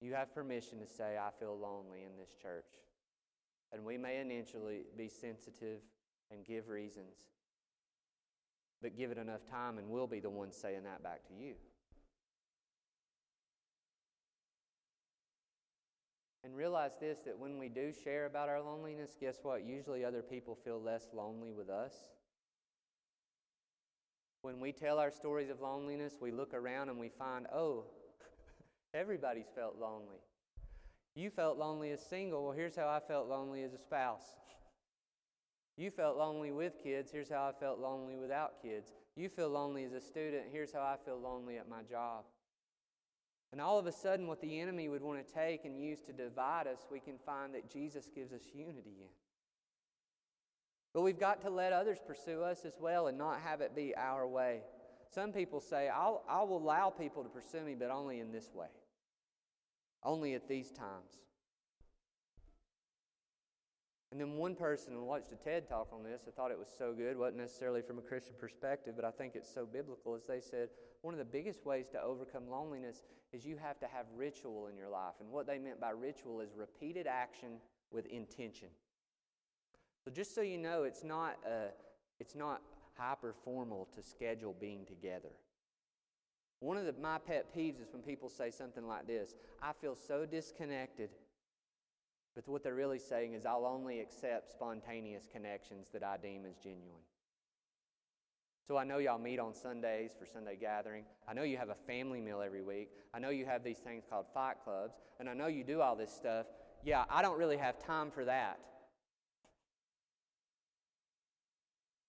You 0.00 0.14
have 0.14 0.34
permission 0.34 0.78
to 0.80 0.86
say, 0.86 1.18
I 1.18 1.30
feel 1.38 1.58
lonely 1.58 2.04
in 2.04 2.16
this 2.16 2.30
church. 2.40 2.64
And 3.72 3.84
we 3.84 3.96
may 3.96 4.20
initially 4.20 4.82
be 4.96 5.08
sensitive 5.08 5.80
and 6.30 6.44
give 6.44 6.68
reasons. 6.68 7.28
But 8.82 8.96
give 8.96 9.10
it 9.10 9.18
enough 9.18 9.46
time, 9.50 9.78
and 9.78 9.88
we'll 9.88 10.06
be 10.06 10.20
the 10.20 10.30
ones 10.30 10.56
saying 10.56 10.84
that 10.84 11.02
back 11.02 11.26
to 11.28 11.34
you. 11.34 11.54
And 16.42 16.56
realize 16.56 16.92
this 16.98 17.20
that 17.26 17.38
when 17.38 17.58
we 17.58 17.68
do 17.68 17.92
share 17.92 18.26
about 18.26 18.48
our 18.48 18.62
loneliness, 18.62 19.14
guess 19.20 19.38
what? 19.42 19.64
Usually 19.64 20.04
other 20.04 20.22
people 20.22 20.56
feel 20.64 20.80
less 20.80 21.08
lonely 21.12 21.52
with 21.52 21.68
us. 21.68 21.92
When 24.42 24.58
we 24.58 24.72
tell 24.72 24.98
our 24.98 25.10
stories 25.10 25.50
of 25.50 25.60
loneliness, 25.60 26.14
we 26.18 26.30
look 26.30 26.54
around 26.54 26.88
and 26.88 26.98
we 26.98 27.10
find, 27.10 27.46
oh, 27.52 27.84
everybody's 28.94 29.50
felt 29.54 29.76
lonely. 29.78 30.16
You 31.14 31.30
felt 31.30 31.58
lonely 31.58 31.90
as 31.90 32.00
single. 32.00 32.44
Well, 32.44 32.52
here's 32.52 32.76
how 32.76 32.88
I 32.88 33.00
felt 33.00 33.28
lonely 33.28 33.62
as 33.62 33.72
a 33.72 33.78
spouse. 33.78 34.24
You 35.76 35.90
felt 35.90 36.16
lonely 36.16 36.52
with 36.52 36.82
kids. 36.82 37.10
Here's 37.10 37.30
how 37.30 37.48
I 37.48 37.52
felt 37.58 37.78
lonely 37.78 38.16
without 38.16 38.62
kids. 38.62 38.92
You 39.16 39.28
feel 39.28 39.48
lonely 39.48 39.84
as 39.84 39.92
a 39.92 40.00
student. 40.00 40.44
Here's 40.52 40.72
how 40.72 40.80
I 40.80 40.96
feel 41.04 41.18
lonely 41.18 41.56
at 41.56 41.68
my 41.68 41.82
job. 41.82 42.24
And 43.52 43.60
all 43.60 43.78
of 43.78 43.86
a 43.86 43.92
sudden, 43.92 44.28
what 44.28 44.40
the 44.40 44.60
enemy 44.60 44.88
would 44.88 45.02
want 45.02 45.26
to 45.26 45.34
take 45.34 45.64
and 45.64 45.80
use 45.80 46.00
to 46.02 46.12
divide 46.12 46.66
us, 46.66 46.86
we 46.90 47.00
can 47.00 47.18
find 47.18 47.54
that 47.54 47.70
Jesus 47.70 48.08
gives 48.14 48.32
us 48.32 48.42
unity 48.54 48.98
in. 49.00 49.08
But 50.94 51.02
we've 51.02 51.18
got 51.18 51.40
to 51.42 51.50
let 51.50 51.72
others 51.72 51.98
pursue 52.04 52.42
us 52.42 52.64
as 52.64 52.74
well 52.80 53.08
and 53.08 53.18
not 53.18 53.40
have 53.40 53.60
it 53.60 53.74
be 53.74 53.94
our 53.96 54.26
way. 54.26 54.60
Some 55.12 55.32
people 55.32 55.60
say, 55.60 55.88
I'll, 55.88 56.22
I 56.28 56.42
will 56.42 56.58
allow 56.58 56.90
people 56.90 57.22
to 57.22 57.28
pursue 57.28 57.62
me, 57.62 57.74
but 57.74 57.90
only 57.90 58.20
in 58.20 58.30
this 58.30 58.50
way, 58.54 58.68
only 60.02 60.34
at 60.34 60.48
these 60.48 60.70
times. 60.70 61.18
And 64.12 64.20
then 64.20 64.34
one 64.34 64.56
person 64.56 65.06
watched 65.06 65.30
a 65.32 65.36
TED 65.36 65.68
talk 65.68 65.88
on 65.92 66.02
this. 66.02 66.22
I 66.26 66.32
thought 66.32 66.50
it 66.50 66.58
was 66.58 66.68
so 66.76 66.92
good. 66.92 67.12
It 67.12 67.18
wasn't 67.18 67.38
necessarily 67.38 67.80
from 67.80 67.98
a 67.98 68.02
Christian 68.02 68.34
perspective, 68.40 68.94
but 68.96 69.04
I 69.04 69.12
think 69.12 69.36
it's 69.36 69.52
so 69.52 69.64
biblical. 69.64 70.16
As 70.16 70.24
they 70.24 70.40
said, 70.40 70.68
one 71.02 71.14
of 71.14 71.18
the 71.18 71.24
biggest 71.24 71.64
ways 71.64 71.86
to 71.92 72.02
overcome 72.02 72.50
loneliness 72.50 73.04
is 73.32 73.46
you 73.46 73.56
have 73.56 73.78
to 73.80 73.86
have 73.86 74.06
ritual 74.16 74.66
in 74.66 74.76
your 74.76 74.88
life. 74.88 75.14
And 75.20 75.30
what 75.30 75.46
they 75.46 75.58
meant 75.58 75.80
by 75.80 75.90
ritual 75.90 76.40
is 76.40 76.50
repeated 76.56 77.06
action 77.06 77.60
with 77.92 78.06
intention. 78.06 78.68
So 80.04 80.10
just 80.10 80.34
so 80.34 80.40
you 80.40 80.58
know, 80.58 80.82
it's 80.82 81.04
not 81.04 81.36
uh, 81.46 81.70
it's 82.18 82.34
not 82.34 82.62
hyper 82.96 83.32
formal 83.44 83.88
to 83.94 84.02
schedule 84.02 84.56
being 84.58 84.84
together. 84.86 85.30
One 86.60 86.76
of 86.76 86.84
the, 86.84 86.94
my 87.00 87.18
pet 87.18 87.46
peeves 87.56 87.80
is 87.80 87.92
when 87.92 88.02
people 88.02 88.28
say 88.28 88.50
something 88.50 88.86
like 88.86 89.06
this 89.06 89.34
I 89.62 89.72
feel 89.72 89.94
so 89.94 90.26
disconnected. 90.26 91.10
But 92.34 92.46
what 92.46 92.62
they're 92.62 92.74
really 92.74 92.98
saying 92.98 93.34
is, 93.34 93.44
I'll 93.44 93.66
only 93.66 94.00
accept 94.00 94.52
spontaneous 94.52 95.26
connections 95.30 95.88
that 95.92 96.04
I 96.04 96.16
deem 96.16 96.46
as 96.46 96.56
genuine. 96.56 97.02
So 98.66 98.76
I 98.76 98.84
know 98.84 98.98
y'all 98.98 99.18
meet 99.18 99.40
on 99.40 99.52
Sundays 99.52 100.12
for 100.16 100.26
Sunday 100.26 100.56
gathering. 100.60 101.04
I 101.26 101.32
know 101.32 101.42
you 101.42 101.56
have 101.56 101.70
a 101.70 101.74
family 101.74 102.20
meal 102.20 102.40
every 102.40 102.62
week. 102.62 102.90
I 103.12 103.18
know 103.18 103.30
you 103.30 103.44
have 103.46 103.64
these 103.64 103.78
things 103.78 104.04
called 104.08 104.26
fight 104.32 104.56
clubs. 104.62 104.94
And 105.18 105.28
I 105.28 105.34
know 105.34 105.48
you 105.48 105.64
do 105.64 105.80
all 105.80 105.96
this 105.96 106.12
stuff. 106.12 106.46
Yeah, 106.84 107.04
I 107.10 107.20
don't 107.20 107.36
really 107.36 107.56
have 107.56 107.84
time 107.84 108.12
for 108.12 108.24
that. 108.26 108.60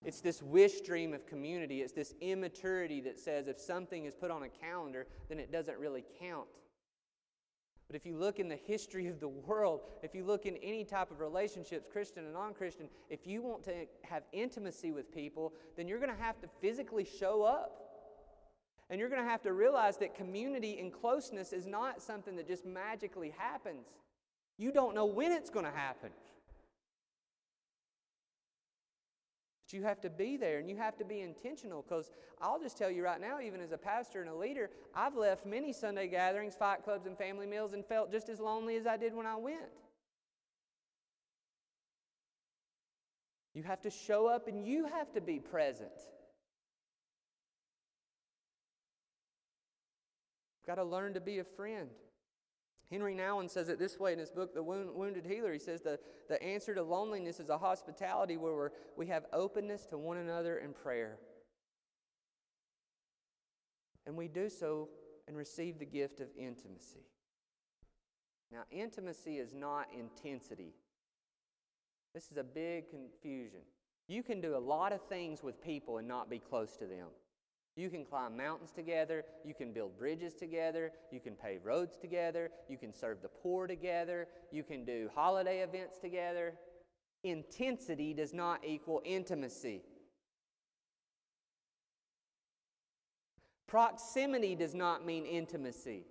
It's 0.03 0.21
this 0.21 0.41
wish 0.41 0.81
dream 0.81 1.13
of 1.13 1.27
community. 1.27 1.81
It's 1.81 1.93
this 1.93 2.13
immaturity 2.21 3.01
that 3.01 3.19
says 3.19 3.47
if 3.47 3.59
something 3.59 4.05
is 4.05 4.15
put 4.15 4.31
on 4.31 4.43
a 4.43 4.49
calendar, 4.49 5.05
then 5.29 5.37
it 5.39 5.51
doesn't 5.51 5.77
really 5.77 6.03
count. 6.19 6.47
But 7.91 7.97
if 7.97 8.05
you 8.05 8.15
look 8.15 8.39
in 8.39 8.47
the 8.47 8.55
history 8.55 9.07
of 9.07 9.19
the 9.19 9.27
world, 9.27 9.81
if 10.01 10.15
you 10.15 10.23
look 10.23 10.45
in 10.45 10.55
any 10.63 10.85
type 10.85 11.11
of 11.11 11.19
relationships, 11.19 11.85
Christian 11.91 12.23
and 12.23 12.33
non 12.33 12.53
Christian, 12.53 12.87
if 13.09 13.27
you 13.27 13.41
want 13.41 13.63
to 13.65 13.85
have 14.03 14.23
intimacy 14.31 14.91
with 14.91 15.13
people, 15.13 15.53
then 15.75 15.89
you're 15.89 15.99
going 15.99 16.15
to 16.15 16.23
have 16.23 16.39
to 16.39 16.47
physically 16.61 17.05
show 17.05 17.43
up. 17.43 17.77
And 18.89 18.99
you're 18.99 19.09
going 19.09 19.21
to 19.21 19.29
have 19.29 19.41
to 19.43 19.53
realize 19.53 19.97
that 19.97 20.15
community 20.15 20.79
and 20.79 20.91
closeness 20.91 21.53
is 21.53 21.67
not 21.67 22.01
something 22.01 22.35
that 22.37 22.47
just 22.47 22.65
magically 22.65 23.33
happens. 23.37 23.87
You 24.57 24.71
don't 24.71 24.95
know 24.95 25.05
when 25.05 25.31
it's 25.31 25.49
going 25.49 25.65
to 25.65 25.71
happen. 25.71 26.11
But 29.71 29.77
you 29.77 29.83
have 29.85 30.01
to 30.01 30.09
be 30.09 30.35
there 30.35 30.59
and 30.59 30.69
you 30.69 30.75
have 30.75 30.97
to 30.97 31.05
be 31.05 31.21
intentional 31.21 31.85
because 31.87 32.11
I'll 32.41 32.59
just 32.59 32.77
tell 32.77 32.91
you 32.91 33.03
right 33.03 33.21
now, 33.21 33.39
even 33.39 33.61
as 33.61 33.71
a 33.71 33.77
pastor 33.77 34.21
and 34.21 34.29
a 34.29 34.35
leader, 34.35 34.69
I've 34.93 35.15
left 35.15 35.45
many 35.45 35.71
Sunday 35.71 36.07
gatherings, 36.07 36.55
fight 36.55 36.83
clubs, 36.83 37.05
and 37.05 37.17
family 37.17 37.47
meals 37.47 37.71
and 37.71 37.85
felt 37.85 38.11
just 38.11 38.27
as 38.27 38.39
lonely 38.39 38.75
as 38.75 38.85
I 38.85 38.97
did 38.97 39.15
when 39.15 39.25
I 39.25 39.37
went. 39.37 39.61
You 43.53 43.63
have 43.63 43.81
to 43.81 43.89
show 43.89 44.27
up 44.27 44.47
and 44.47 44.65
you 44.65 44.87
have 44.87 45.13
to 45.13 45.21
be 45.21 45.39
present. 45.39 45.91
Got 50.67 50.75
to 50.75 50.83
learn 50.83 51.13
to 51.13 51.21
be 51.21 51.39
a 51.39 51.43
friend. 51.43 51.89
Henri 52.91 53.15
Nouwen 53.15 53.49
says 53.49 53.69
it 53.69 53.79
this 53.79 53.97
way 53.97 54.11
in 54.11 54.19
his 54.19 54.31
book, 54.31 54.53
The 54.53 54.61
Wounded 54.61 55.25
Healer. 55.25 55.53
He 55.53 55.59
says 55.59 55.81
the, 55.81 55.97
the 56.27 56.41
answer 56.43 56.75
to 56.75 56.83
loneliness 56.83 57.39
is 57.39 57.49
a 57.49 57.57
hospitality 57.57 58.35
where 58.35 58.53
we're, 58.53 58.69
we 58.97 59.07
have 59.07 59.25
openness 59.31 59.85
to 59.87 59.97
one 59.97 60.17
another 60.17 60.57
in 60.57 60.73
prayer. 60.73 61.17
And 64.05 64.17
we 64.17 64.27
do 64.27 64.49
so 64.49 64.89
and 65.27 65.37
receive 65.37 65.79
the 65.79 65.85
gift 65.85 66.19
of 66.19 66.27
intimacy. 66.37 67.05
Now, 68.51 68.63
intimacy 68.69 69.37
is 69.37 69.53
not 69.53 69.87
intensity. 69.97 70.73
This 72.13 72.29
is 72.29 72.35
a 72.35 72.43
big 72.43 72.89
confusion. 72.89 73.61
You 74.09 74.23
can 74.23 74.41
do 74.41 74.57
a 74.57 74.59
lot 74.59 74.91
of 74.91 75.01
things 75.07 75.41
with 75.41 75.61
people 75.61 75.99
and 75.99 76.07
not 76.07 76.29
be 76.29 76.39
close 76.39 76.75
to 76.77 76.85
them. 76.85 77.07
You 77.75 77.89
can 77.89 78.03
climb 78.03 78.35
mountains 78.35 78.71
together. 78.71 79.23
You 79.45 79.53
can 79.53 79.71
build 79.71 79.97
bridges 79.97 80.33
together. 80.35 80.91
You 81.11 81.19
can 81.19 81.35
pave 81.35 81.65
roads 81.65 81.97
together. 81.97 82.51
You 82.69 82.77
can 82.77 82.93
serve 82.93 83.21
the 83.21 83.29
poor 83.29 83.65
together. 83.65 84.27
You 84.51 84.63
can 84.63 84.83
do 84.83 85.09
holiday 85.15 85.59
events 85.59 85.97
together. 85.97 86.53
Intensity 87.23 88.13
does 88.13 88.33
not 88.33 88.65
equal 88.65 89.01
intimacy. 89.05 89.83
Proximity 93.67 94.53
does 94.53 94.75
not 94.75 95.05
mean 95.05 95.25
intimacy. 95.25 96.03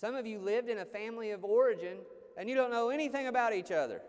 Some 0.00 0.14
of 0.14 0.26
you 0.26 0.38
lived 0.38 0.70
in 0.70 0.78
a 0.78 0.84
family 0.86 1.32
of 1.32 1.44
origin 1.44 1.98
and 2.38 2.48
you 2.48 2.54
don't 2.54 2.70
know 2.70 2.88
anything 2.88 3.26
about 3.26 3.52
each 3.52 3.70
other. 3.70 4.00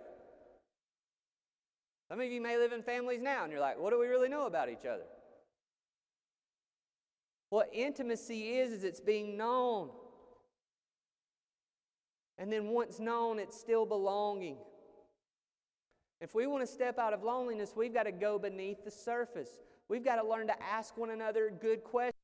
Some 2.07 2.21
of 2.21 2.31
you 2.31 2.39
may 2.39 2.57
live 2.57 2.71
in 2.71 2.81
families 2.81 3.21
now 3.21 3.43
and 3.43 3.51
you're 3.51 3.61
like, 3.61 3.77
what 3.77 3.91
do 3.91 3.99
we 3.99 4.07
really 4.07 4.29
know 4.29 4.45
about 4.45 4.69
each 4.69 4.85
other? 4.85 5.03
What 7.53 7.69
intimacy 7.71 8.55
is, 8.55 8.71
is 8.71 8.83
it's 8.83 8.99
being 8.99 9.37
known. 9.37 9.91
And 12.39 12.51
then 12.51 12.69
once 12.69 12.99
known, 12.99 13.37
it's 13.37 13.55
still 13.55 13.85
belonging. 13.85 14.57
If 16.19 16.33
we 16.33 16.47
want 16.47 16.65
to 16.65 16.73
step 16.73 16.97
out 16.97 17.13
of 17.13 17.21
loneliness, 17.21 17.73
we've 17.75 17.93
got 17.93 18.07
to 18.07 18.11
go 18.11 18.39
beneath 18.39 18.83
the 18.83 18.89
surface. 18.89 19.51
We've 19.87 20.03
got 20.03 20.15
to 20.15 20.27
learn 20.27 20.47
to 20.47 20.63
ask 20.63 20.97
one 20.97 21.11
another 21.11 21.51
good 21.61 21.83
questions. 21.83 22.22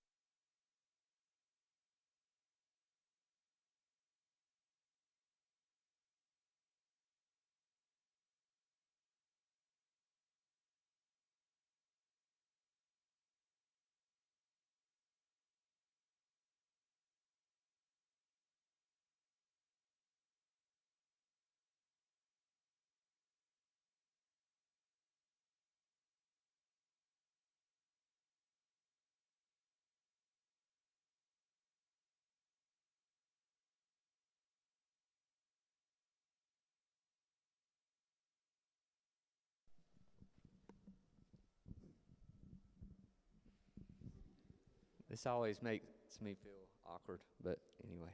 This 45.19 45.27
always 45.27 45.61
makes 45.61 45.83
me 46.21 46.33
feel 46.33 46.53
awkward, 46.87 47.19
but 47.43 47.59
anyway. 47.85 48.07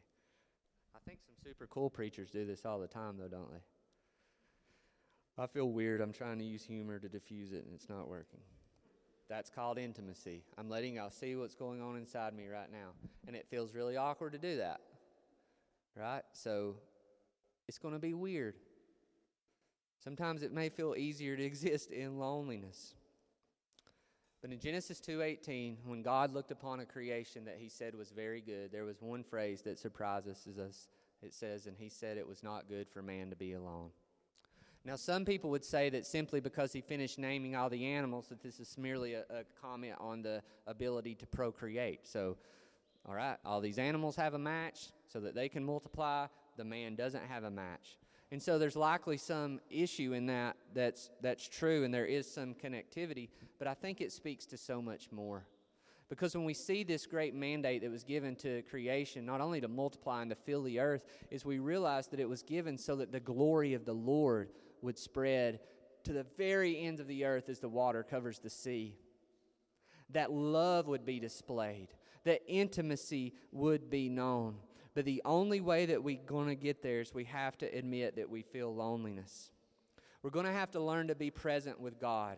I 0.96 0.98
think 1.08 1.20
some 1.24 1.36
super 1.40 1.68
cool 1.68 1.88
preachers 1.88 2.32
do 2.32 2.48
this 2.48 2.66
all 2.66 2.80
the 2.80 2.88
time, 2.88 3.18
though, 3.20 3.28
don't 3.28 3.52
they? 3.52 3.60
I 5.38 5.46
feel 5.46 5.70
weird. 5.70 6.02
I'm 6.02 6.12
trying 6.12 6.40
to 6.40 6.44
use 6.44 6.64
humor 6.64 6.98
to 6.98 7.08
diffuse 7.08 7.52
it, 7.52 7.64
and 7.64 7.76
it's 7.76 7.90
not 7.90 8.10
working. 8.10 8.40
That's 9.30 9.52
called 9.52 9.78
intimacy. 9.78 10.46
I'm 10.58 10.68
letting 10.68 10.96
y'all 10.96 11.12
see 11.12 11.36
what's 11.36 11.54
going 11.54 11.80
on 11.80 11.96
inside 11.96 12.34
me 12.34 12.48
right 12.48 12.72
now. 12.72 12.94
And 13.28 13.36
it 13.36 13.46
feels 13.52 13.76
really 13.76 13.98
awkward 13.98 14.32
to 14.32 14.40
do 14.40 14.58
that. 14.58 14.82
Right? 15.96 16.24
So 16.34 16.74
it's 17.68 17.78
going 17.78 17.94
to 17.94 18.00
be 18.00 18.16
weird. 18.16 18.56
Sometimes 20.04 20.42
it 20.42 20.52
may 20.52 20.70
feel 20.70 20.96
easier 20.98 21.38
to 21.38 21.44
exist 21.46 21.92
in 21.92 22.18
loneliness. 22.18 22.96
But 24.46 24.52
in 24.52 24.60
Genesis 24.60 25.00
2:18, 25.00 25.78
when 25.86 26.04
God 26.04 26.32
looked 26.32 26.52
upon 26.52 26.80
a 26.80 26.86
creation 26.86 27.46
that 27.46 27.58
he 27.58 27.68
said 27.68 27.96
was 27.96 28.12
very 28.12 28.42
good, 28.42 28.72
there 28.72 28.86
was 28.86 29.02
one 29.02 29.24
phrase 29.24 29.64
that 29.64 29.80
surprises 29.80 30.60
us. 30.60 30.88
It 31.24 31.34
says, 31.34 31.66
and 31.66 31.76
he 31.76 31.90
said 31.90 32.16
it 32.16 32.28
was 32.28 32.44
not 32.44 32.70
good 32.70 32.88
for 32.88 33.02
man 33.02 33.32
to 33.32 33.36
be 33.36 33.54
alone. 33.54 33.90
Now, 34.84 34.98
some 34.98 35.26
people 35.26 35.50
would 35.50 35.66
say 35.66 35.90
that 35.90 36.06
simply 36.06 36.42
because 36.42 36.72
he 36.72 36.82
finished 36.82 37.18
naming 37.18 37.56
all 37.56 37.72
the 37.72 37.86
animals, 37.86 38.28
that 38.28 38.40
this 38.40 38.60
is 38.60 38.78
merely 38.78 39.16
a, 39.16 39.22
a 39.32 39.46
comment 39.60 39.96
on 40.00 40.22
the 40.22 40.44
ability 40.68 41.16
to 41.16 41.26
procreate. 41.26 42.06
So, 42.06 42.38
all 43.08 43.16
right, 43.16 43.38
all 43.46 43.62
these 43.62 43.80
animals 43.80 44.16
have 44.16 44.36
a 44.36 44.40
match 44.40 44.90
so 45.08 45.20
that 45.22 45.34
they 45.34 45.50
can 45.50 45.66
multiply. 45.66 46.28
The 46.56 46.66
man 46.66 46.94
doesn't 46.94 47.26
have 47.26 47.46
a 47.46 47.50
match. 47.50 47.98
And 48.32 48.42
so 48.42 48.58
there's 48.58 48.76
likely 48.76 49.18
some 49.18 49.60
issue 49.70 50.14
in 50.14 50.26
that 50.28 50.58
that's, 50.74 51.12
that's 51.22 51.48
true, 51.48 51.84
and 51.84 51.94
there 51.94 52.06
is 52.06 52.32
some 52.32 52.56
connectivity, 52.56 53.30
but 53.60 53.68
I 53.68 53.74
think 53.74 54.02
it 54.02 54.12
speaks 54.12 54.46
to 54.48 54.58
so 54.58 54.82
much 54.82 55.12
more. 55.12 55.46
Because 56.10 56.36
when 56.36 56.46
we 56.46 56.54
see 56.54 56.84
this 56.84 57.06
great 57.06 57.34
mandate 57.34 57.82
that 57.82 57.92
was 57.92 58.04
given 58.04 58.36
to 58.38 58.62
creation, 58.64 59.26
not 59.26 59.42
only 59.42 59.60
to 59.62 59.68
multiply 59.68 60.22
and 60.22 60.30
to 60.30 60.36
fill 60.36 60.64
the 60.64 60.80
earth, 60.80 61.06
is 61.32 61.46
we 61.46 61.60
realize 61.60 62.08
that 62.08 62.20
it 62.20 62.30
was 62.30 62.44
given 62.44 62.78
so 62.78 62.96
that 62.98 63.12
the 63.12 63.20
glory 63.20 63.74
of 63.74 63.86
the 63.86 63.94
Lord 63.94 64.50
would 64.82 65.00
spread 65.00 65.60
to 66.04 66.14
the 66.14 66.26
very 66.38 66.80
ends 66.80 67.02
of 67.02 67.08
the 67.08 67.26
earth 67.26 67.50
as 67.50 67.60
the 67.60 67.70
water 67.70 68.04
covers 68.04 68.38
the 68.38 68.50
sea. 68.50 68.96
That 70.12 70.32
love 70.32 70.88
would 70.88 71.06
be 71.06 71.20
displayed, 71.20 71.90
that 72.24 72.42
intimacy 72.48 73.34
would 73.52 73.90
be 73.90 74.10
known. 74.10 74.58
But 74.96 75.06
the 75.06 75.22
only 75.26 75.60
way 75.60 75.86
that 75.86 76.02
we're 76.02 76.18
going 76.26 76.48
to 76.48 76.56
get 76.56 76.82
there 76.82 77.02
is 77.02 77.14
we 77.14 77.26
have 77.26 77.58
to 77.60 77.66
admit 77.66 78.16
that 78.16 78.30
we 78.30 78.42
feel 78.42 78.74
loneliness. 78.74 79.52
We're 80.24 80.30
going 80.32 80.46
to 80.46 80.54
have 80.54 80.72
to 80.72 80.80
learn 80.80 81.10
to 81.10 81.16
be 81.16 81.30
present 81.30 81.80
with 81.80 82.00
God. 82.00 82.38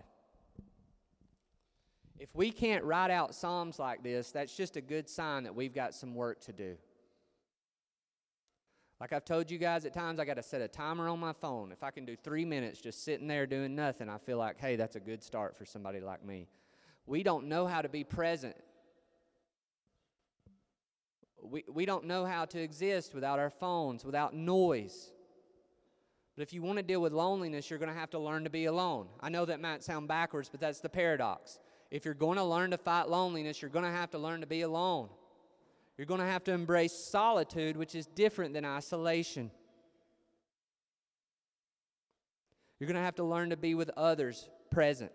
If 2.20 2.36
we 2.36 2.51
can't 2.51 2.84
write 2.84 3.12
out 3.12 3.36
Psalms 3.36 3.78
like 3.78 4.01
this, 4.01 4.32
that's 4.32 4.58
just 4.58 4.76
a 4.76 4.82
good 4.82 5.08
sign 5.08 5.43
that 5.43 5.53
we've 5.53 5.74
got 5.74 5.93
some 5.93 6.16
work 6.16 6.41
to 6.41 6.51
do. 6.51 6.78
Like 8.99 9.14
I've 9.14 9.26
told 9.26 9.51
you 9.51 9.60
guys 9.60 9.86
at 9.86 9.93
times, 9.93 10.20
I 10.20 10.26
got 10.26 10.38
to 10.38 10.43
set 10.43 10.60
a 10.60 10.68
timer 10.68 11.08
on 11.08 11.20
my 11.20 11.34
phone. 11.34 11.72
If 11.72 11.84
I 11.84 11.91
can 11.91 12.05
do 12.05 12.16
three 12.16 12.43
minutes 12.43 12.82
just 12.82 13.03
sitting 13.05 13.28
there 13.28 13.45
doing 13.45 13.76
nothing, 13.76 14.10
I 14.10 14.18
feel 14.18 14.39
like, 14.39 14.60
hey, 14.60 14.76
that's 14.76 14.95
a 14.95 14.99
good 14.99 15.22
start 15.22 15.55
for 15.55 15.66
somebody 15.66 15.99
like 15.99 16.26
me. 16.26 16.47
We 17.05 17.22
don't 17.22 17.47
know 17.47 17.68
how 17.68 17.84
to 17.84 17.89
be 17.89 18.03
present. 18.03 18.55
We, 21.50 21.64
we 21.72 21.86
don't 21.86 22.06
know 22.06 22.26
how 22.26 22.45
to 22.45 22.60
exist 22.60 23.14
without 23.14 23.39
our 23.39 23.50
phones, 23.50 24.06
without 24.06 24.34
noise. 24.34 25.12
But 26.36 26.43
if 26.43 26.54
you 26.54 26.62
want 26.62 26.78
to 26.78 26.84
deal 26.84 27.02
with 27.02 27.14
loneliness, 27.14 27.70
you're 27.70 27.80
going 27.80 27.91
to 27.91 27.98
have 27.98 28.12
to 28.12 28.20
learn 28.20 28.43
to 28.43 28.50
be 28.50 28.66
alone. 28.66 29.08
I 29.20 29.30
know 29.30 29.45
that 29.45 29.60
might 29.60 29.84
sound 29.84 30.08
backwards, 30.08 30.50
but 30.50 30.60
that's 30.60 30.80
the 30.80 30.89
paradox. 30.89 31.60
If 31.89 32.06
you're 32.06 32.14
going 32.14 32.38
to 32.38 32.43
learn 32.43 32.72
to 32.72 32.78
fight 32.78 33.10
loneliness, 33.10 33.62
you're 33.62 33.72
going 33.72 33.86
to 33.86 33.91
have 33.91 34.12
to 34.12 34.20
learn 34.20 34.41
to 34.41 34.48
be 34.48 34.62
alone. 34.62 35.10
You're 35.98 36.06
going 36.06 36.20
to 36.20 36.28
have 36.28 36.43
to 36.43 36.52
embrace 36.52 36.93
solitude, 36.93 37.76
which 37.76 37.95
is 37.95 38.06
different 38.06 38.54
than 38.54 38.66
isolation. 38.66 39.50
You're 42.80 42.88
going 42.88 42.98
to 42.98 43.02
have 43.02 43.16
to 43.16 43.24
learn 43.24 43.50
to 43.50 43.58
be 43.58 43.74
with 43.74 43.89
others 43.98 44.48
present. 44.70 45.12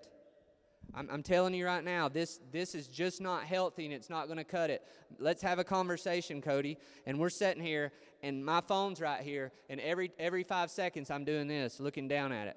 I'm, 0.94 1.08
I'm, 1.10 1.22
telling 1.22 1.54
you 1.54 1.64
right 1.64 1.82
now, 1.82 2.08
this, 2.08 2.38
this 2.50 2.74
is 2.74 2.86
just 2.86 3.20
not 3.20 3.44
healthy 3.44 3.86
and 3.86 3.94
it's 3.94 4.10
not 4.10 4.26
going 4.26 4.36
to 4.36 4.44
cut 4.44 4.68
it. 4.68 4.82
Let's 5.18 5.40
have 5.42 5.58
a 5.58 5.64
conversation, 5.64 6.42
Cody. 6.42 6.76
And 7.06 7.18
we're 7.18 7.30
sitting 7.30 7.62
here, 7.62 7.92
and 8.22 8.44
my 8.44 8.60
phone's 8.60 9.00
right 9.00 9.22
here, 9.22 9.52
and 9.70 9.80
every, 9.80 10.10
every 10.18 10.42
five 10.42 10.70
seconds 10.70 11.10
I'm 11.10 11.24
doing 11.24 11.48
this, 11.48 11.80
looking 11.80 12.08
down 12.08 12.30
at 12.30 12.48
it. 12.48 12.56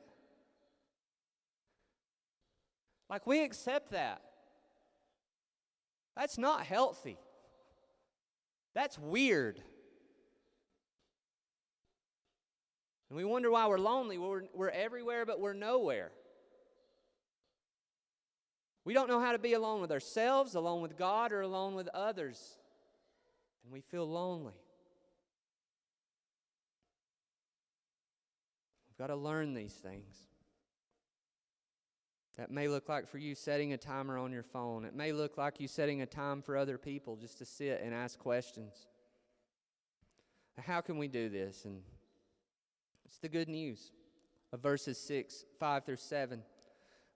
Like, 3.10 3.26
we 3.26 3.44
accept 3.44 3.92
that. 3.92 4.22
That's 6.18 6.38
not 6.38 6.66
healthy. 6.66 7.18
That's 8.74 9.00
weird. 9.00 9.62
And 13.10 13.18
we 13.18 13.24
wonder 13.24 13.50
why 13.50 13.68
we're 13.68 13.78
lonely. 13.78 14.18
We're, 14.18 14.44
we're 14.54 14.70
everywhere, 14.70 15.26
but 15.26 15.40
we're 15.40 15.54
nowhere. 15.54 16.12
We 18.86 18.94
don't 18.94 19.10
know 19.10 19.20
how 19.20 19.32
to 19.32 19.40
be 19.40 19.54
alone 19.54 19.82
with 19.82 19.92
ourselves, 19.92 20.54
alone 20.54 20.82
with 20.82 20.96
God, 20.96 21.32
or 21.32 21.42
alone 21.42 21.74
with 21.74 21.88
others. 21.90 22.56
And 23.64 23.74
we 23.74 23.82
feel 23.82 24.08
lonely. 24.08 24.54
We've 28.88 28.98
got 29.00 29.12
to 29.12 29.20
learn 29.20 29.56
these 29.56 29.74
things. 29.74 30.16
That 32.38 32.52
may 32.52 32.68
look 32.68 32.88
like 32.88 33.08
for 33.08 33.18
you 33.18 33.34
setting 33.34 33.74
a 33.74 33.78
timer 33.78 34.18
on 34.18 34.32
your 34.32 34.44
phone. 34.44 34.86
It 34.86 34.94
may 34.94 35.14
look 35.14 35.38
like 35.38 35.60
you 35.60 35.68
setting 35.68 36.02
a 36.02 36.06
time 36.06 36.42
for 36.42 36.56
other 36.56 36.78
people 36.78 37.16
just 37.16 37.40
to 37.40 37.46
sit 37.46 37.82
and 37.84 37.94
ask 37.94 38.20
questions. 38.20 38.88
How 40.62 40.82
can 40.82 40.98
we 40.98 41.08
do 41.08 41.28
this? 41.28 41.66
And 41.66 41.82
it's 43.06 43.18
the 43.18 43.30
good 43.30 43.50
news 43.50 43.92
of 44.54 44.62
verses 44.62 44.98
6, 45.00 45.46
5 45.60 45.86
through 45.86 45.96
7. 45.96 46.42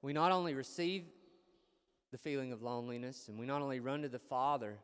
We 0.01 0.13
not 0.13 0.31
only 0.31 0.53
receive 0.53 1.03
the 2.11 2.17
feeling 2.17 2.51
of 2.51 2.61
loneliness 2.61 3.27
and 3.27 3.39
we 3.39 3.45
not 3.45 3.61
only 3.61 3.79
run 3.79 4.01
to 4.01 4.09
the 4.09 4.19
Father, 4.19 4.77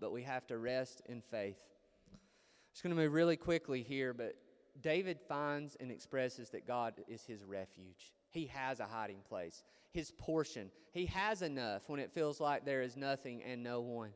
but 0.00 0.12
we 0.12 0.22
have 0.22 0.46
to 0.46 0.58
rest 0.58 1.02
in 1.06 1.20
faith. 1.20 1.62
It's 2.72 2.80
going 2.80 2.94
to 2.94 3.00
move 3.00 3.12
really 3.12 3.36
quickly 3.36 3.82
here, 3.82 4.14
but 4.14 4.36
David 4.80 5.18
finds 5.28 5.76
and 5.76 5.90
expresses 5.90 6.50
that 6.50 6.66
God 6.66 6.94
is 7.08 7.24
his 7.24 7.44
refuge. 7.44 8.14
He 8.30 8.46
has 8.46 8.80
a 8.80 8.86
hiding 8.86 9.20
place 9.28 9.62
his 9.92 10.12
portion. 10.12 10.70
He 10.92 11.06
has 11.06 11.42
enough 11.42 11.88
when 11.88 12.00
it 12.00 12.12
feels 12.12 12.40
like 12.40 12.64
there 12.64 12.82
is 12.82 12.96
nothing 12.96 13.42
and 13.42 13.62
no 13.62 13.80
one. 13.80 14.10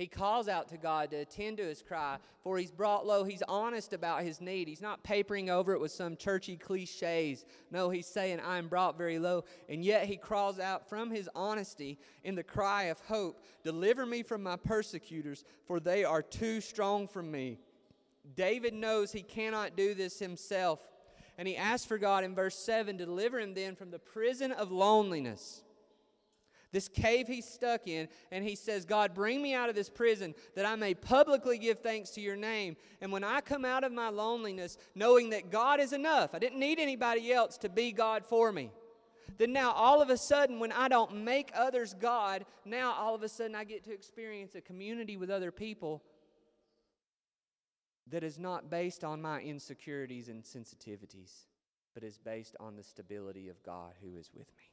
He 0.00 0.06
calls 0.06 0.48
out 0.48 0.66
to 0.68 0.78
God 0.78 1.10
to 1.10 1.18
attend 1.18 1.58
to 1.58 1.62
his 1.62 1.82
cry, 1.82 2.16
for 2.42 2.56
he's 2.56 2.70
brought 2.70 3.06
low. 3.06 3.22
He's 3.22 3.42
honest 3.46 3.92
about 3.92 4.22
his 4.22 4.40
need. 4.40 4.66
He's 4.66 4.80
not 4.80 5.04
papering 5.04 5.50
over 5.50 5.74
it 5.74 5.78
with 5.78 5.92
some 5.92 6.16
churchy 6.16 6.56
cliches. 6.56 7.44
No, 7.70 7.90
he's 7.90 8.06
saying, 8.06 8.40
I 8.40 8.56
am 8.56 8.68
brought 8.68 8.96
very 8.96 9.18
low. 9.18 9.44
And 9.68 9.84
yet 9.84 10.06
he 10.06 10.16
crawls 10.16 10.58
out 10.58 10.88
from 10.88 11.10
his 11.10 11.28
honesty 11.34 11.98
in 12.24 12.34
the 12.34 12.42
cry 12.42 12.84
of 12.84 12.98
hope 13.00 13.44
Deliver 13.62 14.06
me 14.06 14.22
from 14.22 14.42
my 14.42 14.56
persecutors, 14.56 15.44
for 15.66 15.80
they 15.80 16.02
are 16.02 16.22
too 16.22 16.62
strong 16.62 17.06
for 17.06 17.22
me. 17.22 17.58
David 18.34 18.72
knows 18.72 19.12
he 19.12 19.20
cannot 19.20 19.76
do 19.76 19.92
this 19.92 20.18
himself. 20.18 20.80
And 21.36 21.46
he 21.46 21.58
asks 21.58 21.86
for 21.86 21.98
God 21.98 22.24
in 22.24 22.34
verse 22.34 22.56
7 22.56 22.96
to 22.96 23.04
deliver 23.04 23.38
him 23.38 23.52
then 23.52 23.76
from 23.76 23.90
the 23.90 23.98
prison 23.98 24.50
of 24.50 24.72
loneliness. 24.72 25.62
This 26.72 26.88
cave 26.88 27.26
he's 27.26 27.46
stuck 27.46 27.88
in, 27.88 28.08
and 28.30 28.44
he 28.44 28.54
says, 28.54 28.84
God, 28.84 29.12
bring 29.12 29.42
me 29.42 29.54
out 29.54 29.68
of 29.68 29.74
this 29.74 29.90
prison 29.90 30.34
that 30.54 30.64
I 30.64 30.76
may 30.76 30.94
publicly 30.94 31.58
give 31.58 31.80
thanks 31.80 32.10
to 32.10 32.20
your 32.20 32.36
name. 32.36 32.76
And 33.00 33.10
when 33.10 33.24
I 33.24 33.40
come 33.40 33.64
out 33.64 33.82
of 33.82 33.92
my 33.92 34.08
loneliness, 34.08 34.78
knowing 34.94 35.30
that 35.30 35.50
God 35.50 35.80
is 35.80 35.92
enough, 35.92 36.34
I 36.34 36.38
didn't 36.38 36.60
need 36.60 36.78
anybody 36.78 37.32
else 37.32 37.58
to 37.58 37.68
be 37.68 37.90
God 37.90 38.24
for 38.24 38.52
me. 38.52 38.70
Then 39.38 39.52
now, 39.52 39.72
all 39.72 40.00
of 40.02 40.10
a 40.10 40.16
sudden, 40.16 40.60
when 40.60 40.70
I 40.70 40.88
don't 40.88 41.24
make 41.24 41.50
others 41.54 41.94
God, 41.94 42.44
now 42.64 42.92
all 42.92 43.14
of 43.14 43.22
a 43.22 43.28
sudden 43.28 43.54
I 43.54 43.64
get 43.64 43.84
to 43.84 43.92
experience 43.92 44.54
a 44.54 44.60
community 44.60 45.16
with 45.16 45.30
other 45.30 45.50
people 45.50 46.02
that 48.10 48.22
is 48.22 48.38
not 48.38 48.70
based 48.70 49.02
on 49.02 49.22
my 49.22 49.40
insecurities 49.40 50.28
and 50.28 50.44
sensitivities, 50.44 51.46
but 51.94 52.04
is 52.04 52.18
based 52.18 52.56
on 52.60 52.76
the 52.76 52.82
stability 52.82 53.48
of 53.48 53.62
God 53.62 53.94
who 54.02 54.16
is 54.16 54.30
with 54.34 54.48
me. 54.56 54.69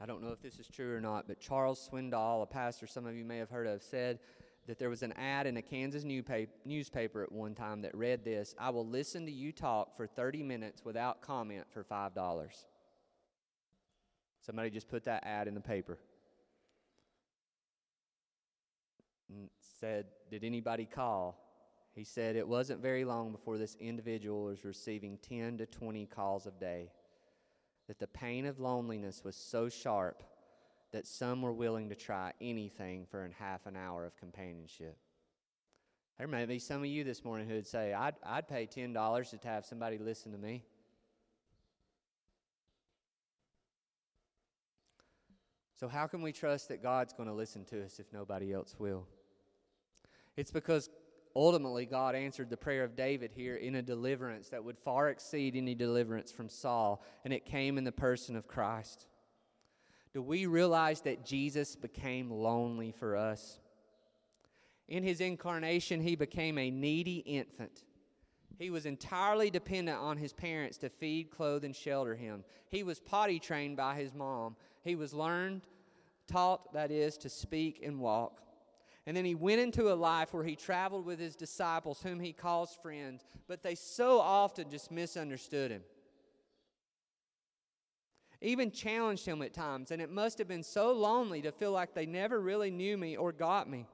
I 0.00 0.06
don't 0.06 0.22
know 0.22 0.32
if 0.32 0.42
this 0.42 0.58
is 0.58 0.68
true 0.68 0.94
or 0.94 1.00
not, 1.00 1.26
but 1.26 1.40
Charles 1.40 1.88
Swindoll, 1.90 2.42
a 2.42 2.46
pastor 2.46 2.86
some 2.86 3.06
of 3.06 3.16
you 3.16 3.24
may 3.24 3.38
have 3.38 3.48
heard 3.48 3.66
of, 3.66 3.82
said 3.82 4.18
that 4.66 4.78
there 4.78 4.90
was 4.90 5.02
an 5.02 5.12
ad 5.12 5.46
in 5.46 5.56
a 5.56 5.62
Kansas 5.62 6.04
newspaper 6.04 7.22
at 7.22 7.32
one 7.32 7.54
time 7.54 7.82
that 7.82 7.94
read 7.94 8.24
this 8.24 8.54
I 8.58 8.70
will 8.70 8.86
listen 8.86 9.24
to 9.26 9.32
you 9.32 9.52
talk 9.52 9.96
for 9.96 10.06
30 10.06 10.42
minutes 10.42 10.84
without 10.84 11.22
comment 11.22 11.66
for 11.70 11.84
$5. 11.84 12.48
Somebody 14.44 14.70
just 14.70 14.88
put 14.88 15.04
that 15.04 15.24
ad 15.24 15.48
in 15.48 15.54
the 15.54 15.60
paper. 15.60 15.98
And 19.28 19.48
said, 19.80 20.06
Did 20.30 20.44
anybody 20.44 20.84
call? 20.84 21.42
He 21.94 22.04
said 22.04 22.36
it 22.36 22.46
wasn't 22.46 22.82
very 22.82 23.04
long 23.04 23.32
before 23.32 23.56
this 23.56 23.76
individual 23.80 24.44
was 24.44 24.64
receiving 24.64 25.18
10 25.22 25.58
to 25.58 25.66
20 25.66 26.06
calls 26.06 26.46
a 26.46 26.50
day. 26.50 26.90
That 27.88 27.98
the 27.98 28.06
pain 28.06 28.46
of 28.46 28.58
loneliness 28.58 29.22
was 29.24 29.36
so 29.36 29.68
sharp 29.68 30.22
that 30.92 31.06
some 31.06 31.42
were 31.42 31.52
willing 31.52 31.88
to 31.88 31.94
try 31.94 32.32
anything 32.40 33.06
for 33.10 33.28
half 33.38 33.66
an 33.66 33.76
hour 33.76 34.04
of 34.04 34.16
companionship. 34.16 34.96
There 36.18 36.26
may 36.26 36.46
be 36.46 36.58
some 36.58 36.80
of 36.80 36.86
you 36.86 37.04
this 37.04 37.24
morning 37.24 37.48
who 37.48 37.54
would 37.54 37.66
say, 37.66 37.92
I'd, 37.92 38.14
I'd 38.24 38.48
pay 38.48 38.66
$10 38.66 39.40
to 39.40 39.48
have 39.48 39.66
somebody 39.66 39.98
listen 39.98 40.32
to 40.32 40.38
me. 40.38 40.64
So, 45.78 45.88
how 45.88 46.06
can 46.06 46.22
we 46.22 46.32
trust 46.32 46.68
that 46.68 46.82
God's 46.82 47.12
going 47.12 47.28
to 47.28 47.34
listen 47.34 47.66
to 47.66 47.84
us 47.84 48.00
if 48.00 48.10
nobody 48.10 48.54
else 48.54 48.74
will? 48.78 49.06
It's 50.34 50.50
because 50.50 50.88
ultimately, 51.36 51.86
God 51.86 52.14
answered 52.14 52.50
the 52.50 52.56
prayer 52.56 52.82
of 52.82 52.96
David 52.96 53.30
here 53.34 53.56
in 53.56 53.76
a 53.76 53.82
deliverance 53.82 54.48
that 54.48 54.64
would 54.64 54.78
far 54.78 55.10
exceed 55.10 55.54
any 55.54 55.74
deliverance 55.74 56.32
from 56.32 56.48
Saul, 56.48 57.04
and 57.24 57.32
it 57.32 57.44
came 57.44 57.78
in 57.78 57.84
the 57.84 57.92
person 57.92 58.34
of 58.34 58.48
Christ. 58.48 59.06
Do 60.14 60.22
we 60.22 60.46
realize 60.46 61.02
that 61.02 61.26
Jesus 61.26 61.76
became 61.76 62.30
lonely 62.30 62.90
for 62.90 63.16
us? 63.16 63.60
In 64.88 65.02
his 65.02 65.20
incarnation, 65.20 66.00
he 66.00 66.16
became 66.16 66.56
a 66.56 66.70
needy 66.70 67.18
infant. 67.18 67.84
He 68.58 68.70
was 68.70 68.86
entirely 68.86 69.50
dependent 69.50 69.98
on 69.98 70.16
his 70.16 70.32
parents 70.32 70.78
to 70.78 70.88
feed, 70.88 71.30
clothe, 71.30 71.64
and 71.64 71.76
shelter 71.76 72.14
him. 72.14 72.44
He 72.70 72.82
was 72.82 72.98
potty 72.98 73.38
trained 73.38 73.76
by 73.76 73.96
his 73.96 74.14
mom. 74.14 74.56
He 74.82 74.94
was 74.94 75.12
learned, 75.12 75.66
taught, 76.26 76.72
that 76.72 76.90
is, 76.90 77.18
to 77.18 77.28
speak 77.28 77.82
and 77.84 78.00
walk. 78.00 78.40
And 79.06 79.16
then 79.16 79.24
he 79.24 79.36
went 79.36 79.60
into 79.60 79.92
a 79.92 79.94
life 79.94 80.34
where 80.34 80.42
he 80.42 80.56
traveled 80.56 81.06
with 81.06 81.20
his 81.20 81.36
disciples, 81.36 82.02
whom 82.02 82.18
he 82.18 82.32
calls 82.32 82.76
friends, 82.82 83.24
but 83.46 83.62
they 83.62 83.76
so 83.76 84.18
often 84.18 84.68
just 84.68 84.90
misunderstood 84.90 85.70
him. 85.70 85.82
Even 88.42 88.70
challenged 88.70 89.24
him 89.24 89.42
at 89.42 89.54
times, 89.54 89.92
and 89.92 90.02
it 90.02 90.10
must 90.10 90.38
have 90.38 90.48
been 90.48 90.64
so 90.64 90.92
lonely 90.92 91.40
to 91.42 91.52
feel 91.52 91.70
like 91.70 91.94
they 91.94 92.04
never 92.04 92.40
really 92.40 92.70
knew 92.70 92.98
me 92.98 93.16
or 93.16 93.32
got 93.32 93.70
me. 93.70 93.86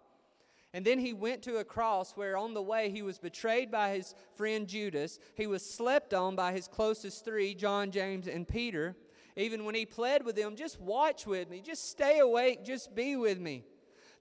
And 0.75 0.85
then 0.85 0.99
he 0.99 1.13
went 1.13 1.43
to 1.43 1.59
a 1.59 1.65
cross 1.65 2.13
where 2.13 2.37
on 2.37 2.55
the 2.55 2.63
way 2.63 2.91
he 2.91 3.03
was 3.03 3.19
betrayed 3.19 3.71
by 3.71 3.95
his 3.95 4.15
friend 4.37 4.67
Judas. 4.67 5.19
He 5.37 5.47
was 5.47 5.65
slept 5.65 6.15
on 6.15 6.35
by 6.35 6.53
his 6.53 6.67
closest 6.67 7.27
three, 7.27 7.55
John, 7.55 7.91
James, 7.91 8.27
and 8.27 8.49
Peter. 8.49 8.97
Even 9.37 9.67
when 9.67 9.75
he 9.75 9.85
pled 9.85 10.25
with 10.25 10.37
them, 10.37 10.57
just 10.57 10.81
watch 10.81 11.27
with 11.27 11.51
me, 11.51 11.61
just 11.61 11.91
stay 11.91 12.21
awake, 12.21 12.65
just 12.65 12.95
be 12.95 13.17
with 13.17 13.39
me. 13.39 13.65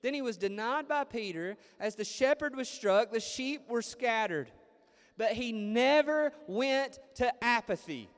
Then 0.02 0.14
he 0.14 0.22
was 0.22 0.38
denied 0.38 0.88
by 0.88 1.04
Peter. 1.04 1.58
As 1.80 1.95
the 1.95 2.04
shepherd 2.04 2.56
was 2.56 2.68
struck, 2.68 3.12
the 3.12 3.20
sheep 3.20 3.70
were 3.70 3.82
scattered. 3.82 4.52
But 5.18 5.34
he 5.34 5.52
never 5.52 6.32
went 6.47 6.99
to 7.16 7.43
apathy. 7.43 8.10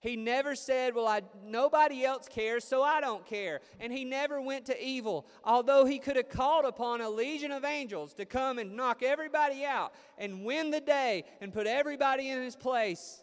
He 0.00 0.14
never 0.14 0.54
said, 0.54 0.94
Well, 0.94 1.08
I, 1.08 1.22
nobody 1.44 2.04
else 2.04 2.28
cares, 2.28 2.64
so 2.64 2.82
I 2.82 3.00
don't 3.00 3.26
care. 3.26 3.60
And 3.80 3.92
he 3.92 4.04
never 4.04 4.40
went 4.40 4.66
to 4.66 4.84
evil, 4.84 5.26
although 5.44 5.84
he 5.84 5.98
could 5.98 6.16
have 6.16 6.28
called 6.28 6.64
upon 6.64 7.00
a 7.00 7.10
legion 7.10 7.50
of 7.50 7.64
angels 7.64 8.14
to 8.14 8.24
come 8.24 8.58
and 8.58 8.76
knock 8.76 9.02
everybody 9.02 9.64
out 9.64 9.92
and 10.16 10.44
win 10.44 10.70
the 10.70 10.80
day 10.80 11.24
and 11.40 11.52
put 11.52 11.66
everybody 11.66 12.30
in 12.30 12.40
his 12.40 12.54
place. 12.54 13.22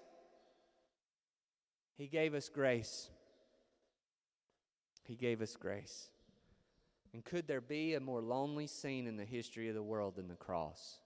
He 1.95 2.07
gave 2.07 2.33
us 2.33 2.49
grace. 2.49 3.09
He 5.03 5.15
gave 5.15 5.41
us 5.41 5.55
grace. 5.55 6.09
And 7.13 7.23
could 7.23 7.47
there 7.47 7.61
be 7.61 7.93
a 7.93 7.99
more 7.99 8.21
lonely 8.21 8.67
scene 8.67 9.05
in 9.05 9.17
the 9.17 9.25
history 9.25 9.69
of 9.69 9.75
the 9.75 9.83
world 9.83 10.15
than 10.15 10.27
the 10.27 10.35
cross? 10.35 10.97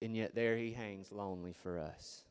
And 0.00 0.16
yet 0.16 0.34
there 0.34 0.56
he 0.56 0.72
hangs 0.72 1.12
lonely 1.12 1.52
for 1.52 1.78
us. 1.78 2.22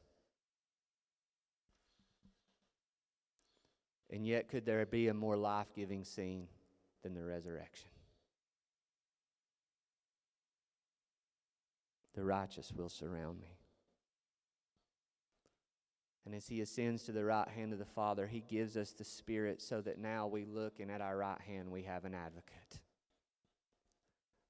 And 4.10 4.26
yet, 4.26 4.48
could 4.48 4.66
there 4.66 4.86
be 4.86 5.10
a 5.10 5.14
more 5.14 5.36
life 5.36 5.68
giving 5.76 6.06
scene 6.06 6.48
than 7.04 7.14
the 7.14 7.24
resurrection? 7.24 7.90
The 12.16 12.24
righteous 12.24 12.72
will 12.72 12.90
surround 12.90 13.42
me. 13.42 13.57
And 16.28 16.36
as 16.36 16.46
he 16.46 16.60
ascends 16.60 17.04
to 17.04 17.14
the 17.14 17.24
right 17.24 17.48
hand 17.48 17.72
of 17.72 17.80
the 17.80 17.86
Father, 17.86 18.28
he 18.28 18.42
gives 18.42 18.76
us 18.76 18.92
the 18.92 19.06
Spirit 19.06 19.62
so 19.62 19.80
that 19.80 19.98
now 19.98 20.28
we 20.28 20.44
look 20.44 20.82
and 20.82 20.92
at 20.92 21.00
our 21.00 21.16
right 21.16 21.40
hand 21.40 21.72
we 21.72 21.84
have 21.84 22.04
an 22.04 22.14
advocate. 22.14 22.80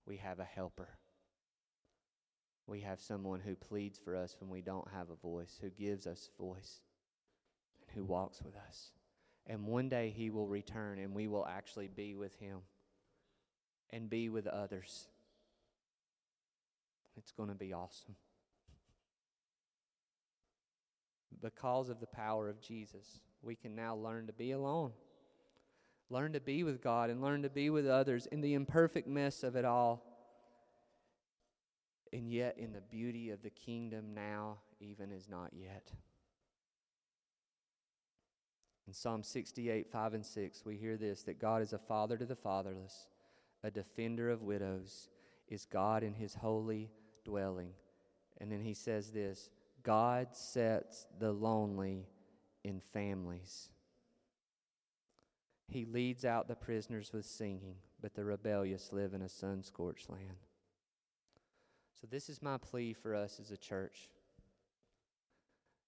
We 0.04 0.18
have 0.18 0.40
a 0.40 0.44
helper. 0.44 0.90
We 2.66 2.80
have 2.80 3.00
someone 3.00 3.42
who 3.42 3.54
pleads 3.54 4.00
for 4.00 4.16
us 4.16 4.36
when 4.40 4.50
we 4.50 4.62
don't 4.62 4.88
have 4.92 5.12
a 5.12 5.16
voice, 5.22 5.60
who 5.62 5.70
gives 5.70 6.08
us 6.08 6.32
voice, 6.40 6.82
and 7.80 7.96
who 7.96 8.06
walks 8.06 8.42
with 8.42 8.56
us. 8.56 8.90
And 9.46 9.68
one 9.68 9.88
day 9.88 10.10
he 10.10 10.32
will 10.32 10.48
return 10.48 10.98
and 10.98 11.14
we 11.14 11.28
will 11.28 11.46
actually 11.46 11.90
be 11.90 12.16
with 12.16 12.34
him 12.40 12.62
and 13.92 14.10
be 14.10 14.30
with 14.30 14.48
others. 14.48 15.10
It's 17.18 17.32
going 17.32 17.50
to 17.50 17.56
be 17.56 17.72
awesome 17.72 18.16
because 21.42 21.90
of 21.90 22.00
the 22.00 22.08
power 22.08 22.50
of 22.50 22.62
Jesus, 22.62 23.22
we 23.42 23.56
can 23.56 23.76
now 23.76 23.96
learn 23.96 24.28
to 24.28 24.34
be 24.34 24.52
alone. 24.52 24.92
Learn 26.10 26.34
to 26.34 26.40
be 26.40 26.64
with 26.64 26.82
God 26.82 27.10
and 27.10 27.22
learn 27.22 27.44
to 27.44 27.50
be 27.50 27.70
with 27.70 27.88
others 27.88 28.26
in 28.28 28.42
the 28.42 28.54
imperfect 28.54 29.08
mess 29.08 29.44
of 29.44 29.56
it 29.56 29.66
all. 29.66 30.04
And 32.14 32.32
yet, 32.32 32.58
in 32.58 32.72
the 32.72 32.82
beauty 32.82 33.32
of 33.32 33.44
the 33.44 33.50
kingdom 33.50 34.14
now, 34.14 34.60
even 34.80 35.12
as 35.12 35.28
not 35.28 35.52
yet. 35.54 35.92
In 38.88 38.94
Psalm 38.94 39.22
68, 39.22 39.92
5 39.92 40.14
and 40.14 40.26
6, 40.26 40.66
we 40.66 40.78
hear 40.78 40.96
this 40.96 41.24
that 41.24 41.40
God 41.40 41.62
is 41.62 41.74
a 41.74 41.78
father 41.78 42.16
to 42.16 42.26
the 42.26 42.38
fatherless, 42.38 43.10
a 43.64 43.70
defender 43.70 44.30
of 44.30 44.44
widows, 44.44 45.10
is 45.50 45.66
God 45.66 46.04
in 46.04 46.14
his 46.14 46.34
holy 46.34 46.90
dwelling. 47.26 47.72
And 48.40 48.50
then 48.50 48.62
he 48.62 48.74
says 48.74 49.12
this 49.12 49.50
God 49.84 50.36
sets 50.36 51.08
the 51.20 51.32
lonely 51.32 52.08
in 52.64 52.82
families. 52.94 53.70
He 55.68 55.86
leads 55.86 56.26
out 56.26 56.48
the 56.48 56.56
prisoners 56.56 57.12
with 57.14 57.26
singing, 57.26 57.76
but 58.02 58.14
the 58.14 58.24
rebellious 58.24 58.92
live 58.92 59.14
in 59.14 59.22
a 59.22 59.30
sun 59.30 59.64
scorched 59.64 60.10
land. 60.10 60.46
So, 62.00 62.08
this 62.10 62.30
is 62.30 62.42
my 62.42 62.58
plea 62.58 62.94
for 62.94 63.16
us 63.16 63.40
as 63.40 63.52
a 63.52 63.58
church 63.58 64.10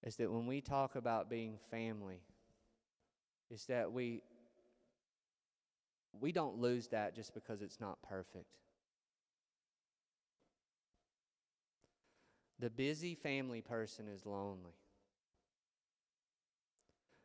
is 0.03 0.15
that 0.15 0.31
when 0.31 0.47
we 0.47 0.61
talk 0.61 0.95
about 0.95 1.29
being 1.29 1.57
family, 1.69 2.21
is 3.49 3.65
that 3.65 3.91
we 3.91 4.21
we 6.19 6.31
don't 6.31 6.57
lose 6.57 6.87
that 6.87 7.15
just 7.15 7.33
because 7.33 7.61
it's 7.61 7.79
not 7.79 8.01
perfect. 8.01 8.57
The 12.59 12.69
busy 12.69 13.15
family 13.15 13.61
person 13.61 14.07
is 14.07 14.25
lonely. 14.25 14.73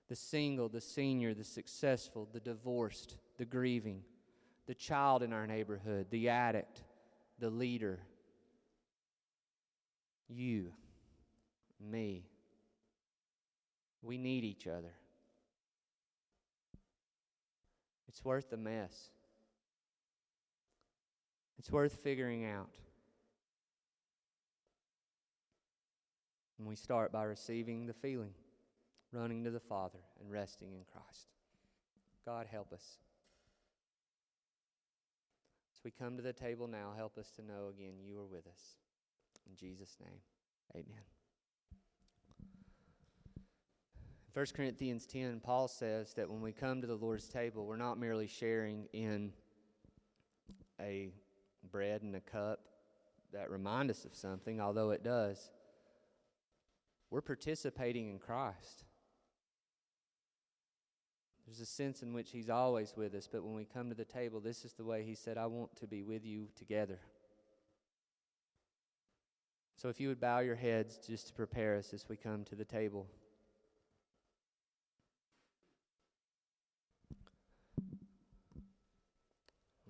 The 0.09 0.17
single, 0.17 0.69
the 0.69 0.81
senior, 0.81 1.35
the 1.35 1.45
successful, 1.45 2.29
the 2.33 2.41
divorced, 2.41 3.17
the 3.39 3.45
grieving, 3.45 4.03
the 4.67 4.75
child 4.75 5.23
in 5.23 5.33
our 5.33 5.47
neighborhood, 5.47 6.07
the 6.11 6.29
addict, 6.29 6.83
the 7.39 7.51
leader, 7.51 8.01
you, 10.29 10.73
me. 11.81 12.25
We 14.03 14.19
need 14.19 14.45
each 14.45 14.67
other. 14.67 14.93
It's 18.09 18.25
worth 18.25 18.51
the 18.51 18.57
mess. 18.57 19.11
It's 21.59 21.71
worth 21.71 21.99
figuring 22.03 22.45
out. 22.45 22.71
And 26.65 26.69
we 26.71 26.77
start 26.77 27.13
by 27.13 27.25
receiving 27.25 27.85
the 27.85 27.93
feeling, 27.93 28.33
running 29.13 29.45
to 29.45 29.51
the 29.51 29.61
Father, 29.61 29.99
and 30.19 30.33
resting 30.33 30.73
in 30.73 30.81
Christ. 30.91 31.29
God, 32.25 32.47
help 32.51 32.73
us. 32.73 32.97
As 35.75 35.85
we 35.85 35.91
come 35.91 36.17
to 36.17 36.23
the 36.23 36.33
table 36.33 36.67
now, 36.67 36.95
help 36.97 37.19
us 37.19 37.31
to 37.33 37.43
know 37.43 37.69
again 37.69 37.97
you 38.03 38.19
are 38.19 38.25
with 38.25 38.47
us. 38.47 38.79
In 39.47 39.55
Jesus' 39.55 39.99
name, 40.01 40.21
amen. 40.75 41.03
1 44.33 44.47
Corinthians 44.57 45.05
10, 45.05 45.41
Paul 45.41 45.69
says 45.69 46.15
that 46.15 46.31
when 46.31 46.41
we 46.41 46.53
come 46.53 46.81
to 46.81 46.87
the 46.87 46.97
Lord's 46.97 47.29
table, 47.29 47.67
we're 47.67 47.77
not 47.77 47.99
merely 47.99 48.27
sharing 48.27 48.89
in 48.95 49.35
a 50.81 51.11
bread 51.71 52.01
and 52.01 52.17
a 52.17 52.21
cup 52.21 52.61
that 53.35 53.51
remind 53.51 53.91
us 53.91 54.07
of 54.07 54.15
something, 54.15 54.63
although 54.63 54.93
it 54.93 55.05
does 55.05 55.51
we're 57.11 57.21
participating 57.21 58.09
in 58.09 58.19
Christ. 58.19 58.85
There's 61.47 61.61
a 61.61 61.67
sense 61.67 62.03
in 62.03 62.13
which 62.13 62.31
He's 62.31 62.49
always 62.49 62.95
with 62.97 63.15
us, 63.15 63.29
but 63.31 63.45
when 63.45 63.55
we 63.55 63.65
come 63.65 63.89
to 63.91 63.95
the 63.95 64.05
table, 64.05 64.41
this 64.41 64.65
is 64.65 64.73
the 64.73 64.85
way 64.85 65.05
He 65.05 65.15
said, 65.15 65.37
I 65.37 65.47
want 65.47 65.77
to 65.77 65.87
be 65.87 66.03
with 66.03 66.25
you 66.25 66.49
together. 66.57 66.99
So 69.77 69.89
if 69.89 70.01
you 70.01 70.09
would 70.09 70.21
bow 70.21 70.39
your 70.39 70.55
heads 70.55 70.99
just 71.07 71.29
to 71.29 71.35
prepare 71.35 71.77
us 71.77 71.93
as 71.93 72.09
we 72.09 72.17
come 72.17 72.45
to 72.45 72.55
the 72.55 72.65
table. 72.65 73.07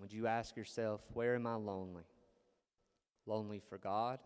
Would 0.01 0.13
you 0.13 0.27
ask 0.27 0.57
yourself, 0.57 1.01
where 1.15 1.35
am 1.35 1.47
I 1.47 1.55
lonely? 1.55 2.03
Lonely 3.25 3.61
for 3.61 3.79
God? 3.79 4.19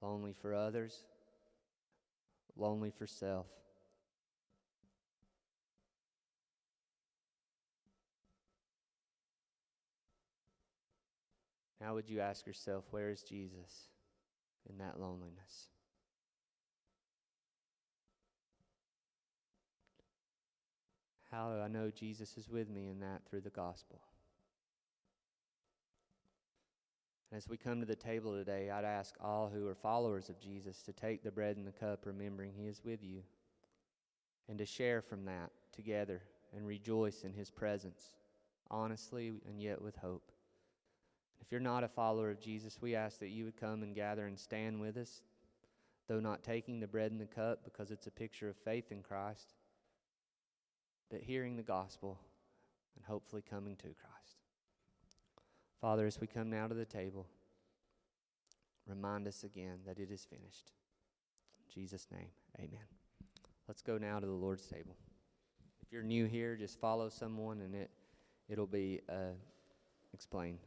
Lonely 0.00 0.32
for 0.32 0.54
others? 0.54 1.02
lonely 2.56 2.90
for 2.90 3.06
self. 3.06 3.46
Now, 11.80 11.94
would 11.94 12.08
you 12.08 12.20
ask 12.20 12.46
yourself, 12.46 12.84
where 12.90 13.10
is 13.10 13.22
Jesus 13.22 13.88
in 14.70 14.78
that 14.78 14.98
loneliness? 14.98 15.68
How 21.30 21.50
do 21.50 21.60
I 21.60 21.68
know 21.68 21.90
Jesus 21.90 22.38
is 22.38 22.48
with 22.48 22.70
me 22.70 22.88
in 22.88 23.00
that 23.00 23.22
through 23.28 23.42
the 23.42 23.50
gospel? 23.50 24.00
As 27.34 27.48
we 27.48 27.56
come 27.56 27.80
to 27.80 27.86
the 27.86 27.96
table 27.96 28.32
today, 28.32 28.70
I'd 28.70 28.84
ask 28.84 29.16
all 29.20 29.50
who 29.52 29.66
are 29.66 29.74
followers 29.74 30.28
of 30.28 30.38
Jesus 30.38 30.82
to 30.82 30.92
take 30.92 31.24
the 31.24 31.32
bread 31.32 31.56
and 31.56 31.66
the 31.66 31.72
cup, 31.72 32.06
remembering 32.06 32.52
He 32.56 32.68
is 32.68 32.84
with 32.84 33.02
you, 33.02 33.22
and 34.48 34.56
to 34.58 34.64
share 34.64 35.02
from 35.02 35.24
that 35.24 35.50
together 35.72 36.22
and 36.54 36.64
rejoice 36.64 37.24
in 37.24 37.32
His 37.32 37.50
presence, 37.50 38.14
honestly 38.70 39.32
and 39.48 39.60
yet 39.60 39.82
with 39.82 39.96
hope. 39.96 40.30
If 41.40 41.50
you're 41.50 41.60
not 41.60 41.82
a 41.82 41.88
follower 41.88 42.30
of 42.30 42.40
Jesus, 42.40 42.78
we 42.80 42.94
ask 42.94 43.18
that 43.18 43.30
you 43.30 43.46
would 43.46 43.60
come 43.60 43.82
and 43.82 43.96
gather 43.96 44.26
and 44.26 44.38
stand 44.38 44.80
with 44.80 44.96
us, 44.96 45.22
though 46.06 46.20
not 46.20 46.44
taking 46.44 46.78
the 46.78 46.86
bread 46.86 47.10
and 47.10 47.20
the 47.20 47.26
cup 47.26 47.64
because 47.64 47.90
it's 47.90 48.06
a 48.06 48.12
picture 48.12 48.48
of 48.48 48.56
faith 48.58 48.92
in 48.92 49.02
Christ, 49.02 49.54
but 51.10 51.20
hearing 51.20 51.56
the 51.56 51.64
gospel 51.64 52.16
and 52.94 53.04
hopefully 53.04 53.42
coming 53.50 53.74
to 53.76 53.88
Christ. 53.88 54.13
Father, 55.80 56.06
as 56.06 56.20
we 56.20 56.26
come 56.26 56.50
now 56.50 56.66
to 56.66 56.74
the 56.74 56.84
table, 56.84 57.26
remind 58.86 59.26
us 59.26 59.44
again 59.44 59.78
that 59.86 59.98
it 59.98 60.10
is 60.10 60.24
finished. 60.24 60.72
In 61.58 61.82
Jesus' 61.82 62.06
name, 62.10 62.28
amen. 62.58 62.86
Let's 63.68 63.82
go 63.82 63.98
now 63.98 64.18
to 64.18 64.26
the 64.26 64.32
Lord's 64.32 64.66
table. 64.66 64.96
If 65.82 65.92
you're 65.92 66.02
new 66.02 66.26
here, 66.26 66.56
just 66.56 66.78
follow 66.80 67.08
someone 67.08 67.60
and 67.60 67.74
it, 67.74 67.90
it'll 68.48 68.66
be 68.66 69.00
uh, 69.08 69.32
explained. 70.12 70.58